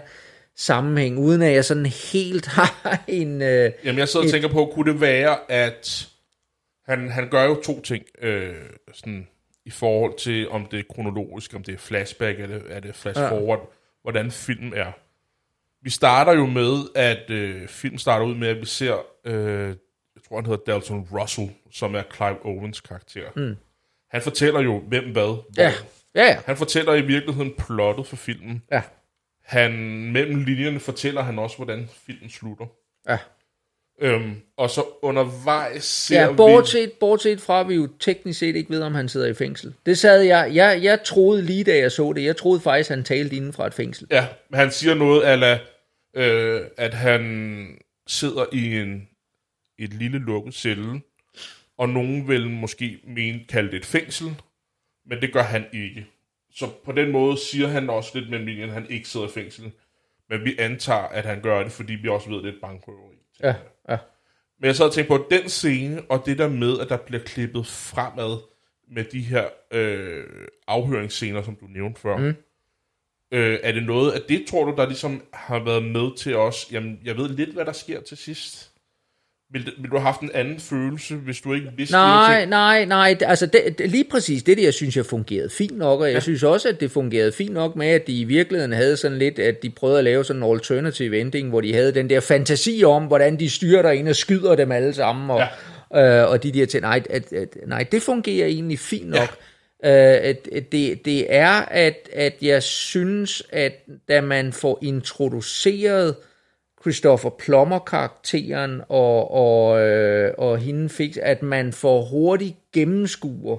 sammenhæng, 0.55 1.19
uden 1.19 1.41
at 1.41 1.53
jeg 1.53 1.65
sådan 1.65 1.85
helt 1.85 2.45
har 2.57 3.03
en... 3.07 3.41
Øh, 3.41 3.71
Jamen, 3.83 3.99
jeg 3.99 4.07
sidder 4.07 4.25
og 4.25 4.31
tænker 4.31 4.47
på, 4.47 4.71
kunne 4.73 4.93
det 4.93 5.01
være, 5.01 5.51
at 5.51 6.07
han, 6.85 7.11
han 7.11 7.29
gør 7.29 7.43
jo 7.43 7.61
to 7.61 7.81
ting, 7.81 8.03
øh, 8.21 8.55
sådan, 8.93 9.27
i 9.67 9.71
forhold 9.71 10.17
til, 10.17 10.49
om 10.49 10.65
det 10.65 10.79
er 10.79 10.83
kronologisk, 10.93 11.53
om 11.53 11.63
det 11.63 11.73
er 11.73 11.77
flashback, 11.77 12.39
eller 12.39 12.59
er 12.69 12.79
det 12.79 12.95
flash 12.95 13.19
Ja. 13.19 13.29
forward, 13.29 13.73
hvordan 14.01 14.31
filmen 14.31 14.73
er. 14.73 14.91
Vi 15.81 15.89
starter 15.89 16.33
jo 16.33 16.45
med, 16.45 16.73
at 16.95 17.29
øh, 17.29 17.67
filmen 17.67 17.99
starter 17.99 18.25
ud 18.25 18.35
med, 18.35 18.47
at 18.47 18.57
vi 18.57 18.65
ser, 18.65 18.95
øh, 19.25 19.67
jeg 20.15 20.23
tror 20.27 20.35
han 20.35 20.45
hedder 20.45 20.63
Dalton 20.67 21.07
Russell, 21.13 21.51
som 21.71 21.95
er 21.95 22.03
Clive 22.15 22.45
Owens 22.45 22.81
karakter. 22.81 23.29
Mm. 23.35 23.55
Han 24.09 24.21
fortæller 24.21 24.59
jo, 24.61 24.79
hvem 24.79 25.03
hvad, 25.11 25.23
hvor. 25.23 25.45
ja, 25.57 25.73
ja, 26.15 26.23
ja, 26.25 26.39
Han 26.45 26.57
fortæller 26.57 26.93
i 26.93 27.01
virkeligheden 27.01 27.53
plottet 27.57 28.07
for 28.07 28.15
filmen. 28.15 28.63
ja, 28.71 28.81
Han, 29.45 29.71
mellem 30.11 30.43
linjerne 30.43 30.79
fortæller 30.79 31.21
han 31.21 31.39
også, 31.39 31.55
hvordan 31.55 31.87
filmen 32.05 32.29
slutter. 32.29 32.65
ja. 33.09 33.17
Øhm, 34.01 34.35
og 34.57 34.69
så 34.69 34.83
undervejs 35.01 35.83
ser 35.83 36.21
Ja, 36.21 36.29
vi... 36.29 36.35
bortset, 36.35 36.91
bortset 36.99 37.41
fra, 37.41 37.59
at 37.59 37.69
vi 37.69 37.75
jo 37.75 37.87
teknisk 37.99 38.39
set 38.39 38.55
ikke 38.55 38.69
ved, 38.69 38.81
om 38.81 38.95
han 38.95 39.09
sidder 39.09 39.27
i 39.27 39.33
fængsel. 39.33 39.73
Det 39.85 39.97
sad 39.97 40.21
jeg, 40.21 40.51
jeg, 40.53 40.79
jeg 40.83 41.03
troede 41.03 41.41
lige 41.41 41.63
da 41.63 41.77
jeg 41.77 41.91
så 41.91 42.13
det, 42.13 42.23
jeg 42.23 42.37
troede 42.37 42.59
faktisk, 42.59 42.89
han 42.89 43.03
talte 43.03 43.35
inden 43.35 43.53
fra 43.53 43.67
et 43.67 43.73
fængsel. 43.73 44.07
Ja, 44.11 44.27
han 44.53 44.71
siger 44.71 44.93
noget 44.93 45.23
ala, 45.23 45.59
øh, 46.15 46.61
at 46.77 46.93
han 46.93 47.77
sidder 48.07 48.45
i 48.51 48.79
en 48.79 49.07
et 49.79 49.93
lille 49.93 50.19
lukket 50.19 50.53
celle, 50.53 51.01
og 51.77 51.89
nogen 51.89 52.27
vil 52.27 52.49
måske 52.49 52.99
mene, 53.07 53.39
kalde 53.49 53.71
det 53.71 53.77
et 53.77 53.85
fængsel, 53.85 54.27
men 55.05 55.21
det 55.21 55.33
gør 55.33 55.43
han 55.43 55.65
ikke. 55.73 56.05
Så 56.51 56.69
på 56.85 56.91
den 56.91 57.11
måde 57.11 57.37
siger 57.37 57.67
han 57.67 57.89
også 57.89 58.19
lidt 58.19 58.29
mellem 58.29 58.47
linjen, 58.47 58.69
at 58.69 58.73
han 58.73 58.89
ikke 58.89 59.09
sidder 59.09 59.27
i 59.27 59.31
fængsel. 59.31 59.71
Men 60.29 60.45
vi 60.45 60.55
antager, 60.59 60.99
at 60.99 61.25
han 61.25 61.41
gør 61.41 61.63
det, 61.63 61.71
fordi 61.71 61.93
vi 61.93 62.07
også 62.07 62.29
ved, 62.29 62.37
at 62.37 62.43
det 62.43 62.49
er 62.49 62.53
et 62.53 62.61
bankrøveri. 62.61 63.16
Ja, 63.43 63.55
ja. 63.89 63.97
Men 64.59 64.67
jeg 64.67 64.75
sad 64.75 64.85
og 64.85 64.93
tænkte 64.93 65.17
på 65.17 65.27
den 65.31 65.49
scene, 65.49 66.01
og 66.09 66.23
det 66.25 66.37
der 66.37 66.49
med, 66.49 66.79
at 66.79 66.89
der 66.89 66.97
bliver 66.97 67.23
klippet 67.23 67.67
fremad 67.67 68.37
med 68.91 69.03
de 69.03 69.21
her 69.21 69.45
øh, 69.71 70.23
afhøringsscener, 70.67 71.43
som 71.43 71.55
du 71.55 71.65
nævnte 71.65 72.01
før. 72.01 72.17
Mm. 72.17 72.35
Øh, 73.31 73.59
er 73.63 73.71
det 73.71 73.83
noget 73.83 74.11
af 74.11 74.21
det, 74.21 74.45
tror 74.47 74.65
du, 74.65 74.75
der 74.77 74.85
ligesom 74.85 75.23
har 75.33 75.59
været 75.63 75.83
med 75.83 76.17
til 76.17 76.35
os? 76.35 76.67
Jamen, 76.71 76.99
jeg 77.03 77.17
ved 77.17 77.29
lidt, 77.29 77.53
hvad 77.53 77.65
der 77.65 77.71
sker 77.71 78.01
til 78.01 78.17
sidst. 78.17 78.71
Vil, 79.53 79.65
det- 79.65 79.73
vil 79.81 79.91
du 79.91 79.95
have 79.97 80.05
haft 80.05 80.21
en 80.21 80.31
anden 80.33 80.59
følelse, 80.59 81.15
hvis 81.15 81.41
du 81.41 81.53
ikke 81.53 81.69
vidste 81.77 81.93
Nej, 81.93 82.39
ting? 82.39 82.49
nej, 82.49 82.85
nej, 82.85 83.13
det- 83.19 83.25
altså 83.25 83.45
det, 83.45 83.77
det, 83.77 83.89
lige 83.89 84.03
præcis 84.11 84.43
det 84.43 84.57
der, 84.57 84.71
synes 84.71 84.97
jeg 84.97 85.05
fungerede 85.05 85.49
fint 85.49 85.77
nok, 85.77 85.99
og 85.99 86.05
jeg 86.07 86.13
ja. 86.13 86.19
synes 86.19 86.43
også, 86.43 86.69
at 86.69 86.79
det 86.79 86.91
fungerede 86.91 87.31
fint 87.31 87.53
nok 87.53 87.75
med, 87.75 87.87
at 87.87 88.07
de 88.07 88.19
i 88.19 88.23
virkeligheden 88.23 88.71
havde 88.73 88.97
sådan 88.97 89.17
lidt, 89.17 89.39
at 89.39 89.63
de 89.63 89.69
prøvede 89.69 89.97
at 89.97 90.03
lave 90.03 90.25
sådan 90.25 90.43
en 90.43 90.51
alternative 90.53 91.19
ending, 91.19 91.49
hvor 91.49 91.61
de 91.61 91.73
havde 91.73 91.91
den 91.93 92.09
der 92.09 92.19
fantasi 92.19 92.83
om, 92.85 93.03
hvordan 93.05 93.39
de 93.39 93.49
styrer 93.49 93.91
ind 93.91 94.07
og 94.09 94.15
skyder 94.15 94.55
dem 94.55 94.71
alle 94.71 94.93
sammen, 94.93 95.29
og, 95.29 95.41
ja. 95.93 96.21
øh, 96.23 96.31
og 96.31 96.43
de 96.43 96.51
der 96.51 96.65
ting, 96.65 96.81
nej, 96.81 97.01
at, 97.09 97.33
at, 97.33 97.57
nej, 97.67 97.83
det 97.91 98.01
fungerer 98.01 98.47
egentlig 98.47 98.79
fint 98.79 99.09
nok. 99.09 99.37
Ja. 99.83 100.17
Øh, 100.17 100.29
at, 100.29 100.49
at 100.55 100.71
det, 100.71 101.05
det 101.05 101.25
er, 101.35 101.49
at, 101.71 102.09
at 102.13 102.35
jeg 102.41 102.63
synes, 102.63 103.43
at 103.49 103.73
da 104.09 104.21
man 104.21 104.53
får 104.53 104.79
introduceret 104.81 106.15
Christopher 106.81 107.29
Plummer-karakteren 107.29 108.81
og, 108.89 109.31
og, 109.31 109.79
øh, 109.81 110.33
og 110.37 110.57
hende 110.57 110.89
fik, 110.89 111.17
at 111.21 111.43
man 111.43 111.73
får 111.73 112.01
hurtigt 112.01 112.55
gennemskuer, 112.73 113.57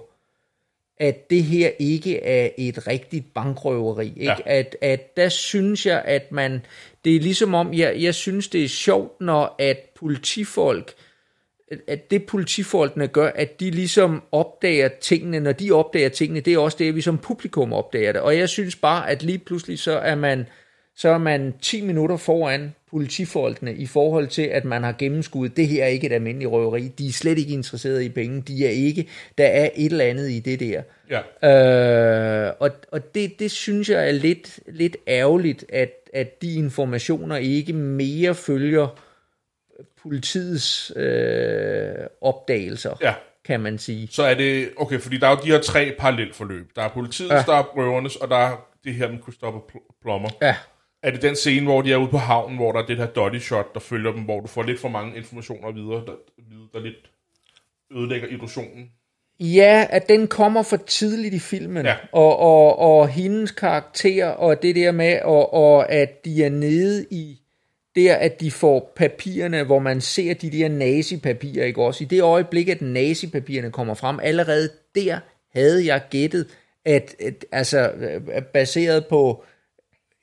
at 1.01 1.31
det 1.31 1.43
her 1.45 1.71
ikke 1.79 2.23
er 2.23 2.49
et 2.59 2.87
rigtigt 2.87 3.35
bankrøveri. 3.35 4.07
Ikke? 4.17 4.25
Ja. 4.25 4.35
At, 4.47 4.77
at 4.81 5.17
der 5.17 5.29
synes 5.29 5.87
jeg, 5.87 6.03
at 6.05 6.33
man, 6.33 6.61
det 7.05 7.17
er 7.17 7.21
ligesom 7.21 7.55
om, 7.55 7.75
jeg, 7.75 8.03
jeg 8.03 8.15
synes, 8.15 8.49
det 8.49 8.65
er 8.65 8.69
sjovt, 8.69 9.21
når 9.21 9.55
at 9.59 9.79
politifolk, 9.95 10.93
at- 11.71 11.79
at 11.87 12.11
det 12.11 12.27
politifolkene 12.27 13.09
gør, 13.09 13.31
at 13.35 13.61
de 13.61 13.71
ligesom 13.71 14.23
opdager 14.33 14.89
tingene, 15.01 15.41
når 15.41 15.53
de 15.53 15.71
opdager 15.73 16.09
tingene, 16.09 16.41
det 16.41 16.55
er 16.55 16.59
også 16.59 16.77
det, 16.79 16.95
vi 16.95 17.01
som 17.01 17.19
publikum 17.19 17.73
opdager 17.73 18.13
det. 18.13 18.21
Og 18.21 18.39
jeg 18.39 18.49
synes 18.49 18.77
bare, 18.77 19.11
at 19.11 19.23
lige 19.23 19.39
pludselig 19.39 19.79
så 19.79 19.99
er 19.99 20.15
man, 20.15 20.47
så 20.97 21.09
er 21.09 21.19
man 21.19 21.55
10 21.63 21.81
minutter 21.81 22.17
foran 22.17 22.75
politifolkene 22.91 23.75
i 23.75 23.87
forhold 23.87 24.29
til, 24.29 24.43
at 24.43 24.65
man 24.65 24.83
har 24.83 24.93
gennemskuddet, 24.99 25.57
det 25.57 25.69
her 25.69 25.85
er 25.85 25.89
ikke 25.89 26.07
et 26.07 26.13
almindeligt 26.13 26.51
røveri, 26.51 26.89
de 26.89 27.09
er 27.09 27.13
slet 27.13 27.39
ikke 27.39 27.53
interesserede 27.53 28.05
i 28.05 28.09
penge, 28.09 28.41
de 28.41 28.67
er 28.67 28.71
ikke, 28.71 29.09
der 29.39 29.47
er 29.47 29.71
et 29.75 29.93
eller 29.93 30.05
andet 30.05 30.31
i 30.31 30.41
det 30.41 30.61
der. 30.61 30.83
Ja. 31.11 32.47
Øh, 32.49 32.53
og 32.59 32.71
og 32.93 33.15
det, 33.15 33.39
det 33.39 33.51
synes 33.51 33.89
jeg 33.91 34.09
er 34.09 34.13
lidt, 34.13 34.61
lidt 34.67 34.97
ærgerligt, 35.09 35.65
at, 35.69 35.93
at 36.15 36.43
de 36.43 36.55
informationer 36.55 37.37
ikke 37.37 37.73
mere 37.73 38.35
følger 38.35 38.99
politiets 40.03 40.93
øh, 40.97 41.95
opdagelser, 42.21 42.97
ja. 43.01 43.15
kan 43.45 43.61
man 43.61 43.79
sige. 43.79 44.09
Så 44.11 44.23
er 44.23 44.35
det, 44.35 44.69
okay, 44.77 44.99
fordi 45.01 45.19
der 45.19 45.27
er 45.27 45.31
jo 45.31 45.37
de 45.45 45.51
her 45.51 45.61
tre 45.61 45.95
parallelforløb. 45.99 46.71
Der 46.77 46.83
er 46.83 46.89
politiets, 46.89 47.33
ja. 47.33 47.43
Der 47.47 47.55
er 47.55 47.63
røvernes, 47.63 48.17
og 48.17 48.29
der 48.29 48.37
er 48.37 48.67
det 48.85 48.95
her 48.95 49.11
med 49.11 49.19
Christopher 49.23 49.61
Pl- 49.61 49.99
Plummer. 50.03 50.29
Ja, 50.43 50.57
er 51.03 51.11
det 51.11 51.23
den 51.23 51.37
scene, 51.37 51.67
hvor 51.67 51.83
de 51.83 51.93
er 51.93 51.97
ude 51.97 52.09
på 52.11 52.17
havnen, 52.19 52.57
hvor 52.57 52.73
der 52.73 52.83
er 52.83 52.87
det 52.87 52.97
her 52.97 53.07
dotty 53.07 53.39
shot, 53.39 53.75
der 53.75 53.81
følger 53.81 54.13
dem, 54.13 54.23
hvor 54.23 54.41
du 54.41 54.47
får 54.47 54.63
lidt 54.63 54.81
for 54.81 54.89
mange 54.89 55.17
informationer 55.17 55.73
videre, 55.73 56.05
der, 56.07 56.13
der 56.73 56.81
lidt 56.81 57.11
ødelægger 57.93 58.29
illusionen? 58.29 58.91
Ja, 59.41 59.87
at 59.91 60.09
den 60.09 60.29
kommer 60.29 60.63
for 60.63 60.77
tidligt 60.77 61.35
i 61.35 61.39
filmen, 61.39 61.87
Ja. 61.87 61.95
og, 62.13 62.37
og, 62.39 62.79
og 62.79 63.09
hendes 63.09 63.51
karakter, 63.51 64.27
og 64.27 64.63
det 64.63 64.77
der 64.77 64.93
med, 64.93 65.21
og, 65.23 65.55
og 65.55 65.93
at 65.93 66.25
de 66.25 66.45
er 66.45 66.51
nede 66.51 67.07
i, 67.11 67.41
der 67.97 68.15
at 68.17 68.41
de 68.41 68.51
får 68.51 68.93
papirerne, 68.97 69.65
hvor 69.65 69.79
man 69.79 70.01
ser 70.01 70.35
de 70.35 70.51
der 70.51 70.69
nazipapirer, 70.69 71.65
ikke 71.65 71.83
også? 71.83 72.05
I 72.05 72.07
det 72.07 72.23
øjeblik, 72.23 72.69
at 72.69 72.83
nazipapirerne 72.83 73.71
kommer 73.71 73.95
frem, 73.95 74.19
allerede 74.23 74.71
der 74.95 75.19
havde 75.55 75.87
jeg 75.87 76.03
gættet, 76.11 76.47
at, 76.85 77.15
at 77.21 77.45
altså 77.53 77.91
øh, 77.91 78.43
baseret 78.43 79.07
på 79.07 79.45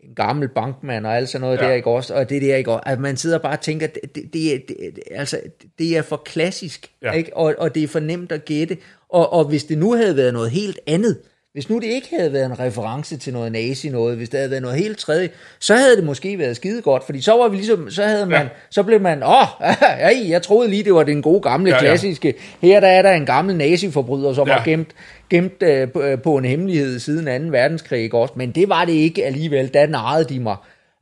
en 0.08 0.16
gammel 0.16 0.48
bankmand 0.50 1.06
og 1.06 1.18
alt 1.18 1.30
sådan 1.30 1.42
noget 1.42 1.58
Ja. 1.58 1.66
der, 1.66 1.72
ikke 1.74 1.90
også? 1.90 2.14
Og 2.14 2.30
det 2.30 2.42
der, 2.42 2.56
ikke 2.56 2.72
også? 2.72 2.84
At 2.86 3.00
man 3.00 3.18
sidder 3.18 3.38
bare 3.38 3.54
og 3.54 3.62
tænker, 3.62 3.88
det, 3.88 4.16
det, 4.16 4.24
det, 4.34 4.56
er- 4.56 4.60
det, 4.68 5.00
altså, 5.12 5.40
det 5.80 5.98
er 5.98 6.02
for 6.02 6.18
klassisk, 6.26 6.92
Ja. 7.04 7.12
ikke? 7.12 7.38
Og, 7.38 7.56
og 7.58 7.76
det 7.76 7.84
er 7.84 7.88
for 7.88 8.00
nemt 8.00 8.32
at 8.32 8.46
gætte. 8.46 8.78
Og, 9.10 9.34
og 9.34 9.46
hvis 9.46 9.64
det 9.64 9.78
nu 9.78 9.94
havde 9.94 10.18
været 10.18 10.34
noget 10.34 10.52
helt 10.52 10.80
andet, 10.88 11.18
hvis 11.54 11.70
nu 11.70 11.76
det 11.80 11.84
ikke 11.88 12.08
havde 12.20 12.34
været 12.34 12.46
en 12.46 12.60
reference 12.60 13.18
til 13.18 13.34
noget 13.34 13.52
nazi 13.52 13.90
noget, 13.90 14.18
hvis 14.18 14.30
det 14.30 14.38
havde 14.38 14.52
været 14.52 14.62
noget 14.62 14.78
helt 14.78 14.98
tredje, 14.98 15.30
så 15.60 15.76
havde 15.76 15.96
det 15.96 16.04
måske 16.04 16.40
været 16.40 16.56
skide 16.56 16.82
godt, 16.82 17.06
fordi 17.06 17.22
så 17.22 17.32
var 17.32 17.48
vi 17.48 17.56
ligesom, 17.56 17.90
så 17.90 18.04
havde 18.04 18.26
man, 18.26 18.42
Ja. 18.42 18.48
så 18.72 18.84
blev 18.84 19.02
man, 19.02 19.24
åh, 19.24 19.62
oh, 19.62 20.30
jeg 20.30 20.42
troede 20.42 20.70
lige, 20.70 20.84
det 20.84 20.94
var 20.94 21.04
den 21.04 21.22
gode 21.22 21.42
gamle 21.42 21.70
Ja, 21.70 21.76
ja, 21.76 21.82
klassiske, 21.82 22.34
her 22.62 22.80
der 22.80 22.88
er 22.88 23.02
der 23.02 23.12
en 23.12 23.26
gammel 23.26 23.56
naziforbryder, 23.56 24.34
som 24.34 24.48
Ja. 24.48 24.54
har 24.54 24.66
gemt, 24.66 24.88
gemt 25.30 25.64
øh, 25.64 25.92
på, 25.92 26.02
øh, 26.02 26.22
på 26.22 26.38
en 26.38 26.46
hemmelighed 26.46 27.00
siden 27.00 27.46
2. 27.46 27.52
verdenskrig, 27.52 28.00
ikke 28.00 28.18
også? 28.18 28.34
Men 28.38 28.52
det 28.52 28.70
var 28.70 28.86
det 28.86 28.94
ikke 28.94 29.26
alligevel, 29.26 29.74
der 29.74 29.88
narrede 29.88 30.30
de 30.30 30.40
mig. 30.40 30.58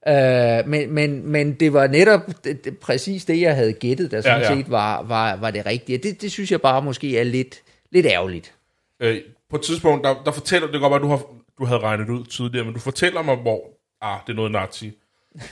Øh, 0.08 0.68
men, 0.68 0.92
men, 0.92 1.28
men 1.28 1.54
det 1.54 1.74
var 1.74 1.88
netop 1.88 2.22
det, 2.44 2.66
det, 2.66 2.78
præcis 2.78 3.26
det, 3.26 3.42
jeg 3.42 3.56
havde 3.56 3.74
gættet, 3.74 4.12
der 4.12 4.22
sådan 4.22 4.42
Ja, 4.42 4.50
ja, 4.50 4.56
set 4.56 4.72
var, 4.72 5.04
var, 5.04 5.36
var 5.36 5.52
det 5.52 5.66
rigtige. 5.66 5.98
Det, 5.98 6.22
det 6.22 6.32
synes 6.32 6.52
jeg 6.52 6.62
bare 6.62 6.82
måske 6.82 7.20
er 7.20 7.24
lidt, 7.24 7.62
lidt 7.92 8.06
ærgerligt. 8.06 8.56
Øh, 9.00 9.22
på 9.50 9.56
et 9.56 9.62
tidspunkt, 9.62 10.06
der, 10.06 10.24
der 10.26 10.32
fortæller, 10.32 10.72
det 10.72 10.82
godt 10.82 10.92
være, 10.92 11.02
du, 11.02 11.08
har, 11.08 11.22
du 11.60 11.66
havde 11.66 11.80
regnet 11.80 12.10
ud 12.10 12.24
tidligere, 12.26 12.66
men 12.66 12.74
du 12.74 12.80
fortæller 12.80 13.22
mig, 13.22 13.36
hvor, 13.36 13.62
ah, 14.02 14.20
det 14.28 14.34
er 14.34 14.36
noget 14.36 14.52
nazi. 14.52 14.94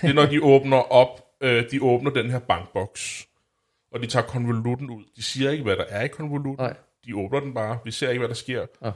Det 0.01 0.09
er, 0.09 0.13
når 0.13 0.25
de 0.25 0.43
åbner 0.43 0.77
op, 0.77 1.21
øh, 1.41 1.63
de 1.71 1.83
åbner 1.83 2.11
den 2.11 2.31
her 2.31 2.39
bankboks, 2.39 3.27
og 3.91 4.01
de 4.01 4.07
tager 4.07 4.25
konvolutten 4.25 4.89
ud. 4.89 5.03
De 5.15 5.23
siger 5.23 5.51
ikke, 5.51 5.63
hvad 5.63 5.75
der 5.75 5.85
er 5.89 6.03
i 6.03 6.07
konvolutten. 6.07 6.65
Nej. 6.65 6.73
De 7.05 7.15
åbner 7.15 7.39
den 7.39 7.53
bare. 7.53 7.77
Vi 7.85 7.91
ser 7.91 8.09
ikke, 8.09 8.19
hvad 8.19 8.29
der 8.29 8.35
sker. 8.35 8.65
Ja. 8.85 8.91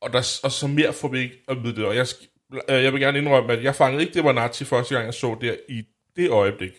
Og, 0.00 0.12
der, 0.12 0.38
og 0.44 0.52
så 0.52 0.66
mere 0.66 0.92
får 0.92 1.08
vi 1.08 1.18
ikke 1.18 1.34
at 1.48 1.62
vide 1.62 1.76
det. 1.76 1.84
Og 1.84 1.96
jeg, 1.96 2.06
øh, 2.70 2.84
jeg 2.84 2.92
vil 2.92 3.00
gerne 3.00 3.18
indrømme, 3.18 3.52
at 3.52 3.64
jeg 3.64 3.74
fangede 3.74 4.02
ikke, 4.02 4.14
det 4.14 4.24
var 4.24 4.32
nazi 4.32 4.64
første 4.64 4.94
gang, 4.94 5.06
jeg 5.06 5.14
så 5.14 5.36
det 5.40 5.60
i 5.68 5.82
det 6.16 6.30
øjeblik. 6.30 6.72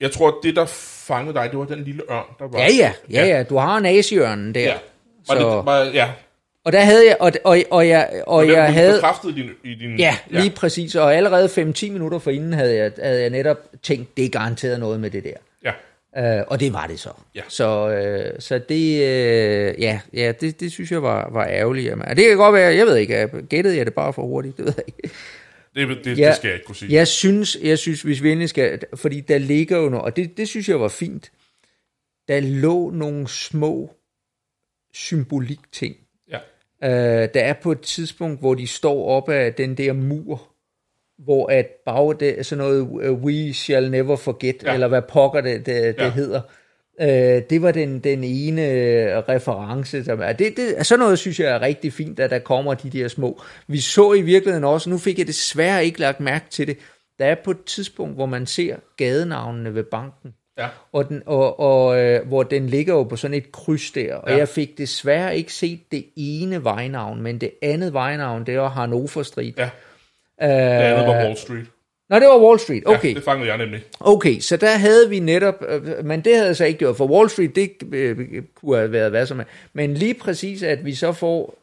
Jeg 0.00 0.10
tror, 0.12 0.28
at 0.28 0.34
det, 0.42 0.56
der 0.56 0.66
fangede 1.06 1.34
dig, 1.34 1.50
det 1.50 1.58
var 1.58 1.64
den 1.64 1.84
lille 1.84 2.02
ørn, 2.10 2.24
der 2.38 2.48
var. 2.48 2.58
Ja, 2.58 2.68
ja, 2.78 2.92
ja, 3.10 3.26
ja, 3.26 3.42
du 3.42 3.56
har 3.56 3.80
naziørnen 3.80 4.54
der. 4.54 4.60
ja. 4.60 4.78
Var 5.28 5.34
Så, 5.34 5.38
det, 5.40 5.66
var, 5.66 5.82
ja. 5.84 6.10
og 6.64 6.72
der 6.72 6.80
havde 6.80 7.06
jeg, 7.06 7.16
og, 7.20 7.32
og, 7.44 7.58
og 7.70 7.88
jeg, 7.88 8.22
og 8.26 8.36
Og 8.36 8.42
den 8.42 8.52
jeg 8.52 8.72
havde, 8.72 8.94
bekræftet 8.94 9.28
i 9.30 9.32
din... 9.32 9.50
I 9.64 9.74
din 9.74 9.98
ja, 9.98 10.16
lige 10.28 10.44
ja. 10.44 10.50
præcis, 10.56 10.94
og 10.94 11.14
allerede 11.14 11.46
5-10 11.46 11.90
minutter 11.90 12.18
forinden 12.18 12.52
havde 12.52 12.76
jeg, 12.76 12.92
havde 13.02 13.20
jeg 13.20 13.30
netop 13.30 13.56
tænkt, 13.82 14.16
det 14.16 14.24
er 14.24 14.28
garanteret 14.28 14.80
noget 14.80 15.00
med 15.00 15.10
det 15.10 15.24
der. 15.24 15.36
Uh, 16.18 16.22
og 16.46 16.60
det 16.60 16.72
var 16.72 16.86
det 16.86 17.00
så. 17.00 17.10
Ja. 17.34 17.42
Så, 17.48 17.86
uh, 18.34 18.40
så 18.40 18.58
det, 18.58 18.96
uh, 18.98 19.82
ja, 19.82 20.00
ja 20.12 20.32
det, 20.40 20.60
det 20.60 20.72
synes 20.72 20.92
jeg 20.92 21.02
var, 21.02 21.30
var 21.30 21.46
ærgerligt. 21.46 21.86
Jamen, 21.86 22.04
og 22.08 22.16
det 22.16 22.28
kan 22.28 22.36
godt 22.36 22.54
være, 22.54 22.74
jeg 22.74 22.86
ved 22.86 22.96
ikke, 22.96 23.28
gættede 23.48 23.76
jeg 23.76 23.86
det 23.86 23.94
bare 23.94 24.12
for 24.12 24.22
hurtigt, 24.22 24.56
det 24.58 24.64
ved 24.66 24.74
jeg 24.76 24.84
ikke. 24.86 25.10
Det, 25.74 26.04
det, 26.04 26.18
Ja. 26.18 26.28
det 26.28 26.36
skal 26.36 26.48
jeg 26.48 26.54
ikke 26.54 26.66
kunne 26.66 26.76
sige. 26.76 26.92
Jeg 26.92 27.08
synes, 27.08 27.58
jeg 27.62 27.78
synes, 27.78 28.02
hvis 28.02 28.22
vi 28.22 28.30
endelig 28.30 28.48
skal, 28.48 28.80
fordi 28.94 29.20
der 29.20 29.38
ligger 29.38 29.78
jo 29.78 29.88
noget, 29.88 30.04
og 30.04 30.16
det, 30.16 30.36
det 30.36 30.48
synes 30.48 30.68
jeg 30.68 30.80
var 30.80 30.88
fint, 30.88 31.32
der 32.28 32.40
lå 32.40 32.90
nogle 32.90 33.28
små 33.28 33.94
symbolik-ting. 34.94 35.96
Ja. 36.30 36.38
Uh, 36.82 37.28
der 37.34 37.40
er 37.40 37.52
på 37.52 37.72
et 37.72 37.80
tidspunkt, 37.80 38.40
hvor 38.40 38.54
de 38.54 38.66
står 38.66 39.08
op 39.08 39.28
af 39.28 39.54
den 39.54 39.74
der 39.74 39.92
mur, 39.92 40.48
hvor 41.24 41.46
at 41.52 41.66
bag 41.86 42.14
det 42.20 42.38
er 42.38 42.42
sådan 42.42 42.64
noget, 42.64 42.80
uh, 42.80 43.22
we 43.24 43.52
shall 43.52 43.90
never 43.90 44.16
forget, 44.16 44.56
Ja. 44.64 44.74
eller 44.74 44.88
hvad 44.88 45.02
pokker 45.02 45.40
det, 45.40 45.66
det, 45.66 45.96
det 45.98 46.04
Ja. 46.04 46.10
hedder. 46.10 46.40
Uh, 47.02 47.06
det 47.50 47.62
var 47.62 47.72
den, 47.72 47.98
den 47.98 48.24
ene 48.24 48.70
øh, 48.70 49.18
reference. 49.28 50.04
Som 50.04 50.20
er, 50.22 50.32
det, 50.32 50.56
det, 50.56 50.86
sådan 50.86 50.98
noget 51.00 51.18
synes 51.18 51.40
jeg 51.40 51.48
er 51.50 51.60
rigtig 51.62 51.92
fint, 51.92 52.20
at 52.20 52.30
der 52.30 52.38
kommer 52.38 52.74
de 52.74 52.90
der 52.90 53.08
små. 53.08 53.40
Vi 53.66 53.80
så 53.80 54.12
i 54.12 54.22
virkeligheden 54.22 54.64
også, 54.64 54.90
nu 54.90 54.98
fik 54.98 55.18
jeg 55.18 55.26
desværre 55.26 55.84
ikke 55.84 56.00
lagt 56.00 56.20
mærke 56.20 56.44
til 56.50 56.66
det, 56.66 56.76
der 57.18 57.24
er 57.26 57.34
på 57.44 57.50
et 57.50 57.64
tidspunkt, 57.64 58.14
hvor 58.14 58.26
man 58.26 58.46
ser 58.46 58.76
gadenavnene 58.96 59.74
ved 59.74 59.84
banken, 59.84 60.34
Ja. 60.58 60.66
og, 60.92 61.08
den, 61.08 61.22
og, 61.26 61.60
og 61.60 61.98
øh, 62.00 62.26
hvor 62.28 62.42
den 62.42 62.66
ligger 62.66 62.94
jo 62.94 63.02
på 63.02 63.16
sådan 63.16 63.36
et 63.36 63.52
kryds 63.52 63.90
der, 63.90 64.14
og 64.14 64.30
Ja. 64.30 64.36
jeg 64.36 64.48
fik 64.48 64.78
desværre 64.78 65.36
ikke 65.36 65.52
set 65.52 65.80
det 65.92 66.04
ene 66.16 66.64
vejnavn, 66.64 67.22
men 67.22 67.38
det 67.38 67.50
andet 67.62 67.92
vejnavn, 67.92 68.46
det 68.46 68.58
var 68.58 68.68
Hannover 68.68 69.22
Street. 69.22 69.58
Ja. 69.58 69.70
Øh, 70.42 70.48
Det 70.48 70.54
andet 70.54 71.06
var 71.06 71.12
Wall 71.24 71.36
Street. 71.36 71.66
Nå, 72.10 72.16
det 72.18 72.26
var 72.28 72.38
Wall 72.46 72.58
Street, 72.60 72.82
okay. 72.86 73.08
Ja, 73.08 73.14
det 73.14 73.24
fangede 73.24 73.48
jeg 73.48 73.58
nemlig. 73.58 73.82
Okay, 74.00 74.40
så 74.40 74.56
der 74.56 74.70
havde 74.76 75.08
vi 75.08 75.18
netop, 75.18 75.54
øh, 75.68 76.04
men 76.04 76.20
det 76.20 76.34
havde 76.34 76.46
jeg 76.46 76.56
så 76.56 76.64
ikke 76.64 76.78
gjort, 76.78 76.96
for 76.96 77.06
Wall 77.06 77.30
Street, 77.30 77.54
det 77.56 77.70
øh, 77.92 78.42
kunne 78.54 78.76
have 78.78 78.92
været 78.92 79.10
hvad 79.10 79.26
som 79.26 79.40
er. 79.40 79.44
Men 79.72 79.94
lige 79.94 80.14
præcis, 80.14 80.62
at 80.62 80.84
vi 80.84 80.94
så 80.94 81.12
får 81.12 81.54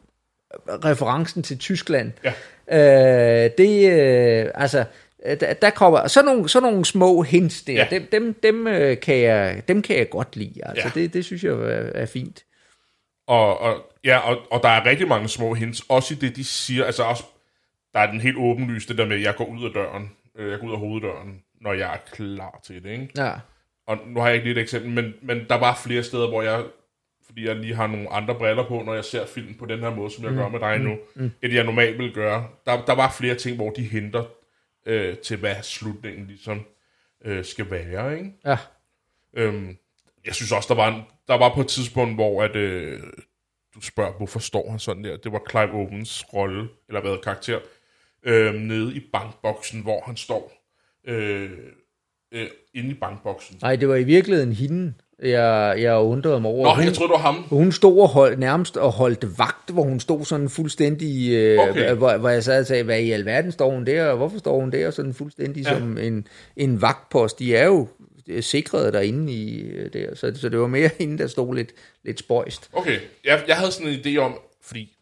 referencen 0.68 1.42
til 1.42 1.58
Tyskland, 1.58 2.12
Ja. 2.70 3.44
øh, 3.44 3.50
det, 3.58 3.92
øh, 3.92 4.50
altså, 4.54 4.84
øh, 5.26 5.40
der, 5.40 5.52
der 5.54 5.70
kommer 5.70 6.06
sådan 6.08 6.24
nogle, 6.26 6.48
sådan 6.48 6.68
nogle 6.70 6.84
små 6.84 7.22
hints 7.22 7.62
der, 7.62 7.72
Ja. 7.72 7.86
ja. 7.90 7.96
dem, 7.96 8.08
dem, 8.12 8.34
dem, 8.42 8.66
øh, 8.66 9.00
kan 9.00 9.18
jeg, 9.18 9.62
dem 9.68 9.82
kan 9.82 9.96
jeg 9.96 10.10
godt 10.10 10.36
lide, 10.36 10.60
altså, 10.62 10.90
Ja. 10.94 11.00
det, 11.00 11.12
det 11.14 11.24
synes 11.24 11.44
jeg 11.44 11.52
er, 11.52 11.90
er 11.94 12.06
fint. 12.06 12.44
Og, 13.26 13.60
og, 13.60 13.74
ja, 14.04 14.18
og, 14.18 14.36
og 14.50 14.60
der 14.62 14.68
er 14.68 14.86
rigtig 14.86 15.08
mange 15.08 15.28
små 15.28 15.54
hints, 15.54 15.82
også 15.88 16.14
i 16.14 16.16
det, 16.16 16.36
de 16.36 16.44
siger. 16.44 16.84
Altså 16.84 17.02
også, 17.02 17.22
der 17.98 18.04
er 18.04 18.10
den 18.10 18.20
helt 18.20 18.36
åbenlyse, 18.36 18.88
det 18.88 18.98
der 18.98 19.06
med, 19.06 19.16
at 19.16 19.22
jeg 19.22 19.34
går 19.36 19.44
ud 19.44 19.64
af 19.64 19.70
døren, 19.70 20.10
øh, 20.34 20.50
jeg 20.50 20.60
går 20.60 20.66
ud 20.66 20.72
af 20.72 20.78
hoveddøren, 20.78 21.42
når 21.60 21.72
jeg 21.72 21.94
er 21.94 21.98
klar 22.12 22.60
til 22.64 22.84
det, 22.84 22.90
ikke? 22.90 23.08
Ja, 23.16 23.32
Og 23.86 23.98
nu 24.06 24.20
har 24.20 24.26
jeg 24.26 24.34
ikke 24.34 24.46
lige 24.48 24.56
et 24.56 24.62
eksempel, 24.62 24.90
men, 24.90 25.14
men 25.22 25.46
der 25.48 25.54
var 25.54 25.80
flere 25.84 26.02
steder, 26.02 26.28
hvor 26.28 26.42
jeg, 26.42 26.64
fordi 27.26 27.46
jeg 27.46 27.56
lige 27.56 27.74
har 27.74 27.86
nogle 27.86 28.12
andre 28.12 28.34
briller 28.34 28.68
på, 28.68 28.82
når 28.82 28.94
jeg 28.94 29.04
ser 29.04 29.26
film 29.26 29.54
på 29.54 29.66
den 29.66 29.78
her 29.80 29.94
måde, 29.94 30.10
som 30.10 30.24
jeg 30.24 30.32
gør 30.32 30.48
med 30.48 30.60
dig 30.60 30.78
nu, 30.78 30.96
mm. 31.14 31.30
end 31.42 31.52
jeg 31.52 31.64
normalt 31.64 31.98
vil 31.98 32.14
gøre. 32.14 32.46
Der, 32.66 32.84
der 32.84 32.94
var 32.94 33.10
flere 33.18 33.34
ting, 33.34 33.56
hvor 33.56 33.70
de 33.70 33.82
henter 33.82 34.24
øh, 34.86 35.16
til, 35.16 35.36
hvad 35.36 35.62
slutningen 35.62 36.26
ligesom 36.26 36.64
øh, 37.24 37.44
skal 37.44 37.70
være, 37.70 38.18
ikke? 38.18 38.32
ja, 38.46 38.58
Øhm, 39.34 39.76
jeg 40.26 40.34
synes 40.34 40.52
også, 40.52 40.66
der 40.68 40.74
var, 40.74 40.94
en, 40.94 41.02
der 41.28 41.34
var 41.38 41.54
på 41.54 41.60
et 41.60 41.68
tidspunkt, 41.68 42.14
hvor 42.14 42.42
at, 42.42 42.56
øh, 42.56 43.00
du 43.74 43.80
spørger, 43.80 44.12
hvorfor 44.12 44.38
står 44.38 44.70
han 44.70 44.78
sådan 44.78 45.04
der? 45.04 45.16
Det 45.16 45.32
var 45.32 45.42
Clive 45.50 45.72
Owens 45.72 46.24
rolle, 46.34 46.68
eller 46.88 47.00
hvad 47.00 47.22
karakter, 47.22 47.58
øh, 48.26 48.54
nede 48.54 48.94
i 48.94 49.00
bankboksen, 49.12 49.80
hvor 49.82 50.02
han 50.06 50.16
står 50.16 50.52
øh, 51.08 51.50
øh, 52.34 52.46
inde 52.74 52.90
i 52.90 52.94
bankboksen. 52.94 53.58
nej, 53.62 53.76
det 53.76 53.88
var 53.88 53.96
i 53.96 54.04
virkeligheden 54.04 54.52
hende, 54.52 54.94
jeg, 55.22 55.74
jeg 55.78 55.98
undrede 55.98 56.40
mig 56.40 56.50
over. 56.50 56.68
Nå, 56.68 56.74
hun, 56.74 56.84
jeg 56.84 56.94
troede, 56.94 57.12
det 57.12 57.22
var 57.22 57.32
ham. 57.32 57.34
Hun 57.42 57.72
stod 57.72 58.00
og 58.00 58.08
hold, 58.08 58.36
nærmest 58.36 58.76
og 58.76 58.92
holdt 58.92 59.38
vagt, 59.38 59.70
hvor 59.70 59.82
hun 59.82 60.00
stod 60.00 60.24
sådan 60.24 60.48
fuldstændig, 60.48 61.30
øh, 61.32 61.58
Okay. 61.58 61.94
hvor, 61.94 62.16
hvor 62.16 62.28
jeg 62.28 62.44
sad 62.44 62.60
og 62.60 62.66
sagde, 62.66 62.82
hvad 62.82 63.00
i 63.00 63.10
alverden 63.10 63.52
står 63.52 63.70
hun 63.70 63.86
der, 63.86 64.04
og 64.06 64.16
hvorfor 64.16 64.38
står 64.38 64.60
hun 64.60 64.72
der 64.72 64.90
sådan 64.90 65.14
fuldstændig 65.14 65.64
Ja. 65.64 65.78
som 65.78 65.98
en, 65.98 66.26
en 66.56 66.82
vagtpost. 66.82 67.38
De 67.38 67.56
er 67.56 67.66
jo 67.66 67.88
sikret 68.40 68.92
derinde 68.92 69.32
i 69.32 69.60
øh, 69.60 69.92
der, 69.92 70.14
så, 70.14 70.32
så 70.34 70.48
det 70.48 70.58
var 70.58 70.66
mere 70.66 70.90
hende, 70.98 71.18
der 71.18 71.26
stod 71.26 71.54
lidt, 71.54 71.72
lidt 72.04 72.18
spøjst. 72.18 72.68
Okay, 72.72 72.98
jeg, 73.24 73.44
jeg 73.48 73.56
havde 73.56 73.72
sådan 73.72 73.88
en 73.92 74.00
idé 74.00 74.18
om, 74.18 74.38
fordi 74.62 74.97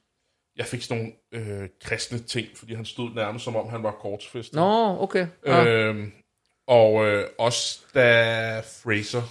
jeg 0.57 0.67
fik 0.67 0.83
sådan 0.83 1.17
nogle 1.33 1.51
øh, 1.63 1.69
kristne 1.83 2.19
ting, 2.19 2.49
fordi 2.55 2.75
han 2.75 2.85
stod 2.85 3.11
nærmest 3.15 3.45
som 3.45 3.57
om, 3.57 3.69
han 3.69 3.83
var 3.83 3.91
kortsfæstet. 3.91 4.55
Nå, 4.55 4.97
okay. 5.03 5.27
Ja. 5.47 5.65
Øhm, 5.67 6.13
og 6.67 7.07
øh, 7.07 7.29
også 7.39 7.81
da 7.95 8.61
Fraser, 8.61 9.23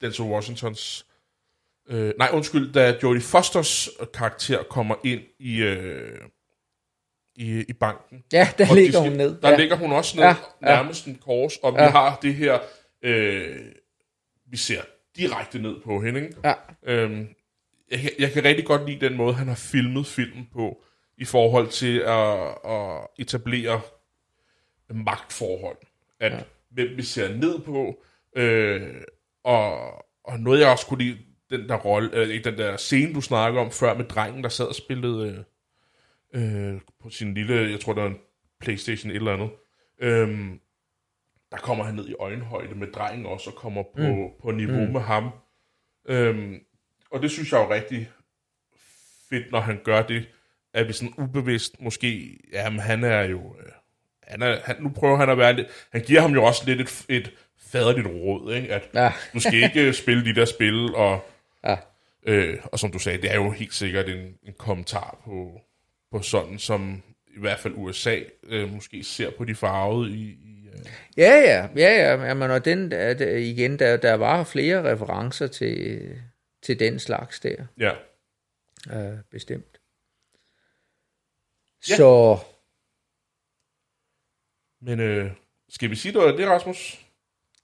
Denzel 0.00 0.24
Washingtons... 0.24 1.06
Øh, 1.88 2.12
nej, 2.18 2.28
undskyld, 2.32 2.72
da 2.72 2.98
Jodie 3.02 3.20
Fosters 3.22 3.88
karakter 4.14 4.62
kommer 4.62 4.94
ind 5.04 5.20
i, 5.38 5.56
øh, 5.62 6.20
i, 7.36 7.64
i 7.68 7.72
banken. 7.72 8.24
ja, 8.32 8.48
der 8.58 8.64
Og 8.70 8.76
de 8.76 8.80
ligger 8.80 8.92
skal- 9.00 9.08
hun 9.08 9.18
ned. 9.18 9.40
Der 9.40 9.50
ja. 9.50 9.56
ligger 9.56 9.76
hun 9.76 9.92
også 9.92 10.16
ned, 10.16 10.24
Ja, 10.24 10.28
ja. 10.62 10.66
nærmest 10.76 11.06
en 11.06 11.14
kors, 11.24 11.56
og 11.56 11.72
vi 11.74 11.78
Ja. 11.80 11.90
har 11.90 12.18
det 12.22 12.34
her... 12.34 12.58
Øh, 13.02 13.60
vi 14.46 14.56
ser 14.56 14.82
direkte 15.16 15.58
ned 15.58 15.80
på 15.84 16.00
hende, 16.00 16.20
ikke? 16.24 16.36
Ja. 16.44 16.54
Øhm, 16.82 17.28
jeg, 17.94 18.02
kan- 18.02 18.12
jeg 18.18 18.32
kan 18.32 18.44
rigtig 18.44 18.66
godt 18.66 18.86
lide 18.88 19.08
den 19.08 19.16
måde, 19.16 19.34
han 19.34 19.48
har 19.48 19.54
filmet 19.54 20.06
filmen 20.06 20.48
på, 20.52 20.82
i 21.18 21.24
forhold 21.24 21.68
til 21.68 21.98
at, 21.98 22.48
at 22.72 23.06
etablere 23.18 23.80
magtforhold. 24.90 25.76
At 26.20 26.32
ja. 26.32 26.40
hvem 26.70 26.96
vi 26.96 27.02
ser 27.02 27.34
ned 27.36 27.58
på, 27.60 28.02
øh, 28.36 28.94
og, 29.44 29.92
og 30.24 30.40
noget 30.40 30.60
jeg 30.60 30.68
også 30.68 30.86
kunne 30.86 31.04
lide, 31.04 31.18
den 31.50 31.68
der 31.68 31.76
rolle, 31.76 32.10
øh, 32.14 32.28
ikke 32.28 32.50
den 32.50 32.58
der 32.58 32.76
scene, 32.76 33.14
du 33.14 33.20
snakker 33.20 33.60
om 33.60 33.70
før 33.70 33.94
med 33.94 34.04
drengen, 34.04 34.42
der 34.42 34.48
sad 34.48 34.66
og 34.66 34.74
spillede 34.74 35.44
øh, 36.34 36.72
øh, 36.72 36.80
på 37.02 37.10
sin 37.10 37.34
lille, 37.34 37.70
jeg 37.70 37.80
tror 37.80 37.92
det 37.92 38.02
var 38.02 38.08
en 38.08 38.18
Playstation 38.60 39.10
et 39.10 39.16
eller 39.16 39.32
andet, 39.32 39.50
Øhm, 39.98 40.60
der 41.50 41.56
kommer 41.56 41.84
han 41.84 41.94
ned 41.94 42.08
i 42.08 42.14
øjenhøjde 42.20 42.74
med 42.74 42.92
drengen 42.92 43.26
også, 43.26 43.50
og 43.50 43.56
kommer 43.56 43.82
på, 43.82 44.02
mm. 44.02 44.28
på 44.42 44.50
niveau 44.50 44.84
mm. 44.86 44.92
med 44.92 45.00
ham. 45.00 45.30
Øhm, 46.08 46.63
og 47.14 47.22
det 47.22 47.30
synes 47.30 47.52
jeg 47.52 47.58
jo 47.58 47.72
rigtig 47.74 48.08
fedt, 49.30 49.52
når 49.52 49.60
han 49.60 49.80
gør 49.84 50.02
det, 50.02 50.24
at 50.74 50.88
vi 50.88 50.92
sådan 50.92 51.14
ubevidst 51.18 51.80
måske, 51.80 52.38
jamen 52.52 52.78
han 52.80 53.04
er 53.04 53.22
jo, 53.22 53.56
øh, 53.60 53.72
han 54.22 54.42
er, 54.42 54.58
han, 54.64 54.76
nu 54.80 54.88
prøver 54.88 55.16
han 55.16 55.30
at 55.30 55.38
være 55.38 55.52
lidt, 55.52 55.66
han 55.92 56.00
giver 56.02 56.20
ham 56.20 56.32
jo 56.32 56.44
også 56.44 56.62
lidt 56.66 56.80
et, 56.80 57.04
et 57.08 57.30
faderligt 57.58 58.06
råd, 58.06 58.54
ikke? 58.54 58.74
at 58.74 58.82
Ja. 58.94 59.12
du 59.34 59.40
skal 59.40 59.54
ikke 59.54 59.92
spille 59.92 60.24
de 60.24 60.34
der 60.40 60.44
spil, 60.44 60.94
og, 60.94 61.24
Ja. 61.64 61.76
øh, 62.26 62.58
og 62.64 62.78
som 62.78 62.92
du 62.92 62.98
sagde, 62.98 63.22
det 63.22 63.30
er 63.30 63.34
jo 63.34 63.50
helt 63.50 63.74
sikkert 63.74 64.08
en, 64.08 64.34
en 64.42 64.54
kommentar 64.58 65.20
på, 65.24 65.60
på 66.12 66.22
sådan, 66.22 66.58
som 66.58 67.02
i 67.36 67.40
hvert 67.40 67.58
fald 67.58 67.74
USA 67.76 68.18
øh, 68.46 68.72
måske 68.72 69.04
ser 69.04 69.30
på 69.30 69.44
de 69.44 69.54
farvede 69.54 70.10
i, 70.10 70.20
i 70.22 70.68
øh, 70.72 70.80
Ja, 71.16 71.30
ja, 71.40 71.68
ja, 71.76 72.12
ja. 72.16 72.24
Jamen, 72.26 72.50
og 72.50 72.64
den, 72.64 72.90
der, 72.90 73.14
der, 73.14 73.36
igen, 73.36 73.78
der, 73.78 73.96
der 73.96 74.14
var 74.14 74.44
flere 74.44 74.92
referencer 74.92 75.46
til, 75.46 76.00
til 76.64 76.78
den 76.78 76.98
slags 76.98 77.40
der, 77.40 77.56
ja. 77.78 77.92
øh, 78.96 79.18
bestemt. 79.30 79.80
Ja. 81.90 81.96
Så, 81.96 82.38
Men 84.82 85.00
øh, 85.00 85.30
skal 85.68 85.90
vi 85.90 85.96
sige, 85.96 86.12
det 86.20 86.38
det, 86.38 86.48
Rasmus? 86.48 86.98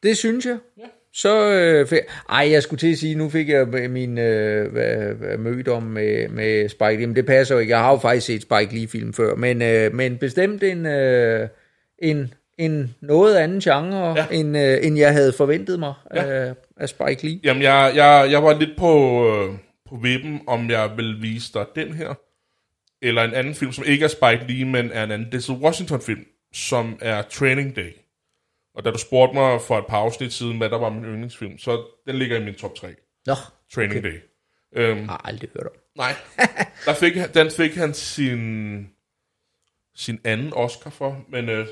det 0.03 0.17
synes 0.19 0.47
jeg. 0.47 0.59
Ja. 0.79 0.85
Så, 1.13 1.51
øh, 1.51 1.87
fik, 1.87 1.99
ej, 2.29 2.51
jeg 2.51 2.63
skulle 2.63 2.81
til 2.81 2.93
at 2.93 2.99
sige, 2.99 3.15
nu 3.15 3.29
fik 3.29 3.49
jeg 3.49 3.67
min 3.69 4.19
øh, 4.19 4.73
hvad- 4.73 5.15
hvad- 5.15 5.37
mødom 5.39 5.83
med, 5.83 6.29
med 6.29 6.69
Spike 6.69 6.97
Lee, 6.97 7.07
men 7.07 7.17
det 7.17 7.27
passer 7.27 7.55
jo 7.55 7.59
ikke. 7.59 7.71
Jeg 7.71 7.79
har 7.79 7.91
jo 7.93 7.99
faktisk 7.99 8.27
set 8.27 8.43
Spike 8.43 8.75
Lee-film 8.75 9.13
før, 9.13 9.35
men, 9.35 9.63
øh, 9.63 9.95
men 9.95 10.19
bestemt 10.19 10.63
en, 10.63 10.87
øh, 10.87 11.49
en, 11.99 12.35
en 12.59 12.97
noget 13.01 13.37
anden 13.37 13.61
genre, 13.61 14.15
Ja. 14.19 14.27
end, 14.33 14.57
øh, 14.59 14.79
end 14.87 14.99
jeg 14.99 15.13
havde 15.13 15.33
forventet 15.33 15.79
mig 15.79 15.95
Ja. 16.15 16.45
ja. 16.47 16.55
Af, 16.81 16.89
Spike 16.89 17.27
Lee. 17.27 17.41
Jamen, 17.45 17.63
jeg, 17.63 17.93
jeg, 17.95 18.29
jeg 18.31 18.43
var 18.43 18.59
lidt 18.59 18.79
på, 18.79 19.25
øh, 19.29 19.59
på 19.89 19.97
vippen, 19.97 20.41
om 20.47 20.71
jeg 20.71 20.97
vil 20.97 21.23
vise 21.23 21.53
dig 21.53 21.67
den 21.75 21.93
her, 21.95 22.15
eller 23.03 23.25
en 23.25 23.35
anden 23.35 23.55
film, 23.55 23.73
som 23.73 23.85
ikke 23.87 24.05
er 24.05 24.09
Spike 24.09 24.53
Lee, 24.53 24.65
men 24.65 24.91
er 24.93 25.05
en 25.05 25.11
anden 25.11 25.33
Denzel 25.33 25.55
Washington-film, 25.55 26.25
som 26.53 26.99
er 27.01 27.23
Training 27.23 27.77
Day. 27.77 27.93
Og 28.75 28.85
da 28.85 28.91
du 28.91 28.99
spurgte 28.99 29.35
mig 29.35 29.61
for 29.61 29.79
et 29.79 29.87
par 29.87 29.99
afsnit 29.99 30.33
siden, 30.33 30.59
hvad 30.59 30.71
der 30.71 30.79
var 30.79 30.91
min 30.91 31.05
yndlingsfilm, 31.05 31.59
så 31.59 31.85
den 32.07 32.17
ligger 32.17 32.41
i 32.41 32.45
min 32.45 32.55
top 32.55 32.75
3. 32.75 32.95
Nå, 33.27 33.35
Training 33.75 33.99
okay. 33.99 34.11
Day. 34.11 34.21
Øhm, 34.77 34.99
jeg 34.99 35.07
har 35.07 35.21
aldrig 35.25 35.51
hørt 35.55 35.67
om. 35.67 35.73
nej, 35.97 36.15
der 36.87 36.95
fik, 36.95 37.13
den 37.35 37.51
fik 37.51 37.75
han 37.75 37.95
sin, 37.95 38.89
sin 39.95 40.21
anden 40.25 40.53
Oscar 40.53 40.91
for, 40.91 41.25
men 41.29 41.49
øh, 41.49 41.67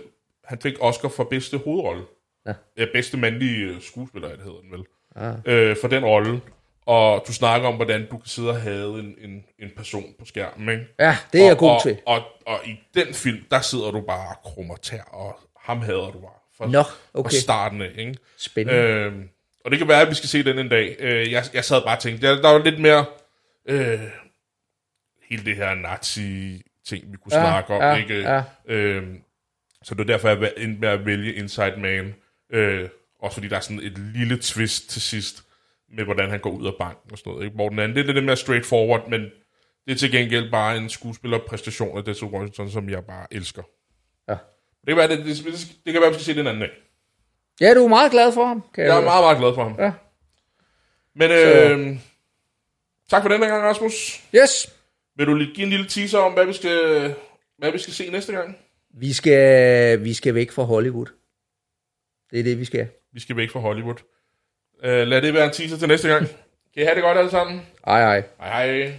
han 0.44 0.60
fik 0.60 0.74
Oscar 0.80 1.08
for 1.08 1.24
bedste 1.24 1.58
hovedrolle. 1.58 2.04
Ja. 2.46 2.54
Ja, 2.76 2.86
bedste 2.92 3.16
mandlige 3.16 3.66
øh, 3.66 3.82
skuespiller, 3.82 4.28
det 4.28 4.44
hedder 4.44 4.60
den 4.60 4.72
vel. 4.72 4.84
Ah. 5.18 5.34
Øh, 5.44 5.76
for 5.80 5.88
den 5.88 6.04
rolle. 6.04 6.40
Og 6.86 7.24
du 7.26 7.32
snakker 7.32 7.68
om, 7.68 7.74
hvordan 7.74 8.06
du 8.10 8.18
kan 8.18 8.26
sidde 8.28 8.48
og 8.50 8.60
have 8.60 8.98
en, 8.98 9.14
en, 9.20 9.44
en 9.58 9.70
person 9.76 10.14
på 10.18 10.24
skærmen, 10.24 10.68
ikke? 10.68 10.86
Ja, 10.98 11.16
det 11.32 11.40
er 11.40 11.44
jeg 11.44 11.52
og, 11.52 11.58
god 11.58 11.70
og, 11.70 11.82
til. 11.82 11.98
Og, 12.06 12.14
og, 12.14 12.22
og 12.46 12.60
i 12.66 12.80
den 12.94 13.14
film, 13.14 13.44
der 13.50 13.60
sidder 13.60 13.90
du 13.90 14.00
bare 14.00 14.28
og 14.28 14.42
krummer 14.42 14.76
tær, 14.76 15.02
og 15.02 15.40
ham 15.60 15.80
hader 15.82 16.10
du 16.10 16.18
bare. 16.18 16.38
Fra, 16.58 16.66
Nå, 16.66 16.82
fra 16.82 16.90
okay. 17.14 17.36
starten 17.36 17.82
af, 17.82 17.90
ikke? 17.96 18.14
Spændende. 18.38 18.80
Øh, 18.80 19.12
og 19.64 19.70
det 19.70 19.78
kan 19.78 19.88
være, 19.88 20.02
at 20.02 20.08
vi 20.08 20.14
skal 20.14 20.28
se 20.28 20.44
den 20.44 20.58
en 20.58 20.68
dag. 20.68 20.96
Øh, 20.98 21.32
jeg, 21.32 21.44
jeg 21.54 21.64
sad 21.64 21.82
bare 21.82 21.96
og 21.96 22.02
tænkte, 22.02 22.26
der, 22.26 22.42
der 22.42 22.48
var 22.48 22.64
lidt 22.64 22.80
mere... 22.80 23.04
Øh, 23.68 24.00
hele 25.30 25.44
det 25.44 25.56
her 25.56 25.74
nazi-ting, 25.74 27.12
vi 27.12 27.16
kunne 27.16 27.36
Ja, 27.36 27.40
snakke 27.40 27.74
om, 27.74 27.82
ja, 27.82 27.94
ikke? 27.96 28.20
ja. 28.20 28.42
Øh, 28.66 29.06
så 29.82 29.94
det 29.94 30.00
er 30.00 30.04
derfor, 30.04 30.28
jeg 30.28 30.52
endte 30.56 30.80
med 30.80 30.88
at 30.88 31.06
vælge 31.06 31.34
Inside 31.34 31.74
Man. 31.78 32.14
Øh, 32.52 32.88
også 33.18 33.34
fordi 33.34 33.48
der 33.48 33.56
er 33.56 33.60
sådan 33.60 33.80
et 33.80 33.98
lille 33.98 34.38
twist 34.42 34.90
til 34.90 35.02
sidst, 35.02 35.42
med 35.96 36.04
hvordan 36.04 36.30
han 36.30 36.40
går 36.40 36.50
ud 36.50 36.66
af 36.66 36.72
banken 36.78 37.12
og 37.12 37.18
sådan 37.18 37.30
noget. 37.32 37.44
Ikke? 37.44 37.54
Hvor 37.54 37.68
den 37.68 37.78
anden, 37.78 37.96
det 37.96 38.08
er 38.10 38.14
lidt 38.14 38.24
mere 38.24 38.36
straightforward, 38.36 39.10
men 39.10 39.20
det 39.86 39.92
er 39.92 39.98
til 39.98 40.10
gengæld 40.12 40.50
bare 40.50 40.76
en 40.76 40.88
skuespillerpræstation 40.88 41.98
af 41.98 42.04
Denzel 42.04 42.26
Washington, 42.28 42.70
som 42.70 42.88
jeg 42.90 43.04
bare 43.04 43.26
elsker. 43.30 43.62
Ja. 44.28 44.32
Det 44.32 44.86
kan 44.88 44.96
være, 44.96 45.08
det, 45.08 45.24
det, 45.26 45.36
det 45.84 45.92
kan 45.92 46.02
være, 46.02 46.10
vi 46.10 46.14
skal 46.14 46.24
se 46.24 46.34
den 46.34 46.46
anden 46.46 46.60
dag. 46.60 46.70
Ja, 47.60 47.74
du 47.74 47.84
er 47.84 47.88
meget 47.88 48.10
glad 48.12 48.32
for 48.32 48.46
ham, 48.46 48.64
kan 48.74 48.84
Jeg 48.84 48.90
er 48.90 48.94
høre. 48.94 49.04
meget, 49.04 49.22
meget 49.24 49.38
glad 49.38 49.54
for 49.54 49.62
ham. 49.62 49.76
Ja. 49.78 49.92
Men 51.14 51.30
øh, 51.30 51.96
tak 53.10 53.22
for 53.22 53.28
den 53.28 53.40
gang, 53.40 53.62
Rasmus. 53.62 54.22
Yes, 54.34 54.74
Vil 55.16 55.26
du 55.26 55.34
lige 55.34 55.54
give 55.54 55.64
en 55.64 55.70
lille 55.70 55.88
teaser 55.88 56.18
om, 56.18 56.32
hvad 56.32 56.46
vi 56.46 56.52
skal, 56.52 57.14
hvad 57.58 57.72
vi 57.72 57.78
skal 57.78 57.94
se 57.94 58.10
næste 58.10 58.32
gang? 58.32 58.56
vi 58.94 59.12
skal, 59.12 60.04
vi 60.04 60.14
skal 60.14 60.34
væk 60.34 60.50
fra 60.50 60.62
Hollywood. 60.62 61.06
Det 62.30 62.40
er 62.40 62.44
det, 62.44 62.58
vi 62.58 62.64
skal. 62.64 62.88
Vi 63.12 63.20
skal 63.20 63.36
væk 63.36 63.50
fra 63.50 63.60
Hollywood. 63.60 63.96
Uh, 64.84 64.84
lad 64.84 65.22
det 65.22 65.34
være 65.34 65.44
en 65.44 65.52
teaser 65.52 65.76
til 65.76 65.88
næste 65.88 66.08
gang. 66.08 66.26
Kan 66.74 66.82
I 66.82 66.84
have 66.84 66.94
det 66.94 67.02
godt 67.02 67.18
alle 67.18 67.30
sammen? 67.30 67.66
Ej, 67.86 68.02
ej. 68.02 68.22
Hej 68.40 68.76
hej. 68.76 68.98